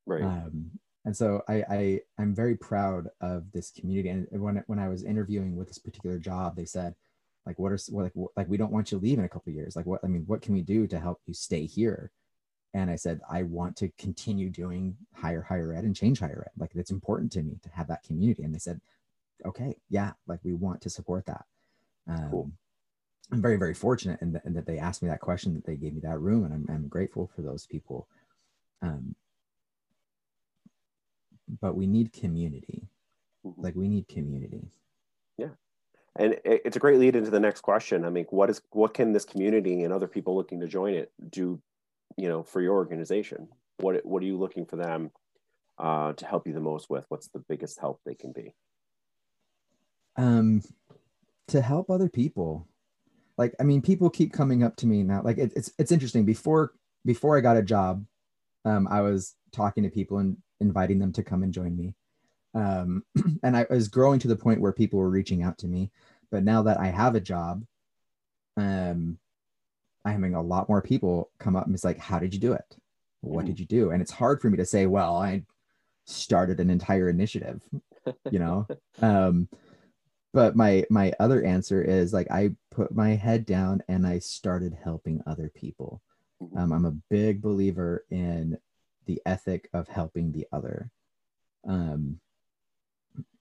Right. 0.07 0.23
Um, 0.23 0.71
and 1.05 1.17
so 1.17 1.43
I, 1.49 1.65
I 1.71 2.01
I'm 2.19 2.35
very 2.35 2.57
proud 2.57 3.09
of 3.21 3.51
this 3.53 3.71
community. 3.71 4.09
And 4.09 4.27
when 4.31 4.63
when 4.67 4.79
I 4.79 4.89
was 4.89 5.05
interviewing 5.05 5.57
with 5.57 5.69
this 5.69 5.79
particular 5.79 6.19
job, 6.19 6.57
they 6.57 6.65
said, 6.65 6.95
like, 7.47 7.59
what 7.59 7.73
are 7.73 7.79
what, 7.91 8.03
like 8.03 8.13
like 8.37 8.49
we 8.49 8.57
don't 8.57 8.73
want 8.73 8.91
you 8.91 8.99
to 8.99 9.05
leave 9.05 9.19
in 9.19 9.25
a 9.25 9.29
couple 9.29 9.53
years. 9.53 9.77
Like, 9.77 9.87
what 9.87 10.01
I 10.03 10.09
mean, 10.09 10.25
what 10.27 10.43
can 10.43 10.53
we 10.53 10.63
do 10.63 10.87
to 10.89 10.99
help 10.99 11.21
you 11.27 11.33
stay 11.35 11.65
here? 11.65 12.11
And 12.77 12.91
i 12.91 12.95
said 12.95 13.21
i 13.31 13.43
want 13.43 13.75
to 13.75 13.89
continue 13.97 14.51
doing 14.51 14.95
higher 15.15 15.41
higher 15.41 15.73
ed 15.73 15.85
and 15.85 15.97
change 15.97 16.21
higher 16.21 16.45
ed. 16.47 16.61
Like 16.61 16.73
it's 16.75 16.91
important 16.91 17.33
to 17.33 17.43
me 17.43 17.59
to 17.63 17.71
have 17.71 17.89
that 17.89 18.05
community. 18.05 18.43
And 18.43 18.55
they 18.55 18.59
said 18.59 18.81
okay 19.45 19.77
yeah 19.89 20.13
like 20.27 20.41
we 20.45 20.53
want 20.53 20.83
to 20.83 20.91
support 20.91 21.27
that. 21.27 21.45
Um, 22.09 22.29
cool. 22.31 22.51
i'm 23.33 23.43
very 23.43 23.57
very 23.57 23.75
fortunate 23.75 24.21
in, 24.23 24.33
the, 24.33 24.43
in, 24.45 24.53
that 24.55 24.67
they 24.67 24.79
asked 24.79 25.03
me 25.03 25.09
that 25.09 25.21
question 25.21 25.55
that 25.55 25.67
they 25.67 25.77
gave 25.77 25.95
me 25.95 26.01
that 26.03 26.21
room 26.21 26.45
and 26.45 26.55
i'm, 26.55 26.67
I'm 26.69 26.89
grateful 26.89 27.31
for 27.35 27.43
those 27.43 27.67
people. 27.67 28.07
Um, 28.83 29.17
but 31.61 31.75
we 31.75 31.87
need 31.87 32.13
community. 32.13 32.83
Mm-hmm. 33.45 33.63
like 33.63 33.75
we 33.75 33.89
need 33.89 34.09
community. 34.09 34.69
Yeah. 35.39 35.55
And 36.19 36.37
it's 36.45 36.77
a 36.77 36.81
great 36.81 36.99
lead 36.99 37.15
into 37.15 37.31
the 37.31 37.41
next 37.41 37.61
question. 37.61 38.05
I 38.05 38.11
mean 38.11 38.27
what 38.31 38.51
is 38.51 38.61
what 38.71 38.93
can 38.93 39.13
this 39.13 39.25
community 39.25 39.83
and 39.83 39.93
other 39.95 40.09
people 40.09 40.37
looking 40.37 40.61
to 40.61 40.69
join 40.69 40.95
it 40.95 41.11
do 41.31 41.61
you 42.17 42.29
know 42.29 42.43
for 42.43 42.61
your 42.61 42.75
organization 42.75 43.49
what 43.79 44.05
what 44.05 44.23
are 44.23 44.27
you 44.27 44.39
looking 44.39 44.67
for 44.67 44.77
them 44.77 45.11
uh, 45.79 46.15
to 46.15 46.27
help 46.27 46.47
you 46.47 46.55
the 46.55 46.61
most 46.61 46.89
with 46.89 47.05
what's 47.09 47.29
the 47.29 47.45
biggest 47.49 47.79
help 47.79 48.01
they 48.05 48.15
can 48.15 48.33
be 48.33 48.55
Um, 50.17 50.63
to 51.49 51.61
help 51.61 51.91
other 51.91 52.09
people. 52.09 52.67
Like, 53.37 53.55
I 53.61 53.65
mean, 53.65 53.83
people 53.83 54.09
keep 54.09 54.33
coming 54.33 54.63
up 54.63 54.77
to 54.77 54.87
me 54.87 55.03
now. 55.03 55.23
Like, 55.23 55.39
it, 55.39 55.53
it's 55.55 55.71
it's 55.79 55.93
interesting. 55.93 56.25
Before 56.25 56.73
before 57.05 57.37
I 57.37 57.43
got 57.43 57.59
a 57.59 57.63
job, 57.63 58.05
um, 58.65 58.89
I 58.91 59.03
was 59.03 59.35
talking 59.53 59.85
to 59.85 59.91
people 59.91 60.19
and 60.19 60.39
inviting 60.61 60.99
them 60.99 61.13
to 61.13 61.23
come 61.23 61.43
and 61.43 61.53
join 61.53 61.77
me. 61.77 61.95
Um, 62.55 63.05
and 63.43 63.57
I 63.57 63.67
was 63.69 63.89
growing 63.89 64.19
to 64.21 64.29
the 64.29 64.37
point 64.37 64.61
where 64.61 64.73
people 64.73 64.99
were 64.99 65.11
reaching 65.11 65.43
out 65.43 65.59
to 65.59 65.67
me. 65.67 65.91
But 66.31 66.45
now 66.45 66.63
that 66.63 66.81
I 66.81 66.87
have 66.87 67.15
a 67.15 67.21
job, 67.21 67.65
um, 68.57 69.19
I'm 70.07 70.13
having 70.23 70.35
a 70.35 70.43
lot 70.43 70.69
more 70.69 70.81
people 70.81 71.31
come 71.39 71.57
up 71.57 71.67
and 71.67 71.75
it's 71.75 71.85
like, 71.85 71.99
how 71.99 72.21
did 72.21 72.33
you 72.33 72.39
do 72.39 72.53
it? 72.53 72.77
What 73.23 73.45
Mhm. 73.45 73.49
did 73.49 73.61
you 73.61 73.67
do? 73.67 73.91
And 73.91 74.01
it's 74.01 74.13
hard 74.13 74.41
for 74.41 74.49
me 74.49 74.57
to 74.57 74.65
say, 74.65 74.87
well, 74.87 75.17
I 75.17 75.45
started 76.05 76.61
an 76.61 76.71
entire 76.71 77.09
initiative, 77.09 77.61
you 78.31 78.39
know? 78.39 78.69
um, 79.03 79.49
but 80.33 80.55
my 80.55 80.85
my 80.91 81.13
other 81.19 81.43
answer 81.43 81.83
is 81.83 82.13
like 82.13 82.31
I 82.31 82.55
put 82.71 82.95
my 82.95 83.11
head 83.17 83.47
down 83.47 83.83
and 83.89 84.07
I 84.07 84.19
started 84.21 84.75
helping 84.75 85.23
other 85.27 85.49
people. 85.55 86.03
Mhm. 86.41 86.57
Um, 86.59 86.73
I'm 86.73 86.85
a 86.85 86.97
big 87.11 87.43
believer 87.43 88.05
in 88.11 88.59
the 89.07 89.21
ethic 89.27 89.69
of 89.73 89.89
helping 89.89 90.31
the 90.31 90.47
other. 90.53 90.91
Um, 91.65 92.21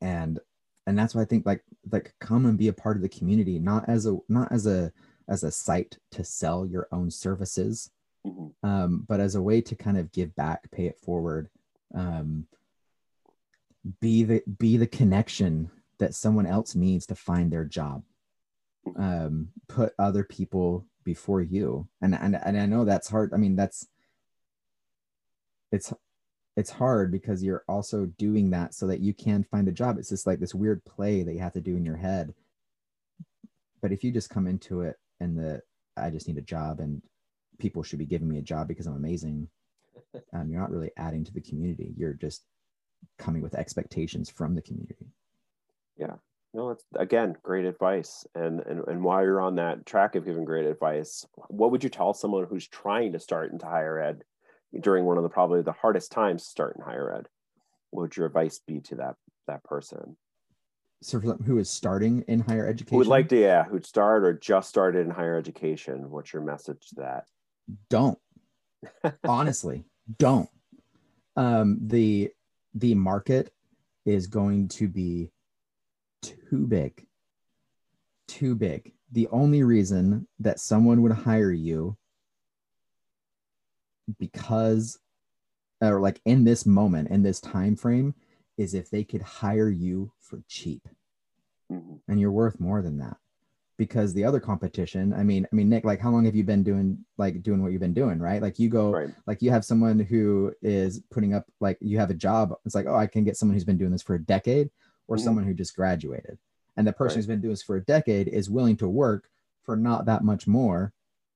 and 0.01 0.39
and 0.88 0.97
that's 0.97 1.13
why 1.13 1.22
I 1.22 1.26
think 1.26 1.45
like 1.45 1.63
like 1.91 2.16
come 2.20 2.45
and 2.45 2.57
be 2.57 2.70
a 2.70 2.74
part 2.74 2.95
of 2.95 3.03
the 3.03 3.09
community, 3.09 3.59
not 3.59 3.88
as 3.88 4.07
a 4.07 4.18
not 4.30 4.51
as 4.51 4.66
a 4.66 4.91
as 5.28 5.43
a 5.43 5.51
site 5.51 5.97
to 6.11 6.23
sell 6.23 6.65
your 6.65 6.88
own 6.91 7.09
services, 7.09 7.91
Mhm. 8.26 8.53
um, 8.63 9.05
but 9.07 9.19
as 9.19 9.36
a 9.36 9.41
way 9.41 9.61
to 9.61 9.76
kind 9.76 9.97
of 9.97 10.11
give 10.11 10.36
back, 10.36 10.69
pay 10.71 10.86
it 10.88 10.99
forward, 10.99 11.49
um, 11.93 12.47
be 13.99 14.23
the 14.23 14.43
be 14.57 14.78
the 14.78 14.88
connection 14.88 15.69
that 15.99 16.15
someone 16.15 16.45
else 16.45 16.76
needs 16.76 17.05
to 17.05 17.15
find 17.15 17.51
their 17.51 17.65
job. 17.65 18.03
Um, 18.95 19.51
put 19.67 19.93
other 19.97 20.23
people 20.23 20.86
before 21.03 21.41
you, 21.41 21.88
and 22.01 22.15
and 22.15 22.36
and 22.36 22.57
I 22.57 22.65
know 22.65 22.86
that's 22.86 23.09
hard. 23.09 23.34
I 23.34 23.38
mean, 23.38 23.55
that's 23.55 23.88
it's 25.71 25.93
it's 26.55 26.69
hard 26.69 27.11
because 27.11 27.43
you're 27.43 27.65
also 27.67 28.05
doing 28.05 28.49
that 28.51 28.73
so 28.73 28.88
that 28.88 29.01
you 29.01 29.13
can 29.13 29.43
find 29.43 29.67
a 29.67 29.73
job. 29.73 29.97
It's 29.97 30.09
just 30.09 30.26
like 30.26 30.39
this 30.39 30.55
weird 30.55 30.84
play 30.86 31.21
that 31.21 31.34
you 31.34 31.39
have 31.39 31.53
to 31.53 31.61
do 31.61 31.76
in 31.76 31.86
your 31.86 31.97
head. 31.97 32.34
But 33.82 33.91
if 33.91 34.03
you 34.03 34.11
just 34.11 34.30
come 34.30 34.47
into 34.47 34.82
it 34.82 34.97
and 35.20 35.38
the 35.38 35.61
I 35.97 36.09
just 36.09 36.28
need 36.28 36.38
a 36.38 36.41
job 36.41 36.80
and 36.80 37.01
people 37.57 37.84
should 37.84 37.99
be 37.99 38.05
giving 38.05 38.28
me 38.28 38.38
a 38.38 38.43
job 38.43 38.68
because 38.68 38.86
I'm 38.86 38.95
amazing, 38.95 39.47
um, 40.34 40.49
you're 40.49 40.59
not 40.59 40.72
really 40.72 40.91
adding 40.97 41.24
to 41.24 41.34
the 41.34 41.41
community. 41.41 41.93
You're 41.97 42.13
just 42.13 42.43
coming 43.18 43.41
with 43.41 43.55
expectations 43.55 44.30
from 44.30 44.55
the 44.55 44.61
community. 44.61 45.07
Yeah. 45.97 46.16
No, 46.53 46.70
it's 46.70 46.86
again 46.95 47.36
great 47.43 47.66
advice. 47.66 48.26
And, 48.34 48.61
and 48.61 48.88
and 48.88 49.03
while 49.03 49.24
you're 49.24 49.41
on 49.41 49.55
that 49.55 49.86
track 49.86 50.16
of 50.16 50.26
giving 50.26 50.45
great 50.45 50.66
advice, 50.66 51.26
what 51.47 51.72
would 51.72 51.84
you 51.84 51.89
tell 51.89 52.13
someone 52.13 52.45
who's 52.45 52.68
trying 52.68 53.11
to 53.13 53.20
start 53.20 53.51
into 53.51 53.66
higher 53.66 53.99
ed 53.99 54.24
during 54.80 55.05
one 55.05 55.18
of 55.18 55.24
the 55.24 55.30
probably 55.30 55.61
the 55.61 55.74
hardest 55.74 56.11
times 56.11 56.43
to 56.43 56.49
start 56.49 56.76
in 56.78 56.82
higher 56.82 57.13
ed? 57.13 57.28
What 57.89 58.03
would 58.03 58.18
your 58.18 58.26
advice 58.26 58.59
be 58.66 58.80
to 58.82 58.95
that 58.95 59.16
that 59.47 59.63
person 59.63 60.16
So 61.01 61.21
for 61.21 61.35
who 61.43 61.59
is 61.59 61.69
starting 61.69 62.23
in 62.27 62.39
higher 62.39 62.67
education, 62.67 62.95
who 62.95 62.97
would 62.97 63.07
like 63.07 63.29
to, 63.29 63.39
yeah, 63.39 63.63
who'd 63.63 63.85
start 63.85 64.23
or 64.23 64.33
just 64.33 64.69
started 64.69 65.05
in 65.05 65.11
higher 65.11 65.37
education? 65.37 66.09
What's 66.09 66.33
your 66.33 66.41
message 66.41 66.87
to 66.89 66.95
that? 66.95 67.25
don't 67.89 68.19
honestly 69.27 69.85
don't 70.17 70.49
um 71.35 71.79
the 71.81 72.31
the 72.73 72.93
market 72.93 73.51
is 74.05 74.27
going 74.27 74.67
to 74.67 74.87
be 74.87 75.31
too 76.21 76.65
big 76.67 77.05
too 78.27 78.55
big 78.55 78.93
the 79.11 79.27
only 79.29 79.63
reason 79.63 80.27
that 80.39 80.59
someone 80.59 81.01
would 81.01 81.11
hire 81.11 81.51
you 81.51 81.97
because 84.19 84.99
or 85.81 85.99
like 85.99 86.21
in 86.25 86.43
this 86.43 86.65
moment 86.65 87.09
in 87.09 87.23
this 87.23 87.39
time 87.39 87.75
frame 87.75 88.13
is 88.57 88.73
if 88.73 88.89
they 88.89 89.03
could 89.03 89.21
hire 89.21 89.69
you 89.69 90.11
for 90.19 90.41
cheap 90.47 90.87
Mhm. 91.71 91.99
and 92.07 92.19
you're 92.19 92.31
worth 92.31 92.59
more 92.59 92.81
than 92.81 92.97
that 92.99 93.17
because 93.77 94.13
the 94.13 94.23
other 94.23 94.39
competition 94.39 95.13
i 95.13 95.23
mean 95.23 95.45
i 95.51 95.55
mean 95.55 95.67
nick 95.67 95.83
like 95.83 95.99
how 95.99 96.11
long 96.11 96.23
have 96.25 96.35
you 96.35 96.43
been 96.43 96.63
doing 96.63 97.03
like 97.17 97.41
doing 97.41 97.61
what 97.61 97.71
you've 97.71 97.81
been 97.81 97.93
doing 97.93 98.19
right 98.19 98.41
like 98.41 98.59
you 98.59 98.69
go 98.69 98.91
Right. 98.91 99.09
like 99.25 99.41
you 99.41 99.49
have 99.51 99.65
someone 99.65 99.99
who 99.99 100.53
is 100.61 101.01
putting 101.09 101.33
up 101.33 101.45
like 101.59 101.77
you 101.81 101.97
have 101.97 102.11
a 102.11 102.13
job 102.15 102.53
it's 102.65 102.75
like 102.75 102.85
oh 102.85 102.95
i 102.95 103.07
can 103.07 103.23
get 103.23 103.35
someone 103.35 103.53
who's 103.55 103.65
been 103.65 103.77
doing 103.79 103.91
this 103.91 104.03
for 104.03 104.15
a 104.15 104.19
decade 104.23 104.69
or 105.07 105.17
Mhm. 105.17 105.21
someone 105.21 105.43
who 105.43 105.53
just 105.53 105.75
graduated 105.75 106.37
and 106.77 106.85
the 106.87 106.93
person 106.93 107.15
Right. 107.15 107.15
who's 107.17 107.27
been 107.27 107.41
doing 107.41 107.51
this 107.53 107.63
for 107.63 107.75
a 107.77 107.83
decade 107.83 108.27
is 108.27 108.49
willing 108.49 108.77
to 108.77 108.87
work 108.87 109.29
for 109.63 109.75
not 109.75 110.05
that 110.05 110.23
much 110.23 110.47
more 110.47 110.93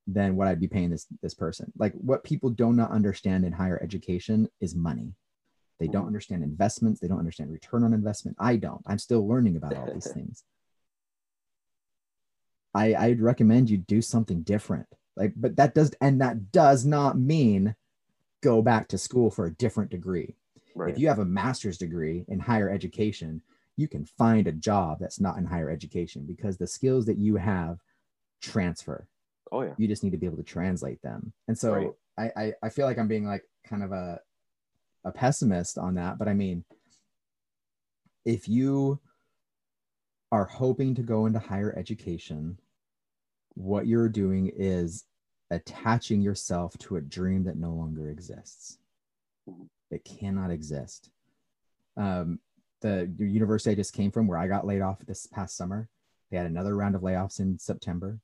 than 0.07 0.35
what 0.35 0.47
i'd 0.47 0.59
be 0.59 0.67
paying 0.67 0.91
this 0.91 1.07
this 1.21 1.33
person 1.33 1.73
like 1.77 1.93
what 1.95 2.23
people 2.23 2.49
do 2.51 2.71
not 2.71 2.91
understand 2.91 3.43
in 3.43 3.51
higher 3.53 3.81
education 3.83 4.47
is 4.61 4.75
money 4.75 5.13
they 5.79 5.87
don't 5.87 6.07
understand 6.07 6.43
investments 6.43 6.99
they 6.99 7.07
don't 7.07 7.19
understand 7.19 7.51
return 7.51 7.83
on 7.83 7.93
investment 7.93 8.35
i 8.39 8.55
don't 8.55 8.81
i'm 8.85 8.99
still 8.99 9.27
learning 9.27 9.55
about 9.55 9.75
all 9.75 9.91
these 9.93 10.11
things 10.13 10.43
I, 12.73 12.95
I'd 12.95 13.21
recommend 13.21 13.69
you 13.69 13.77
do 13.77 14.01
something 14.01 14.41
different. 14.41 14.87
Like, 15.15 15.33
but 15.35 15.55
that 15.55 15.73
does, 15.73 15.91
and 16.01 16.21
that 16.21 16.51
does 16.51 16.85
not 16.85 17.17
mean 17.17 17.75
go 18.41 18.61
back 18.61 18.87
to 18.89 18.97
school 18.97 19.29
for 19.29 19.45
a 19.45 19.53
different 19.55 19.91
degree. 19.91 20.35
Right. 20.75 20.91
If 20.91 20.99
you 20.99 21.07
have 21.07 21.19
a 21.19 21.25
master's 21.25 21.77
degree 21.77 22.25
in 22.27 22.39
higher 22.39 22.69
education, 22.69 23.41
you 23.75 23.87
can 23.87 24.05
find 24.05 24.47
a 24.47 24.51
job 24.51 24.99
that's 24.99 25.19
not 25.19 25.37
in 25.37 25.45
higher 25.45 25.69
education 25.69 26.25
because 26.25 26.57
the 26.57 26.67
skills 26.67 27.05
that 27.07 27.17
you 27.17 27.35
have 27.35 27.79
transfer. 28.41 29.07
oh 29.51 29.63
yeah. 29.63 29.73
You 29.77 29.87
just 29.87 30.03
need 30.03 30.11
to 30.11 30.17
be 30.17 30.25
able 30.25 30.37
to 30.37 30.43
translate 30.43 31.01
them. 31.01 31.33
And 31.47 31.57
so 31.57 31.73
Right. 31.73 31.91
I, 32.17 32.41
I, 32.41 32.53
I 32.63 32.69
feel 32.69 32.85
like 32.85 32.97
I'm 32.97 33.07
being 33.07 33.25
like 33.25 33.43
kind 33.65 33.83
of 33.83 33.91
a, 33.91 34.19
a 35.05 35.11
pessimist 35.11 35.77
on 35.77 35.95
that. 35.95 36.17
But 36.17 36.27
I 36.27 36.33
mean, 36.33 36.63
if 38.25 38.47
you 38.47 38.99
are 40.31 40.45
hoping 40.45 40.95
to 40.95 41.01
go 41.01 41.25
into 41.25 41.39
higher 41.39 41.73
education, 41.77 42.59
what 43.55 43.87
you're 43.87 44.09
doing 44.09 44.51
is 44.55 45.05
attaching 45.51 46.21
yourself 46.21 46.77
to 46.77 46.97
a 46.97 47.01
dream 47.01 47.43
that 47.45 47.57
no 47.57 47.71
longer 47.71 48.09
exists. 48.09 48.77
It 49.89 50.05
cannot 50.05 50.51
exist. 50.51 51.09
Um, 51.97 52.39
the 52.81 53.11
university 53.17 53.71
I 53.71 53.75
just 53.75 53.93
came 53.93 54.11
from, 54.11 54.27
where 54.27 54.37
I 54.37 54.47
got 54.47 54.65
laid 54.65 54.81
off 54.81 54.99
this 54.99 55.25
past 55.27 55.57
summer, 55.57 55.89
they 56.29 56.37
had 56.37 56.45
another 56.45 56.75
round 56.75 56.95
of 56.95 57.01
layoffs 57.01 57.39
in 57.39 57.57
September. 57.57 58.19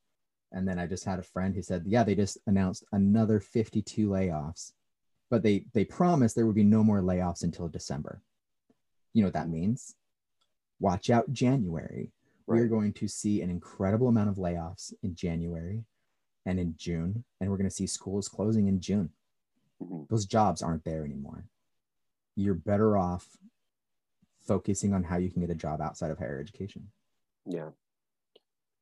And 0.52 0.68
then 0.68 0.80
I 0.80 0.86
just 0.86 1.04
had 1.04 1.20
a 1.20 1.24
friend 1.24 1.54
who 1.54 1.62
said, 1.62 1.84
yeah, 1.86 2.04
they 2.04 2.16
just 2.16 2.38
announced 2.48 2.86
another 2.92 3.40
52 3.40 4.08
layoffs, 4.08 4.72
but 5.36 5.44
they 5.44 5.66
they 5.74 5.84
promised 5.84 6.34
there 6.34 6.46
would 6.46 6.56
be 6.56 6.64
no 6.64 6.82
more 6.82 7.02
layoffs 7.02 7.44
until 7.44 7.68
December. 7.68 8.22
You 9.12 9.22
know 9.22 9.28
what 9.28 9.34
that 9.34 9.50
means? 9.50 9.96
Watch 10.80 11.10
out 11.10 11.34
January. 11.34 12.14
We're 12.48 12.68
going 12.68 12.94
to 12.94 13.08
see 13.10 13.42
an 13.42 13.50
incredible 13.50 14.08
amount 14.08 14.30
of 14.30 14.38
layoffs 14.38 14.94
in 15.04 15.14
January 15.14 15.84
and 16.46 16.58
in 16.58 16.76
June, 16.78 17.26
and 17.42 17.50
we're 17.50 17.58
going 17.58 17.70
to 17.70 17.76
see 17.76 17.86
schools 17.86 18.30
closing 18.30 18.68
in 18.68 18.80
June. 18.80 19.10
Mhm. 19.84 20.08
Those 20.08 20.26
jobs 20.26 20.62
aren't 20.62 20.86
there 20.86 21.04
anymore. 21.04 21.44
You're 22.38 22.54
better 22.54 22.96
off 22.96 23.38
focusing 24.40 24.94
on 24.94 25.04
how 25.04 25.18
you 25.18 25.30
can 25.30 25.42
get 25.42 25.50
a 25.50 25.56
job 25.56 25.82
outside 25.82 26.12
of 26.12 26.18
higher 26.18 26.40
education. 26.40 26.92
Yeah. 27.46 27.72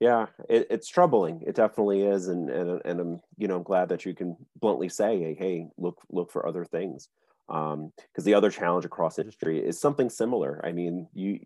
Yeah, 0.04 0.26
it, 0.50 0.68
it's 0.70 0.90
troubling. 0.90 1.44
It 1.48 1.56
definitely 1.56 2.02
is, 2.02 2.28
and 2.28 2.50
and 2.50 2.82
and 2.84 3.00
I'm 3.00 3.22
you 3.38 3.48
know 3.48 3.56
I'm 3.56 3.64
glad 3.64 3.88
that 3.88 4.06
you 4.06 4.14
can 4.14 4.36
bluntly 4.60 4.90
say, 4.90 5.18
hey, 5.18 5.34
hey 5.34 5.68
look 5.78 5.98
look 6.12 6.30
for 6.30 6.46
other 6.46 6.66
things, 6.66 7.08
because 7.48 8.26
the 8.26 8.34
other 8.34 8.52
challenge 8.52 8.84
across 8.84 9.18
industry 9.18 9.66
is 9.66 9.80
something 9.80 10.10
similar. 10.10 10.60
I 10.66 10.74
mean, 10.74 11.08
you- 11.14 11.40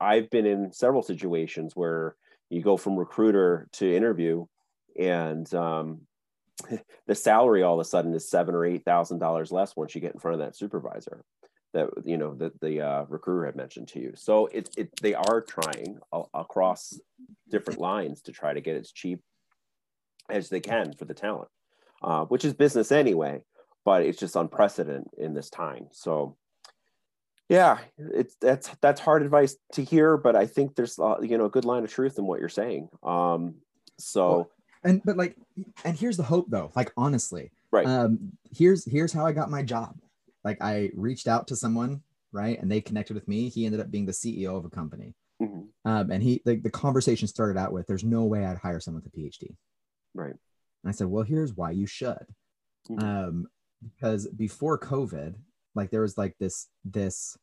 I've 0.00 0.30
been 0.30 0.46
in 0.46 0.72
several 0.72 1.02
situations 1.02 1.76
where 1.76 2.16
you 2.48 2.62
go 2.62 2.78
from 2.78 2.96
recruiter 2.96 3.68
to 3.74 3.94
interview, 3.94 4.46
and 4.98 5.52
um, 5.54 6.00
the 7.06 7.14
salary 7.14 7.62
all 7.62 7.74
of 7.74 7.80
a 7.80 7.84
sudden 7.84 8.14
is 8.14 8.30
seven 8.30 8.54
or 8.54 8.64
eight 8.64 8.86
thousand 8.86 9.18
dollars 9.18 9.52
less 9.52 9.76
once 9.76 9.94
you 9.94 10.00
get 10.00 10.14
in 10.14 10.20
front 10.20 10.40
of 10.40 10.46
that 10.46 10.56
supervisor 10.56 11.22
that 11.72 11.88
you 12.04 12.16
know 12.16 12.34
that 12.34 12.60
the 12.60 12.80
uh, 12.80 13.04
recruiter 13.08 13.46
had 13.46 13.56
mentioned 13.56 13.88
to 13.88 14.00
you. 14.00 14.12
So 14.14 14.46
it, 14.46 14.70
it 14.76 14.90
they 15.00 15.14
are 15.14 15.40
trying 15.40 15.98
a- 16.12 16.22
across 16.34 16.98
different 17.50 17.80
lines 17.80 18.22
to 18.22 18.32
try 18.32 18.52
to 18.52 18.60
get 18.60 18.76
as 18.76 18.92
cheap 18.92 19.20
as 20.28 20.48
they 20.48 20.60
can 20.60 20.92
for 20.94 21.04
the 21.04 21.14
talent, 21.14 21.48
uh, 22.02 22.24
which 22.26 22.44
is 22.44 22.54
business 22.54 22.92
anyway. 22.92 23.42
But 23.84 24.02
it's 24.02 24.18
just 24.18 24.36
unprecedented 24.36 25.08
in 25.18 25.34
this 25.34 25.50
time. 25.50 25.88
So 25.90 26.36
yeah, 27.48 27.78
it's 27.98 28.36
that's 28.40 28.70
that's 28.80 29.00
hard 29.00 29.22
advice 29.22 29.56
to 29.72 29.82
hear, 29.82 30.16
but 30.16 30.36
I 30.36 30.46
think 30.46 30.76
there's 30.76 30.98
uh, 30.98 31.16
you 31.20 31.38
know 31.38 31.46
a 31.46 31.50
good 31.50 31.64
line 31.64 31.84
of 31.84 31.90
truth 31.90 32.18
in 32.18 32.26
what 32.26 32.40
you're 32.40 32.48
saying. 32.48 32.88
Um, 33.02 33.56
so 33.98 34.28
Well, 34.28 34.50
And 34.84 35.02
but 35.04 35.16
like, 35.16 35.36
and 35.84 35.96
here's 35.96 36.16
the 36.16 36.22
hope 36.22 36.46
though. 36.48 36.70
Like 36.74 36.92
honestly, 36.96 37.50
Right. 37.72 37.86
Um, 37.86 38.32
here's 38.54 38.84
here's 38.84 39.12
how 39.12 39.24
I 39.26 39.32
got 39.32 39.50
my 39.50 39.62
job. 39.62 39.96
Like 40.44 40.58
I 40.60 40.90
reached 40.94 41.28
out 41.28 41.46
to 41.48 41.56
someone, 41.56 42.02
right, 42.32 42.60
and 42.60 42.70
they 42.70 42.80
connected 42.80 43.14
with 43.14 43.28
me. 43.28 43.48
He 43.48 43.64
ended 43.66 43.80
up 43.80 43.90
being 43.90 44.06
the 44.06 44.12
CEO 44.12 44.56
of 44.56 44.64
a 44.64 44.70
company. 44.70 45.14
mhm, 45.40 45.68
Um, 45.84 46.10
and 46.10 46.22
he 46.22 46.40
like 46.44 46.62
the 46.62 46.70
conversation 46.70 47.26
started 47.28 47.58
out 47.58 47.72
with, 47.72 47.86
"There's 47.86 48.04
no 48.04 48.24
way 48.24 48.44
I'd 48.46 48.58
hire 48.58 48.80
someone 48.80 49.02
with 49.02 49.12
a 49.12 49.16
PhD." 49.16 49.56
Right. 50.14 50.30
And 50.30 50.88
I 50.88 50.92
said, 50.92 51.08
"Well, 51.08 51.24
here's 51.24 51.54
why 51.56 51.70
you 51.72 51.86
should." 51.86 52.26
Mhm. 52.88 53.02
Um, 53.02 53.48
because 53.82 54.28
before 54.28 54.78
COVID, 54.78 55.34
like 55.74 55.90
there 55.90 56.02
was 56.02 56.16
like 56.18 56.36
this 56.38 56.68
this 56.84 57.36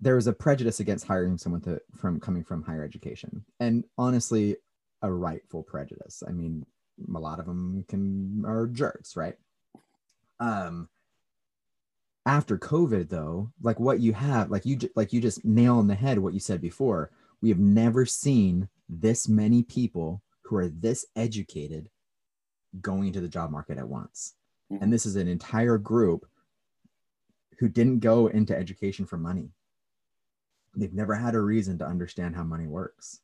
there 0.00 0.16
was 0.16 0.26
a 0.26 0.32
prejudice 0.32 0.80
against 0.80 1.06
hiring 1.06 1.38
someone 1.38 1.60
to 1.62 1.80
from 1.94 2.18
coming 2.18 2.42
from 2.42 2.62
higher 2.62 2.82
education, 2.84 3.44
and 3.60 3.84
honestly, 3.96 4.56
a 5.02 5.10
rightful 5.12 5.62
prejudice. 5.62 6.22
I 6.26 6.32
mean, 6.32 6.66
a 7.14 7.18
lot 7.18 7.38
of 7.38 7.46
them 7.46 7.84
can 7.88 8.44
are 8.44 8.66
jerks, 8.66 9.16
right? 9.16 9.36
Um, 10.40 10.88
after 12.24 12.56
COVID, 12.56 13.08
though, 13.08 13.52
like 13.62 13.80
what 13.80 14.00
you 14.00 14.12
have, 14.12 14.50
like 14.50 14.64
you 14.64 14.78
like 14.94 15.12
you 15.12 15.20
just 15.20 15.44
nail 15.44 15.78
on 15.78 15.88
the 15.88 15.94
head 15.94 16.18
what 16.18 16.34
you 16.34 16.40
said 16.40 16.60
before. 16.60 17.10
We 17.40 17.48
have 17.48 17.58
never 17.58 18.06
seen 18.06 18.68
this 18.88 19.28
many 19.28 19.62
people 19.62 20.22
who 20.42 20.56
are 20.56 20.68
this 20.68 21.04
educated 21.16 21.88
going 22.80 23.08
into 23.08 23.20
the 23.20 23.28
job 23.28 23.50
market 23.50 23.78
at 23.78 23.88
once. 23.88 24.34
And 24.70 24.80
mm-hmm. 24.80 24.90
this 24.90 25.06
is 25.06 25.16
an 25.16 25.28
entire 25.28 25.78
group 25.78 26.26
who 27.58 27.68
didn't 27.68 28.00
go 28.00 28.28
into 28.28 28.56
education 28.56 29.06
for 29.06 29.18
money. 29.18 29.50
They've 30.74 30.92
never 30.94 31.14
had 31.14 31.34
a 31.34 31.40
reason 31.40 31.78
to 31.78 31.86
understand 31.86 32.34
how 32.34 32.44
money 32.44 32.66
works. 32.66 33.20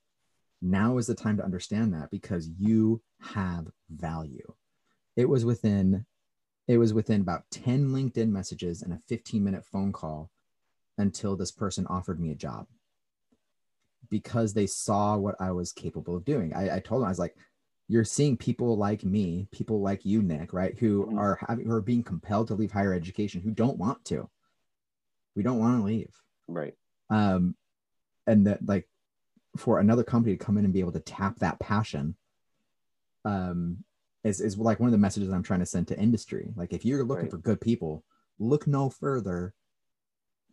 Now 0.61 0.99
is 0.99 1.07
the 1.07 1.15
time 1.15 1.37
to 1.39 1.45
understand 1.45 1.95
that 1.95 2.11
because 2.11 2.49
you 2.59 3.01
have 3.21 3.69
value. 3.91 4.53
It 5.17 5.29
was 5.29 5.45
within 5.45 6.05
it 6.69 6.77
was 6.77 6.93
within 6.93 7.23
about 7.23 7.51
10 7.51 7.89
LinkedIn 7.89 8.29
messages 8.29 8.83
and 8.83 8.93
a 8.93 9.01
15 9.09 9.43
minute 9.43 9.65
phone 9.65 9.91
call 9.91 10.31
until 10.99 11.35
this 11.35 11.51
person 11.51 11.87
offered 11.89 12.21
me 12.21 12.31
a 12.31 12.37
job 12.37 12.67
because 14.11 14.53
they 14.53 14.67
saw 14.67 15.17
what 15.17 15.35
I 15.41 15.51
was 15.51 15.73
capable 15.73 16.15
of 16.15 16.25
doing. 16.25 16.55
I, 16.55 16.77
I 16.77 16.81
told 16.81 17.01
them, 17.03 17.07
I 17.07 17.11
was 17.11 17.19
like, 17.19 17.37
you're 17.89 18.05
seeing 18.05 18.37
people 18.37 18.77
like 18.77 19.03
me, 19.03 19.49
people 19.51 19.81
like 19.81 20.05
you, 20.05 20.23
Nick, 20.23 20.53
right? 20.53 20.79
Who 20.79 21.07
Mhm. 21.07 21.19
are 21.19 21.39
having, 21.49 21.67
who 21.67 21.73
are 21.73 21.81
being 21.81 22.03
compelled 22.03 22.49
to 22.49 22.55
leave 22.55 22.71
higher 22.71 22.93
education, 22.93 23.41
who 23.41 23.51
don't 23.51 23.79
want 23.79 24.05
to. 24.07 24.29
We 25.35 25.43
don't 25.43 25.59
want 25.59 25.81
to 25.81 25.85
leave. 25.85 26.15
Right. 26.47 26.75
Um, 27.09 27.57
and 28.27 28.47
that 28.47 28.67
like 28.67 28.89
for 29.57 29.81
another 29.81 30.05
company 30.05 30.37
to 30.37 30.45
come 30.45 30.59
in 30.59 30.65
and 30.65 30.75
be 30.75 30.81
able 30.81 30.93
to 30.93 31.01
tap 31.01 31.39
that 31.39 31.59
passion, 31.61 32.17
um, 33.25 33.85
is 34.25 34.41
is 34.41 34.59
like 34.59 34.81
one 34.81 34.89
of 34.89 34.93
the 34.93 34.99
messages 34.99 35.31
I'm 35.31 35.43
trying 35.43 35.61
to 35.61 35.67
send 35.67 35.89
to 35.89 35.99
industry. 35.99 36.51
Like 36.57 36.73
if 36.73 36.85
you're 36.85 37.05
looking 37.05 37.25
Right. 37.25 37.31
for 37.31 37.39
good 37.39 37.61
people, 37.61 38.05
look 38.39 38.67
no 38.67 38.89
further 38.91 39.55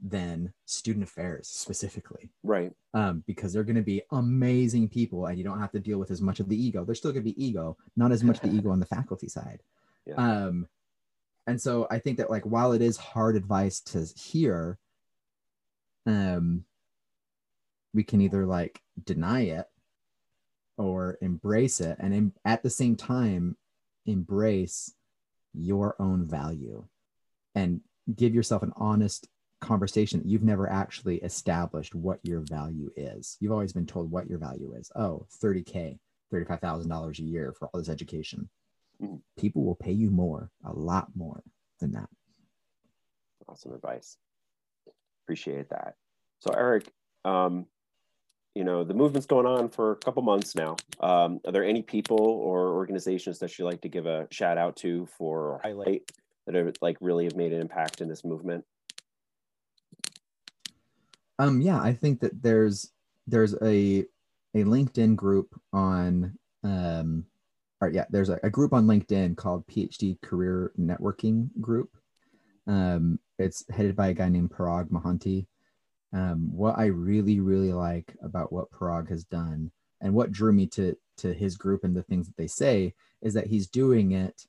than 0.02 0.54
student 0.66 1.04
affairs 1.04 1.48
specifically 1.48 2.30
Right. 2.44 2.74
um, 2.94 3.24
because 3.26 3.54
they're 3.54 3.64
going 3.64 3.76
to 3.78 3.82
be 3.82 4.02
amazing 4.12 4.90
people 4.90 5.26
and 5.26 5.38
you 5.38 5.44
don't 5.44 5.60
have 5.60 5.72
to 5.72 5.80
deal 5.80 5.98
with 6.00 6.12
as 6.12 6.22
much 6.22 6.40
of 6.40 6.50
the 6.50 6.62
ego. 6.64 6.84
There's 6.84 6.98
still 7.00 7.12
going 7.14 7.24
to 7.26 7.32
be 7.34 7.44
ego, 7.44 7.78
not 7.96 8.12
as 8.12 8.24
much 8.24 8.40
the 8.42 8.50
ego 8.54 8.70
on 8.72 8.80
the 8.80 8.86
faculty 8.86 9.30
side. 9.30 9.62
Yeah. 10.06 10.16
Um, 10.16 10.68
and 11.48 11.62
so 11.62 11.88
I 11.90 12.00
think 12.00 12.18
that 12.18 12.30
like 12.30 12.44
while 12.44 12.74
it 12.74 12.82
is 12.82 12.98
hard 12.98 13.36
advice 13.36 13.80
to 13.82 14.06
hear, 14.20 14.78
um, 16.06 16.66
we 17.94 18.04
can 18.04 18.20
either 18.22 18.46
like 18.46 18.82
deny 19.06 19.42
it 19.42 19.68
or 20.78 21.18
embrace 21.22 21.80
it, 21.80 21.98
and 22.00 22.14
in, 22.14 22.34
at 22.44 22.64
the 22.64 22.70
same 22.70 22.96
time 22.96 23.58
embrace 24.06 24.94
your 25.54 25.96
own 26.00 26.28
value 26.28 26.86
and 27.56 27.82
give 28.14 28.36
yourself 28.36 28.62
an 28.62 28.74
honest 28.76 29.28
conversation 29.62 30.20
that 30.20 30.28
you've 30.28 30.44
never 30.44 30.70
actually 30.70 31.18
established 31.18 31.96
what 31.96 32.20
your 32.24 32.42
value 32.42 32.92
is. 32.96 33.38
You've 33.40 33.54
always 33.54 33.74
been 33.74 33.86
told 33.86 34.12
what 34.12 34.30
your 34.30 34.38
value 34.38 34.74
is. 34.74 34.92
Oh, 34.96 35.26
30K, 35.42 35.98
$35,000 36.32 37.20
a 37.20 37.24
year 37.24 37.54
for 37.54 37.68
all 37.70 37.80
this 37.80 37.90
education. 37.90 38.50
Mhm. 39.02 39.22
People 39.38 39.64
will 39.64 39.76
pay 39.76 39.92
you 39.92 40.12
more, 40.12 40.52
a 40.64 40.74
lot 40.74 41.16
more 41.16 41.42
than 41.80 41.92
that. 41.94 42.10
Awesome 43.48 43.74
advice. 43.74 44.18
Appreciate 45.24 45.70
that. 45.70 45.96
So, 46.40 46.52
Eric, 46.54 46.92
um, 47.24 47.68
you 48.56 48.64
know, 48.64 48.86
the 48.86 48.94
movement's 48.94 49.28
going 49.28 49.46
on 49.46 49.70
for 49.70 49.92
a 49.92 49.96
couple 49.98 50.24
months 50.24 50.56
now. 50.56 50.78
Um, 51.02 51.42
are 51.46 51.52
there 51.52 51.66
any 51.66 51.82
people 51.82 52.18
or 52.18 52.74
organizations 52.74 53.38
that 53.40 53.60
you'd 53.60 53.66
like 53.66 53.82
to 53.82 53.90
give 53.90 54.06
a 54.06 54.28
shout 54.32 54.58
out 54.58 54.78
to 54.78 55.06
for 55.18 55.60
highlight 55.62 56.10
that 56.46 56.56
have 56.56 56.74
like 56.82 56.98
really 57.02 57.26
have 57.26 57.36
made 57.36 57.52
an 57.52 57.60
impact 57.60 58.00
in 58.00 58.08
this 58.08 58.24
movement? 58.24 58.64
Um, 61.38 61.60
yeah, 61.60 61.82
I 61.82 61.94
think 61.94 62.22
that 62.22 62.42
there's 62.42 62.92
there's 63.28 63.56
a 63.62 64.06
a 64.54 64.64
LinkedIn 64.64 65.18
group 65.18 65.60
on 65.74 66.38
um 66.64 67.26
or 67.82 67.90
yeah, 67.90 68.06
there's 68.10 68.30
a, 68.30 68.40
a 68.42 68.50
group 68.50 68.72
on 68.72 68.88
LinkedIn 68.88 69.36
called 69.36 69.68
PhD 69.68 70.20
Career 70.22 70.72
Networking 70.80 71.50
Group. 71.60 71.90
Um, 72.68 73.20
it's 73.38 73.70
headed 73.70 73.98
by 73.98 74.08
a 74.08 74.14
guy 74.14 74.30
named 74.30 74.52
Parag 74.52 74.90
Mahanti. 74.90 75.46
Um, 76.16 76.56
what 76.56 76.78
I 76.78 76.86
really, 76.86 77.42
really 77.42 77.74
like 77.74 78.16
about 78.24 78.54
what 78.54 78.72
Parag 78.72 79.10
has 79.10 79.26
done 79.26 79.72
and 80.00 80.14
what 80.14 80.32
drew 80.32 80.54
me 80.54 80.66
to 80.68 80.96
to 81.18 81.34
his 81.34 81.58
group 81.58 81.84
and 81.84 81.96
the 81.96 82.04
things 82.04 82.28
that 82.28 82.38
they 82.38 82.48
say 82.48 82.94
is 83.22 83.34
that 83.34 83.48
he's 83.48 83.68
doing 83.68 84.14
it 84.14 84.46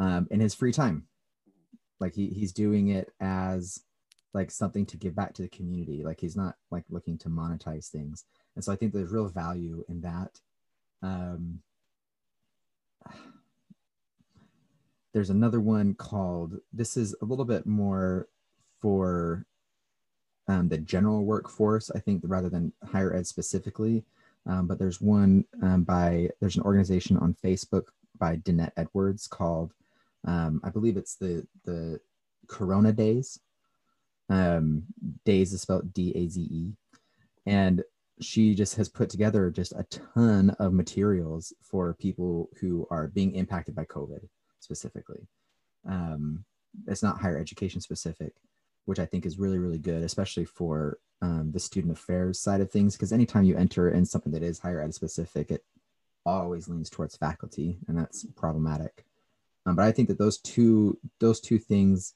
um, 0.00 0.26
in 0.32 0.40
his 0.40 0.54
free 0.54 0.72
time. 0.72 1.06
Like 2.00 2.14
he 2.14 2.26
he's 2.26 2.52
doing 2.52 2.88
it 2.88 3.12
as 3.20 3.84
like 4.34 4.50
something 4.50 4.84
to 4.86 4.96
give 4.96 5.14
back 5.14 5.32
to 5.34 5.42
the 5.42 5.48
community. 5.48 6.02
Like 6.02 6.18
he's 6.18 6.36
not 6.36 6.56
like 6.72 6.84
looking 6.90 7.18
to 7.18 7.28
monetize 7.28 7.88
things. 7.88 8.24
And 8.56 8.64
so 8.64 8.72
I 8.72 8.76
think 8.76 8.92
there's 8.92 9.12
real 9.12 9.28
value 9.28 9.84
in 9.88 10.00
that. 10.00 10.40
Um, 11.02 11.60
there's 15.12 15.30
another 15.30 15.60
one 15.60 15.94
called, 15.94 16.60
this 16.72 16.96
is 16.96 17.14
a 17.22 17.24
little 17.24 17.44
bit 17.44 17.64
more 17.64 18.28
for 18.80 19.46
um, 20.48 20.68
the 20.68 20.78
general 20.78 21.24
workforce, 21.24 21.90
I 21.90 22.00
think, 22.00 22.22
rather 22.24 22.48
than 22.48 22.72
higher 22.84 23.14
ed 23.14 23.26
specifically. 23.26 24.04
Um, 24.46 24.66
but 24.66 24.78
there's 24.78 25.00
one 25.00 25.44
um, 25.62 25.84
by, 25.84 26.30
there's 26.40 26.56
an 26.56 26.62
organization 26.62 27.16
on 27.18 27.36
Facebook 27.44 27.84
by 28.18 28.36
Danette 28.36 28.72
Edwards 28.76 29.26
called, 29.26 29.72
um, 30.26 30.60
I 30.64 30.70
believe 30.70 30.96
it's 30.96 31.16
the, 31.16 31.46
the 31.64 32.00
Corona 32.48 32.92
Daze. 32.92 33.38
Um 34.30 34.82
days 35.24 35.52
is 35.52 35.62
spelled 35.62 35.92
d-a-z-e 35.94 36.72
and 37.46 37.82
she 38.20 38.54
just 38.54 38.76
has 38.76 38.88
put 38.88 39.08
together 39.08 39.50
just 39.50 39.72
a 39.72 39.86
ton 40.14 40.50
of 40.58 40.74
materials 40.74 41.52
for 41.62 41.94
people 41.94 42.50
who 42.60 42.86
are 42.90 43.08
being 43.08 43.34
impacted 43.34 43.74
by 43.74 43.84
covid 43.84 44.20
specifically. 44.60 45.26
Um 45.88 46.44
it's 46.86 47.02
not 47.02 47.20
higher 47.20 47.38
education 47.38 47.80
specific 47.80 48.34
which 48.88 48.98
i 48.98 49.06
think 49.06 49.24
is 49.26 49.38
really 49.38 49.58
really 49.58 49.78
good 49.78 50.02
especially 50.02 50.44
for 50.44 50.98
um, 51.20 51.50
the 51.52 51.60
student 51.60 51.92
affairs 51.92 52.38
side 52.38 52.60
of 52.60 52.70
things 52.70 52.94
because 52.94 53.12
anytime 53.12 53.44
you 53.44 53.56
enter 53.56 53.90
in 53.90 54.04
something 54.04 54.32
that 54.32 54.42
is 54.42 54.58
higher 54.58 54.80
ed 54.80 54.94
specific 54.94 55.50
it 55.50 55.64
always 56.24 56.68
leans 56.68 56.90
towards 56.90 57.16
faculty 57.16 57.78
and 57.88 57.98
that's 57.98 58.24
problematic 58.36 59.04
um, 59.66 59.74
but 59.74 59.84
i 59.84 59.92
think 59.92 60.08
that 60.08 60.18
those 60.18 60.38
two 60.38 60.98
those 61.20 61.40
two 61.40 61.58
things 61.58 62.14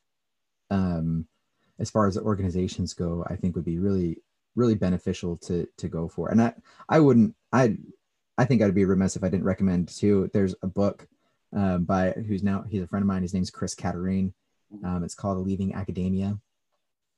um, 0.71 1.27
as 1.79 1.91
far 1.91 2.07
as 2.07 2.17
organizations 2.17 2.95
go, 2.95 3.25
I 3.29 3.37
think 3.37 3.55
would 3.55 3.65
be 3.65 3.79
really, 3.79 4.23
really 4.55 4.75
beneficial 4.75 5.37
to 5.39 5.67
to 5.77 5.89
go 5.89 6.09
for. 6.09 6.31
And 6.31 6.41
I, 6.41 6.55
I 6.89 7.01
wouldn't, 7.01 7.35
I, 7.53 7.77
I 8.39 8.45
think 8.45 8.63
I'd 8.63 8.75
be 8.75 8.85
remiss 8.85 9.17
if 9.17 9.25
I 9.25 9.29
didn't 9.29 9.45
recommend 9.45 9.89
too. 9.89 10.31
There's 10.33 10.55
a 10.63 10.67
book 10.67 11.07
um, 11.55 11.85
by 11.85 12.13
who's 12.13 12.43
now 12.43 12.65
he's 12.69 12.83
a 12.83 12.87
friend 12.87 13.03
of 13.03 13.07
mine. 13.07 13.23
His 13.23 13.35
name's 13.35 13.51
Chris 13.51 13.75
Caterine. 13.75 14.33
Um, 14.85 15.05
it's 15.05 15.15
called 15.15 15.45
Leaving 15.45 15.75
Academia. 15.75 16.39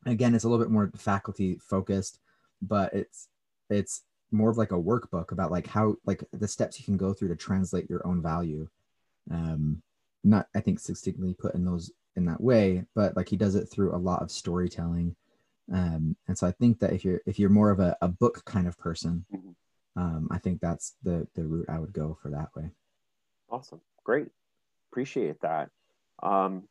Again, 0.07 0.35
it's 0.35 0.45
a 0.45 0.49
little 0.49 0.65
bit 0.65 0.73
more 0.73 0.91
faculty 0.97 1.59
focused, 1.59 2.21
but 2.63 2.93
it's 2.93 3.29
it's 3.71 4.03
more 4.31 4.51
of 4.51 4.59
like 4.59 4.73
a 4.73 4.75
workbook 4.75 5.33
about 5.33 5.51
like 5.51 5.67
how 5.67 5.97
like 6.05 6.25
the 6.33 6.49
steps 6.49 6.79
you 6.79 6.85
can 6.85 6.97
go 6.97 7.13
through 7.13 7.29
to 7.29 7.37
translate 7.37 7.89
your 7.89 8.07
own 8.07 8.23
value. 8.23 8.69
Um, 9.31 9.83
not 10.23 10.49
I 10.55 10.61
think 10.61 10.81
succinctly 10.81 11.35
put 11.35 11.55
in 11.55 11.65
those 11.65 11.91
in 12.17 12.25
that 12.27 12.41
way, 12.41 12.85
but 12.95 13.17
like 13.17 13.29
he 13.29 13.37
does 13.37 13.55
it 13.55 13.67
through 13.67 13.95
a 13.95 13.97
lot 13.97 14.23
of 14.23 14.31
storytelling. 14.31 15.17
Um, 15.73 16.17
and 16.29 16.37
so 16.37 16.47
I 16.47 16.53
think 16.53 16.79
that 16.81 16.93
if 16.93 17.05
you're 17.05 17.21
if 17.27 17.39
you're 17.39 17.51
more 17.51 17.71
of 17.71 17.81
a, 17.81 17.97
a 18.03 18.09
book 18.09 18.45
kind 18.45 18.67
of 18.69 18.79
person, 18.79 19.25
Mhm. 19.33 19.55
um, 19.97 20.29
I 20.31 20.39
think 20.39 20.61
that's 20.61 20.95
the 21.03 21.27
the 21.35 21.45
route 21.45 21.69
I 21.69 21.79
would 21.79 21.93
go 21.93 22.19
for 22.21 22.31
that 22.31 22.55
way. 22.55 22.71
Awesome. 23.51 23.81
Great. 24.05 24.29
Appreciate 24.91 25.41
that. 25.41 25.71
Um, 26.23 26.69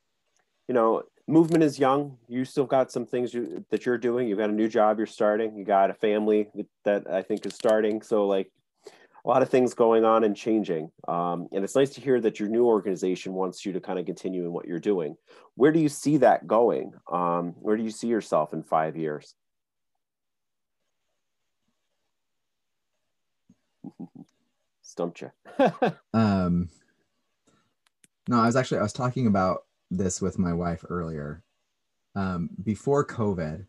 you 0.67 0.73
know, 0.73 1.03
movement 1.27 1.63
is 1.63 1.79
young. 1.79 2.17
You 2.27 2.45
still 2.45 2.65
got 2.65 2.91
some 2.91 3.05
things 3.05 3.33
you, 3.33 3.65
that 3.69 3.85
you're 3.85 3.97
doing. 3.97 4.27
You've 4.27 4.37
got 4.39 4.49
a 4.49 4.53
new 4.53 4.67
job 4.67 4.97
you're 4.97 5.07
starting. 5.07 5.55
You 5.55 5.63
got 5.63 5.89
a 5.89 5.93
family 5.93 6.49
that 6.85 7.09
I 7.09 7.21
think 7.21 7.45
is 7.45 7.55
starting. 7.55 8.01
So, 8.01 8.27
like, 8.27 8.51
a 9.25 9.29
lot 9.29 9.41
of 9.41 9.49
things 9.49 9.73
going 9.73 10.03
on 10.03 10.25
and 10.25 10.35
changing. 10.35 10.91
Um, 11.07 11.47
and 11.53 11.63
it's 11.63 11.75
nice 11.75 11.91
to 11.91 12.01
hear 12.01 12.19
that 12.21 12.39
your 12.39 12.49
new 12.49 12.65
organization 12.65 13.33
wants 13.33 13.65
you 13.65 13.71
to 13.73 13.79
kind 13.79 13.97
of 13.97 14.05
continue 14.05 14.43
in 14.43 14.51
what 14.51 14.67
you're 14.67 14.79
doing. 14.79 15.15
Where 15.55 15.71
do 15.71 15.79
you 15.79 15.87
see 15.87 16.17
that 16.17 16.45
going? 16.45 16.91
Um, 17.11 17.53
where 17.59 17.77
do 17.77 17.83
you 17.83 17.91
see 17.91 18.07
yourself 18.07 18.51
in 18.51 18.63
five 18.63 18.97
years? 18.97 19.33
Stumped 24.81 25.21
you. 25.21 25.31
um, 26.13 26.67
no, 28.27 28.39
I 28.41 28.45
was 28.45 28.57
actually 28.57 28.79
I 28.79 28.83
was 28.83 28.93
talking 28.93 29.27
about 29.27 29.63
this 29.97 30.21
with 30.21 30.39
my 30.39 30.53
wife 30.53 30.83
earlier. 30.89 31.43
Um, 32.15 32.49
before 32.63 33.05
COVID, 33.05 33.65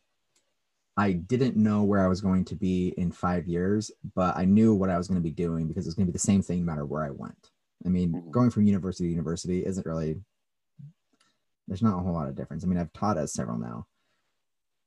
I 0.97 1.13
didn't 1.13 1.57
know 1.57 1.83
where 1.83 2.05
I 2.05 2.09
was 2.09 2.21
going 2.21 2.45
to 2.47 2.55
be 2.55 2.89
in 2.97 3.11
five 3.11 3.47
years, 3.49 3.91
but 4.15 4.37
I 4.37 4.45
knew 4.45 4.75
what 4.75 4.91
I 4.91 4.99
was 4.99 5.09
going 5.09 5.21
to 5.21 5.23
be 5.29 5.31
doing 5.33 5.67
because 5.67 5.87
it 5.87 5.89
was 5.89 5.95
going 5.95 6.07
to 6.07 6.13
be 6.13 6.17
the 6.17 6.21
same 6.21 6.43
thing 6.43 6.61
no 6.61 6.67
matter 6.67 6.87
where 6.87 7.05
I 7.05 7.11
went. 7.11 7.51
I 7.85 7.89
mean, 7.89 8.13
Mhm. 8.13 8.31
going 8.31 8.51
from 8.51 8.65
university 8.65 9.05
to 9.09 9.11
university 9.11 9.65
isn't 9.67 9.87
really 9.87 10.23
there's 11.67 11.83
not 11.83 11.99
a 11.99 12.03
whole 12.03 12.13
lot 12.13 12.29
of 12.29 12.35
difference. 12.35 12.63
I 12.63 12.67
mean, 12.67 12.79
I've 12.79 12.93
taught 12.93 13.17
at 13.19 13.31
several 13.31 13.59
now. 13.59 13.87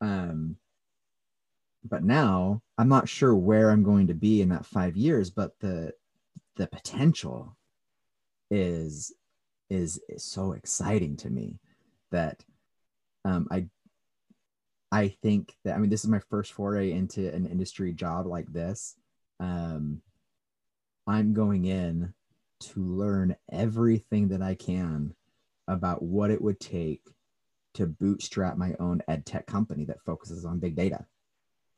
Um 0.02 0.58
but 1.84 2.04
now 2.04 2.62
I'm 2.78 2.90
not 2.90 3.10
sure 3.10 3.36
where 3.36 3.72
I'm 3.72 3.84
going 3.84 4.08
to 4.08 4.14
be 4.14 4.42
in 4.42 4.50
that 4.50 4.66
5 4.66 4.96
years, 4.96 5.30
but 5.30 5.58
the 5.60 5.94
the 6.56 6.68
potential 6.68 7.56
is 8.50 9.14
is, 9.70 10.00
is 10.10 10.24
so 10.24 10.54
exciting 10.54 11.18
to 11.18 11.30
me 11.30 11.60
that 12.12 12.44
um 13.26 13.48
I 13.52 13.68
I 14.92 15.10
think 15.10 15.56
that 15.64 15.76
I 15.76 15.78
mean 15.80 15.90
this 15.90 16.04
is 16.04 16.10
my 16.10 16.22
first 16.30 16.54
foray 16.54 16.92
into 16.92 17.34
an 17.34 17.46
industry 17.46 17.94
job 17.94 18.26
like 18.26 18.52
this. 18.52 18.96
Um, 19.40 20.02
I'm 21.06 21.34
going 21.34 21.66
in 21.66 22.14
to 22.60 22.82
learn 22.82 23.36
everything 23.52 24.30
that 24.30 24.42
I 24.42 24.56
can 24.56 25.14
about 25.68 26.02
what 26.02 26.32
it 26.32 26.42
would 26.42 26.60
take 26.60 27.04
to 27.76 27.86
bootstrap 27.86 28.58
my 28.58 28.74
own 28.80 29.02
ed 29.08 29.26
tech 29.26 29.46
company 29.46 29.86
that 29.86 30.02
focuses 30.06 30.46
on 30.46 30.60
big 30.60 30.76
data. 30.76 31.06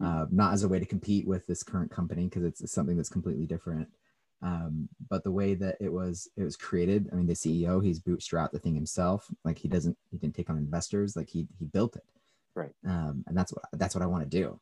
Uh, 0.02 0.26
not 0.32 0.54
as 0.54 0.64
a 0.64 0.68
way 0.68 0.80
to 0.80 0.86
compete 0.86 1.28
with 1.28 1.46
this 1.46 1.62
current 1.62 1.92
company 1.92 2.26
because 2.26 2.44
it's, 2.44 2.62
it's 2.62 2.72
something 2.72 2.96
that's 2.96 3.10
completely 3.10 3.46
different. 3.46 3.90
Um, 4.42 4.88
but 5.10 5.24
the 5.24 5.32
way 5.32 5.54
that 5.56 5.76
it 5.82 5.92
was 5.92 6.30
it 6.38 6.44
was 6.44 6.56
created, 6.56 7.10
I 7.12 7.16
mean, 7.16 7.28
the 7.28 7.34
CEO 7.34 7.84
he's 7.84 8.00
bootstrapped 8.00 8.52
the 8.52 8.60
thing 8.60 8.76
himself. 8.76 9.30
Like 9.44 9.58
he 9.58 9.68
doesn't 9.68 9.98
he 10.12 10.18
didn't 10.18 10.36
take 10.36 10.50
on 10.50 10.58
investors. 10.58 11.16
Like 11.16 11.30
he 11.30 11.48
he 11.58 11.66
built 11.66 11.96
it 11.96 12.04
Right. 12.56 12.72
um, 12.86 13.24
and 13.28 13.38
that's 13.38 13.54
what 13.54 13.64
that's 13.74 13.96
what 13.96 14.02
I 14.02 14.08
want 14.08 14.24
to 14.24 14.30
do. 14.30 14.60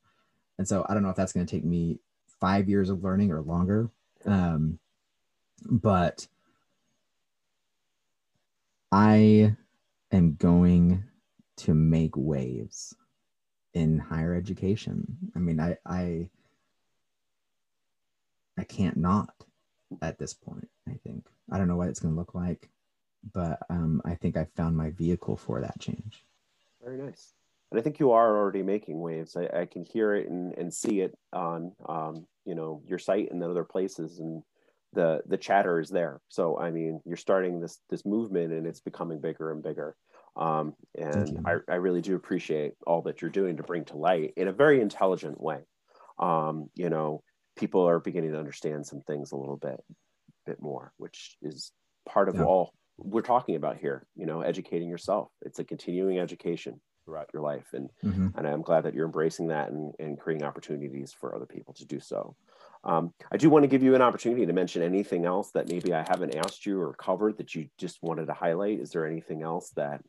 And 0.57 0.67
so 0.67 0.85
I 0.89 0.93
don't 0.93 1.03
know 1.03 1.09
if 1.09 1.15
that's 1.15 1.33
going 1.33 1.45
to 1.45 1.55
take 1.55 1.65
me 1.65 1.99
five 2.39 2.67
years 2.67 2.89
of 2.89 3.03
learning 3.03 3.31
or 3.31 3.41
longer, 3.41 3.89
um, 4.25 4.79
but 5.69 6.27
I 8.91 9.55
am 10.11 10.35
going 10.35 11.03
to 11.57 11.73
make 11.73 12.15
waves 12.15 12.95
in 13.73 13.99
higher 13.99 14.33
education. 14.33 15.17
I 15.35 15.39
mean, 15.39 15.59
I 15.59 15.77
I 15.85 16.29
I 18.57 18.63
can't 18.63 18.97
not 18.97 19.33
at 20.01 20.17
this 20.17 20.33
point. 20.33 20.67
I 20.87 20.93
think 21.03 21.25
I 21.51 21.57
don't 21.57 21.67
know 21.67 21.75
what 21.75 21.89
it's 21.89 21.99
going 21.99 22.13
to 22.13 22.19
look 22.19 22.35
like, 22.35 22.69
but 23.33 23.59
um, 23.69 24.01
I 24.05 24.15
think 24.15 24.37
I 24.37 24.45
found 24.55 24.75
my 24.75 24.91
vehicle 24.91 25.37
for 25.37 25.61
that 25.61 25.79
change. 25.79 26.23
Very 26.83 26.97
nice. 26.97 27.33
And 27.71 27.79
I 27.79 27.83
think 27.83 27.99
you 27.99 28.11
are 28.11 28.37
already 28.37 28.63
making 28.63 29.01
waves. 29.01 29.35
I, 29.35 29.61
I 29.61 29.65
can 29.65 29.83
hear 29.83 30.15
it 30.15 30.29
and, 30.29 30.53
and 30.57 30.73
see 30.73 31.01
it 31.01 31.17
on, 31.33 31.73
um, 31.87 32.25
you 32.45 32.55
know, 32.55 32.81
your 32.85 32.99
site 32.99 33.31
and 33.31 33.43
other 33.43 33.65
places, 33.65 34.19
and 34.19 34.41
the 34.93 35.21
the 35.27 35.37
chatter 35.37 35.79
is 35.79 35.89
there. 35.89 36.21
So 36.29 36.57
I 36.57 36.71
mean, 36.71 37.01
you're 37.05 37.17
starting 37.17 37.59
this 37.59 37.79
this 37.89 38.05
movement, 38.05 38.53
and 38.53 38.65
it's 38.65 38.79
becoming 38.79 39.19
bigger 39.19 39.51
and 39.51 39.61
bigger. 39.61 39.95
Um, 40.35 40.75
and. 40.95 41.41
I, 41.45 41.57
I 41.67 41.75
really 41.75 42.01
do 42.01 42.15
appreciate 42.15 42.73
all 42.85 43.01
that 43.03 43.21
you're 43.21 43.31
doing 43.31 43.57
to 43.57 43.63
bring 43.63 43.85
to 43.85 43.97
light 43.97 44.33
in 44.37 44.47
a 44.47 44.53
very 44.53 44.81
intelligent 44.81 45.41
way. 45.41 45.61
Um, 46.19 46.69
you 46.75 46.89
know, 46.89 47.23
people 47.57 47.87
are 47.87 47.99
beginning 47.99 48.31
to 48.31 48.39
understand 48.39 48.85
some 48.85 49.01
things 49.01 49.31
a 49.31 49.37
little 49.37 49.57
bit 49.57 49.79
bit 50.45 50.61
more, 50.61 50.93
which 50.97 51.35
is 51.41 51.73
part 52.07 52.29
of 52.29 52.35
Yeah. 52.35 52.43
all 52.43 52.73
we're 52.97 53.21
talking 53.21 53.55
about 53.55 53.77
here. 53.77 54.07
You 54.15 54.25
know, 54.25 54.41
educating 54.41 54.87
yourself. 54.89 55.29
It's 55.41 55.59
a 55.59 55.63
continuing 55.63 56.19
education 56.19 56.79
throughout 57.05 57.29
your 57.33 57.41
life, 57.41 57.67
and 57.73 57.89
Mhm. 58.03 58.33
and 58.35 58.47
I'm 58.47 58.61
glad 58.61 58.83
that 58.85 58.93
you're 58.93 59.05
embracing 59.05 59.47
that 59.47 59.71
and, 59.71 59.93
and 59.99 60.19
creating 60.19 60.45
opportunities 60.45 61.13
for 61.13 61.35
other 61.35 61.45
people 61.45 61.73
to 61.75 61.85
do 61.85 61.99
so. 61.99 62.35
Um, 62.83 63.13
I 63.31 63.37
do 63.37 63.49
want 63.49 63.63
to 63.63 63.67
give 63.67 63.83
you 63.83 63.95
an 63.95 64.01
opportunity 64.01 64.45
to 64.45 64.53
mention 64.53 64.81
anything 64.81 65.25
else 65.25 65.51
that 65.51 65.67
maybe 65.67 65.93
I 65.93 66.05
haven't 66.07 66.35
asked 66.35 66.65
you 66.65 66.79
or 66.79 66.93
covered 66.93 67.37
that 67.37 67.55
you 67.55 67.69
just 67.77 68.01
wanted 68.01 68.27
to 68.27 68.33
highlight. 68.33 68.79
Is 68.79 68.91
there 68.91 69.05
anything 69.05 69.41
else 69.41 69.71
that 69.71 70.03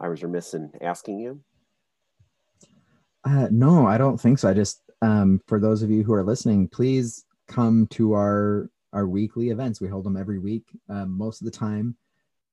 I 0.00 0.08
was 0.08 0.22
remiss 0.22 0.54
in 0.54 0.72
asking 0.80 1.20
you? 1.20 1.42
Uh, 3.24 3.48
no, 3.50 3.86
I 3.86 3.98
don't 3.98 4.20
think 4.20 4.38
so. 4.38 4.48
I 4.48 4.54
just, 4.54 4.82
um, 5.02 5.40
for 5.46 5.60
those 5.60 5.82
of 5.82 5.90
you 5.90 6.02
who 6.02 6.12
are 6.12 6.24
listening, 6.24 6.68
please 6.68 7.24
come 7.46 7.86
to 7.88 8.14
our 8.14 8.70
our 8.92 9.06
weekly 9.06 9.50
events. 9.50 9.80
We 9.80 9.88
hold 9.88 10.04
them 10.04 10.16
every 10.16 10.38
week. 10.38 10.64
Um, 10.88 11.10
most 11.10 11.40
of 11.40 11.44
the 11.44 11.50
time, 11.50 11.96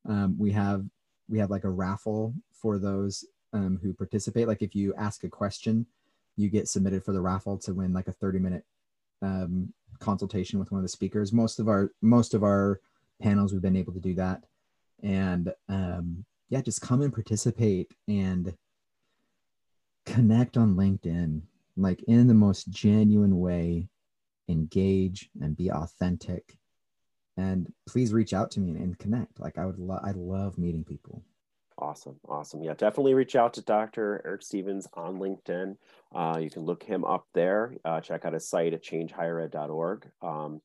um, 0.07 0.35
we 0.37 0.51
have 0.51 0.85
we 1.29 1.39
have 1.39 1.49
like 1.49 1.63
a 1.63 1.69
raffle 1.69 2.33
for 2.51 2.77
those 2.77 3.25
um, 3.53 3.79
who 3.81 3.93
participate. 3.93 4.47
Like 4.47 4.61
if 4.61 4.75
you 4.75 4.93
ask 4.95 5.23
a 5.23 5.29
question, 5.29 5.85
you 6.35 6.49
get 6.49 6.67
submitted 6.67 7.03
for 7.03 7.13
the 7.13 7.21
raffle 7.21 7.57
to 7.59 7.73
win 7.73 7.93
like 7.93 8.07
a 8.07 8.13
thirty 8.13 8.39
minute 8.39 8.65
um, 9.21 9.71
consultation 9.99 10.59
with 10.59 10.71
one 10.71 10.79
of 10.79 10.83
the 10.83 10.89
speakers. 10.89 11.31
Most 11.31 11.59
of 11.59 11.67
our 11.69 11.91
most 12.01 12.33
of 12.33 12.43
our 12.43 12.81
panels, 13.21 13.53
we've 13.53 13.61
been 13.61 13.77
able 13.77 13.93
to 13.93 13.99
do 13.99 14.13
that, 14.15 14.43
and 15.01 15.53
um, 15.69 16.25
yeah, 16.49 16.61
just 16.61 16.81
come 16.81 17.01
and 17.01 17.13
participate 17.13 17.91
and 18.07 18.53
connect 20.05 20.57
on 20.57 20.75
LinkedIn, 20.75 21.41
like 21.75 22.03
in 22.03 22.27
the 22.27 22.33
most 22.33 22.69
genuine 22.69 23.39
way, 23.39 23.89
engage 24.47 25.29
and 25.41 25.55
be 25.55 25.71
authentic. 25.71 26.55
And 27.37 27.71
please 27.87 28.13
reach 28.13 28.33
out 28.33 28.51
to 28.51 28.59
me 28.59 28.71
and, 28.71 28.79
and 28.79 28.99
connect. 28.99 29.39
Like 29.39 29.57
I 29.57 29.65
would 29.65 29.79
love, 29.79 30.01
I 30.03 30.11
love 30.11 30.57
meeting 30.57 30.83
people. 30.83 31.23
Awesome, 31.77 32.19
awesome. 32.29 32.61
Yeah, 32.63 32.75
definitely 32.75 33.15
reach 33.15 33.35
out 33.35 33.55
to 33.55 33.61
Dr. 33.61 34.21
Eric 34.23 34.43
Stevens 34.43 34.87
on 34.93 35.17
LinkedIn. 35.17 35.75
Uh, 36.13 36.37
you 36.39 36.49
can 36.49 36.63
look 36.63 36.83
him 36.83 37.03
up 37.03 37.25
there. 37.33 37.73
Uh, 37.83 37.99
check 37.99 38.25
out 38.25 38.33
his 38.33 38.47
site 38.47 38.73
at 38.73 38.83
changehighered.org. 38.83 40.07
Um, 40.21 40.61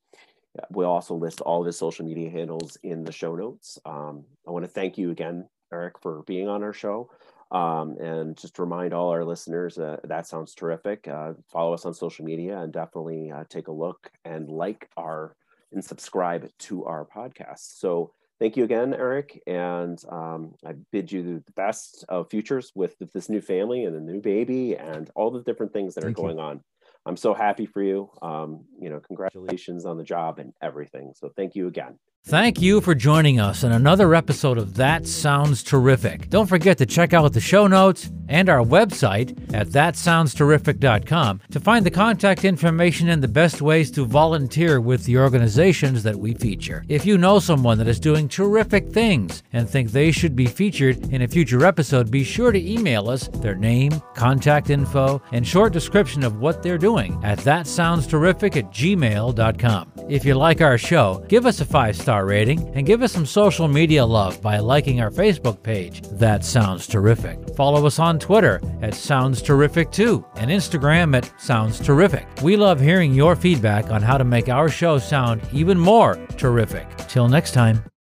we'll 0.69 0.89
also 0.89 1.15
list 1.15 1.41
all 1.41 1.61
of 1.61 1.65
his 1.65 1.77
social 1.77 2.05
media 2.05 2.29
handles 2.29 2.77
in 2.83 3.03
the 3.03 3.11
show 3.11 3.35
notes. 3.35 3.79
Um, 3.85 4.25
I 4.47 4.51
want 4.51 4.65
to 4.65 4.71
thank 4.71 4.97
you 4.97 5.09
again, 5.09 5.49
Eric, 5.73 5.99
for 5.99 6.23
being 6.27 6.47
on 6.47 6.63
our 6.63 6.73
show. 6.73 7.09
Um, 7.51 7.97
and 7.99 8.37
just 8.37 8.55
to 8.55 8.61
remind 8.61 8.93
all 8.93 9.09
our 9.09 9.25
listeners, 9.25 9.77
uh, 9.77 9.97
that 10.03 10.27
sounds 10.27 10.53
terrific. 10.53 11.07
Uh, 11.07 11.33
follow 11.51 11.73
us 11.73 11.85
on 11.85 11.93
social 11.93 12.25
media 12.25 12.59
and 12.59 12.71
definitely 12.71 13.31
uh, 13.31 13.43
take 13.49 13.67
a 13.67 13.71
look 13.71 14.11
and 14.23 14.49
like 14.49 14.89
our 14.97 15.35
and 15.71 15.83
subscribe 15.83 16.49
to 16.57 16.85
our 16.85 17.05
podcast. 17.05 17.79
So 17.79 18.13
thank 18.39 18.57
you 18.57 18.63
again, 18.63 18.93
Eric. 18.93 19.41
And 19.45 20.01
um, 20.09 20.53
I 20.65 20.73
bid 20.91 21.11
you 21.11 21.23
the 21.23 21.43
best 21.55 22.05
of 22.09 22.29
futures 22.29 22.71
with 22.75 22.95
this 23.13 23.29
new 23.29 23.41
family 23.41 23.85
and 23.85 23.95
the 23.95 23.99
new 23.99 24.21
baby 24.21 24.75
and 24.75 25.09
all 25.15 25.31
the 25.31 25.43
different 25.43 25.73
things 25.73 25.95
that 25.95 26.03
Thank 26.03 26.17
are 26.17 26.21
you. 26.21 26.27
going 26.27 26.39
on. 26.39 26.61
I'm 27.05 27.17
so 27.17 27.33
happy 27.33 27.65
for 27.65 27.81
you. 27.81 28.09
Um, 28.21 28.65
you 28.79 28.89
know, 28.89 28.99
congratulations 28.99 29.85
on 29.85 29.97
the 29.97 30.03
job 30.03 30.39
and 30.39 30.53
everything. 30.61 31.13
So 31.15 31.31
thank 31.35 31.55
you 31.55 31.67
again. 31.67 31.97
Thank 32.25 32.61
you 32.61 32.79
for 32.81 32.93
joining 32.93 33.39
us 33.39 33.63
in 33.63 33.71
another 33.71 34.13
episode 34.13 34.59
of 34.59 34.75
That 34.75 35.07
Sounds 35.07 35.63
Terrific. 35.63 36.29
Don't 36.29 36.45
forget 36.45 36.77
to 36.77 36.85
check 36.85 37.11
out 37.13 37.33
the 37.33 37.39
show 37.39 37.65
notes 37.65 38.11
and 38.27 38.49
our 38.49 38.63
website 38.63 39.31
at 39.51 39.69
thatsoundsterrific.com 39.69 41.41
to 41.49 41.59
find 41.59 41.83
the 41.83 41.89
contact 41.89 42.45
information 42.45 43.09
and 43.09 43.23
the 43.23 43.27
best 43.27 43.63
ways 43.63 43.89
to 43.91 44.05
volunteer 44.05 44.79
with 44.79 45.05
the 45.05 45.17
organizations 45.17 46.03
that 46.03 46.15
we 46.15 46.35
feature. 46.35 46.83
If 46.87 47.03
you 47.03 47.17
know 47.17 47.39
someone 47.39 47.79
that 47.79 47.87
is 47.87 47.99
doing 47.99 48.27
terrific 48.27 48.89
things 48.91 49.41
and 49.53 49.67
think 49.67 49.89
they 49.89 50.11
should 50.11 50.35
be 50.35 50.45
featured 50.45 51.11
in 51.11 51.23
a 51.23 51.27
future 51.27 51.65
episode, 51.65 52.11
be 52.11 52.23
sure 52.23 52.51
to 52.51 52.71
email 52.71 53.09
us 53.09 53.27
their 53.29 53.55
name, 53.55 53.99
contact 54.13 54.69
info, 54.69 55.19
and 55.31 55.47
short 55.47 55.73
description 55.73 56.23
of 56.23 56.39
what 56.39 56.61
they're 56.61 56.77
doing 56.77 57.19
at 57.23 57.39
thatsoundsterrific 57.39 58.55
at 58.55 58.71
gmail.com. 58.71 59.91
If 60.09 60.25
you 60.25 60.35
like 60.35 60.61
our 60.61 60.77
show, 60.77 61.25
give 61.27 61.47
us 61.47 61.61
a 61.61 61.65
five 61.65 61.95
star 62.09 62.25
rating 62.25 62.67
and 62.73 62.87
give 62.87 63.03
us 63.03 63.11
some 63.11 63.23
social 63.23 63.67
media 63.67 64.03
love 64.03 64.41
by 64.41 64.57
liking 64.57 64.99
our 64.99 65.11
Facebook 65.11 65.61
page. 65.61 66.01
That 66.13 66.43
sounds 66.43 66.87
terrific. 66.87 67.37
Follow 67.55 67.85
us 67.85 67.99
on 67.99 68.17
Twitter 68.17 68.59
at 68.81 68.95
Sounds 68.95 69.43
Terrific 69.43 69.91
too, 69.91 70.25
and 70.37 70.49
Instagram 70.49 71.15
at 71.15 71.31
Sounds 71.39 71.79
Terrific. 71.79 72.25
We 72.41 72.57
love 72.57 72.79
hearing 72.79 73.13
your 73.13 73.35
feedback 73.35 73.91
on 73.91 74.01
how 74.01 74.17
to 74.17 74.23
make 74.23 74.49
our 74.49 74.69
show 74.69 74.97
sound 74.97 75.47
even 75.53 75.77
more 75.77 76.15
terrific. 76.35 76.87
Till 77.07 77.27
next 77.27 77.51
time. 77.51 77.89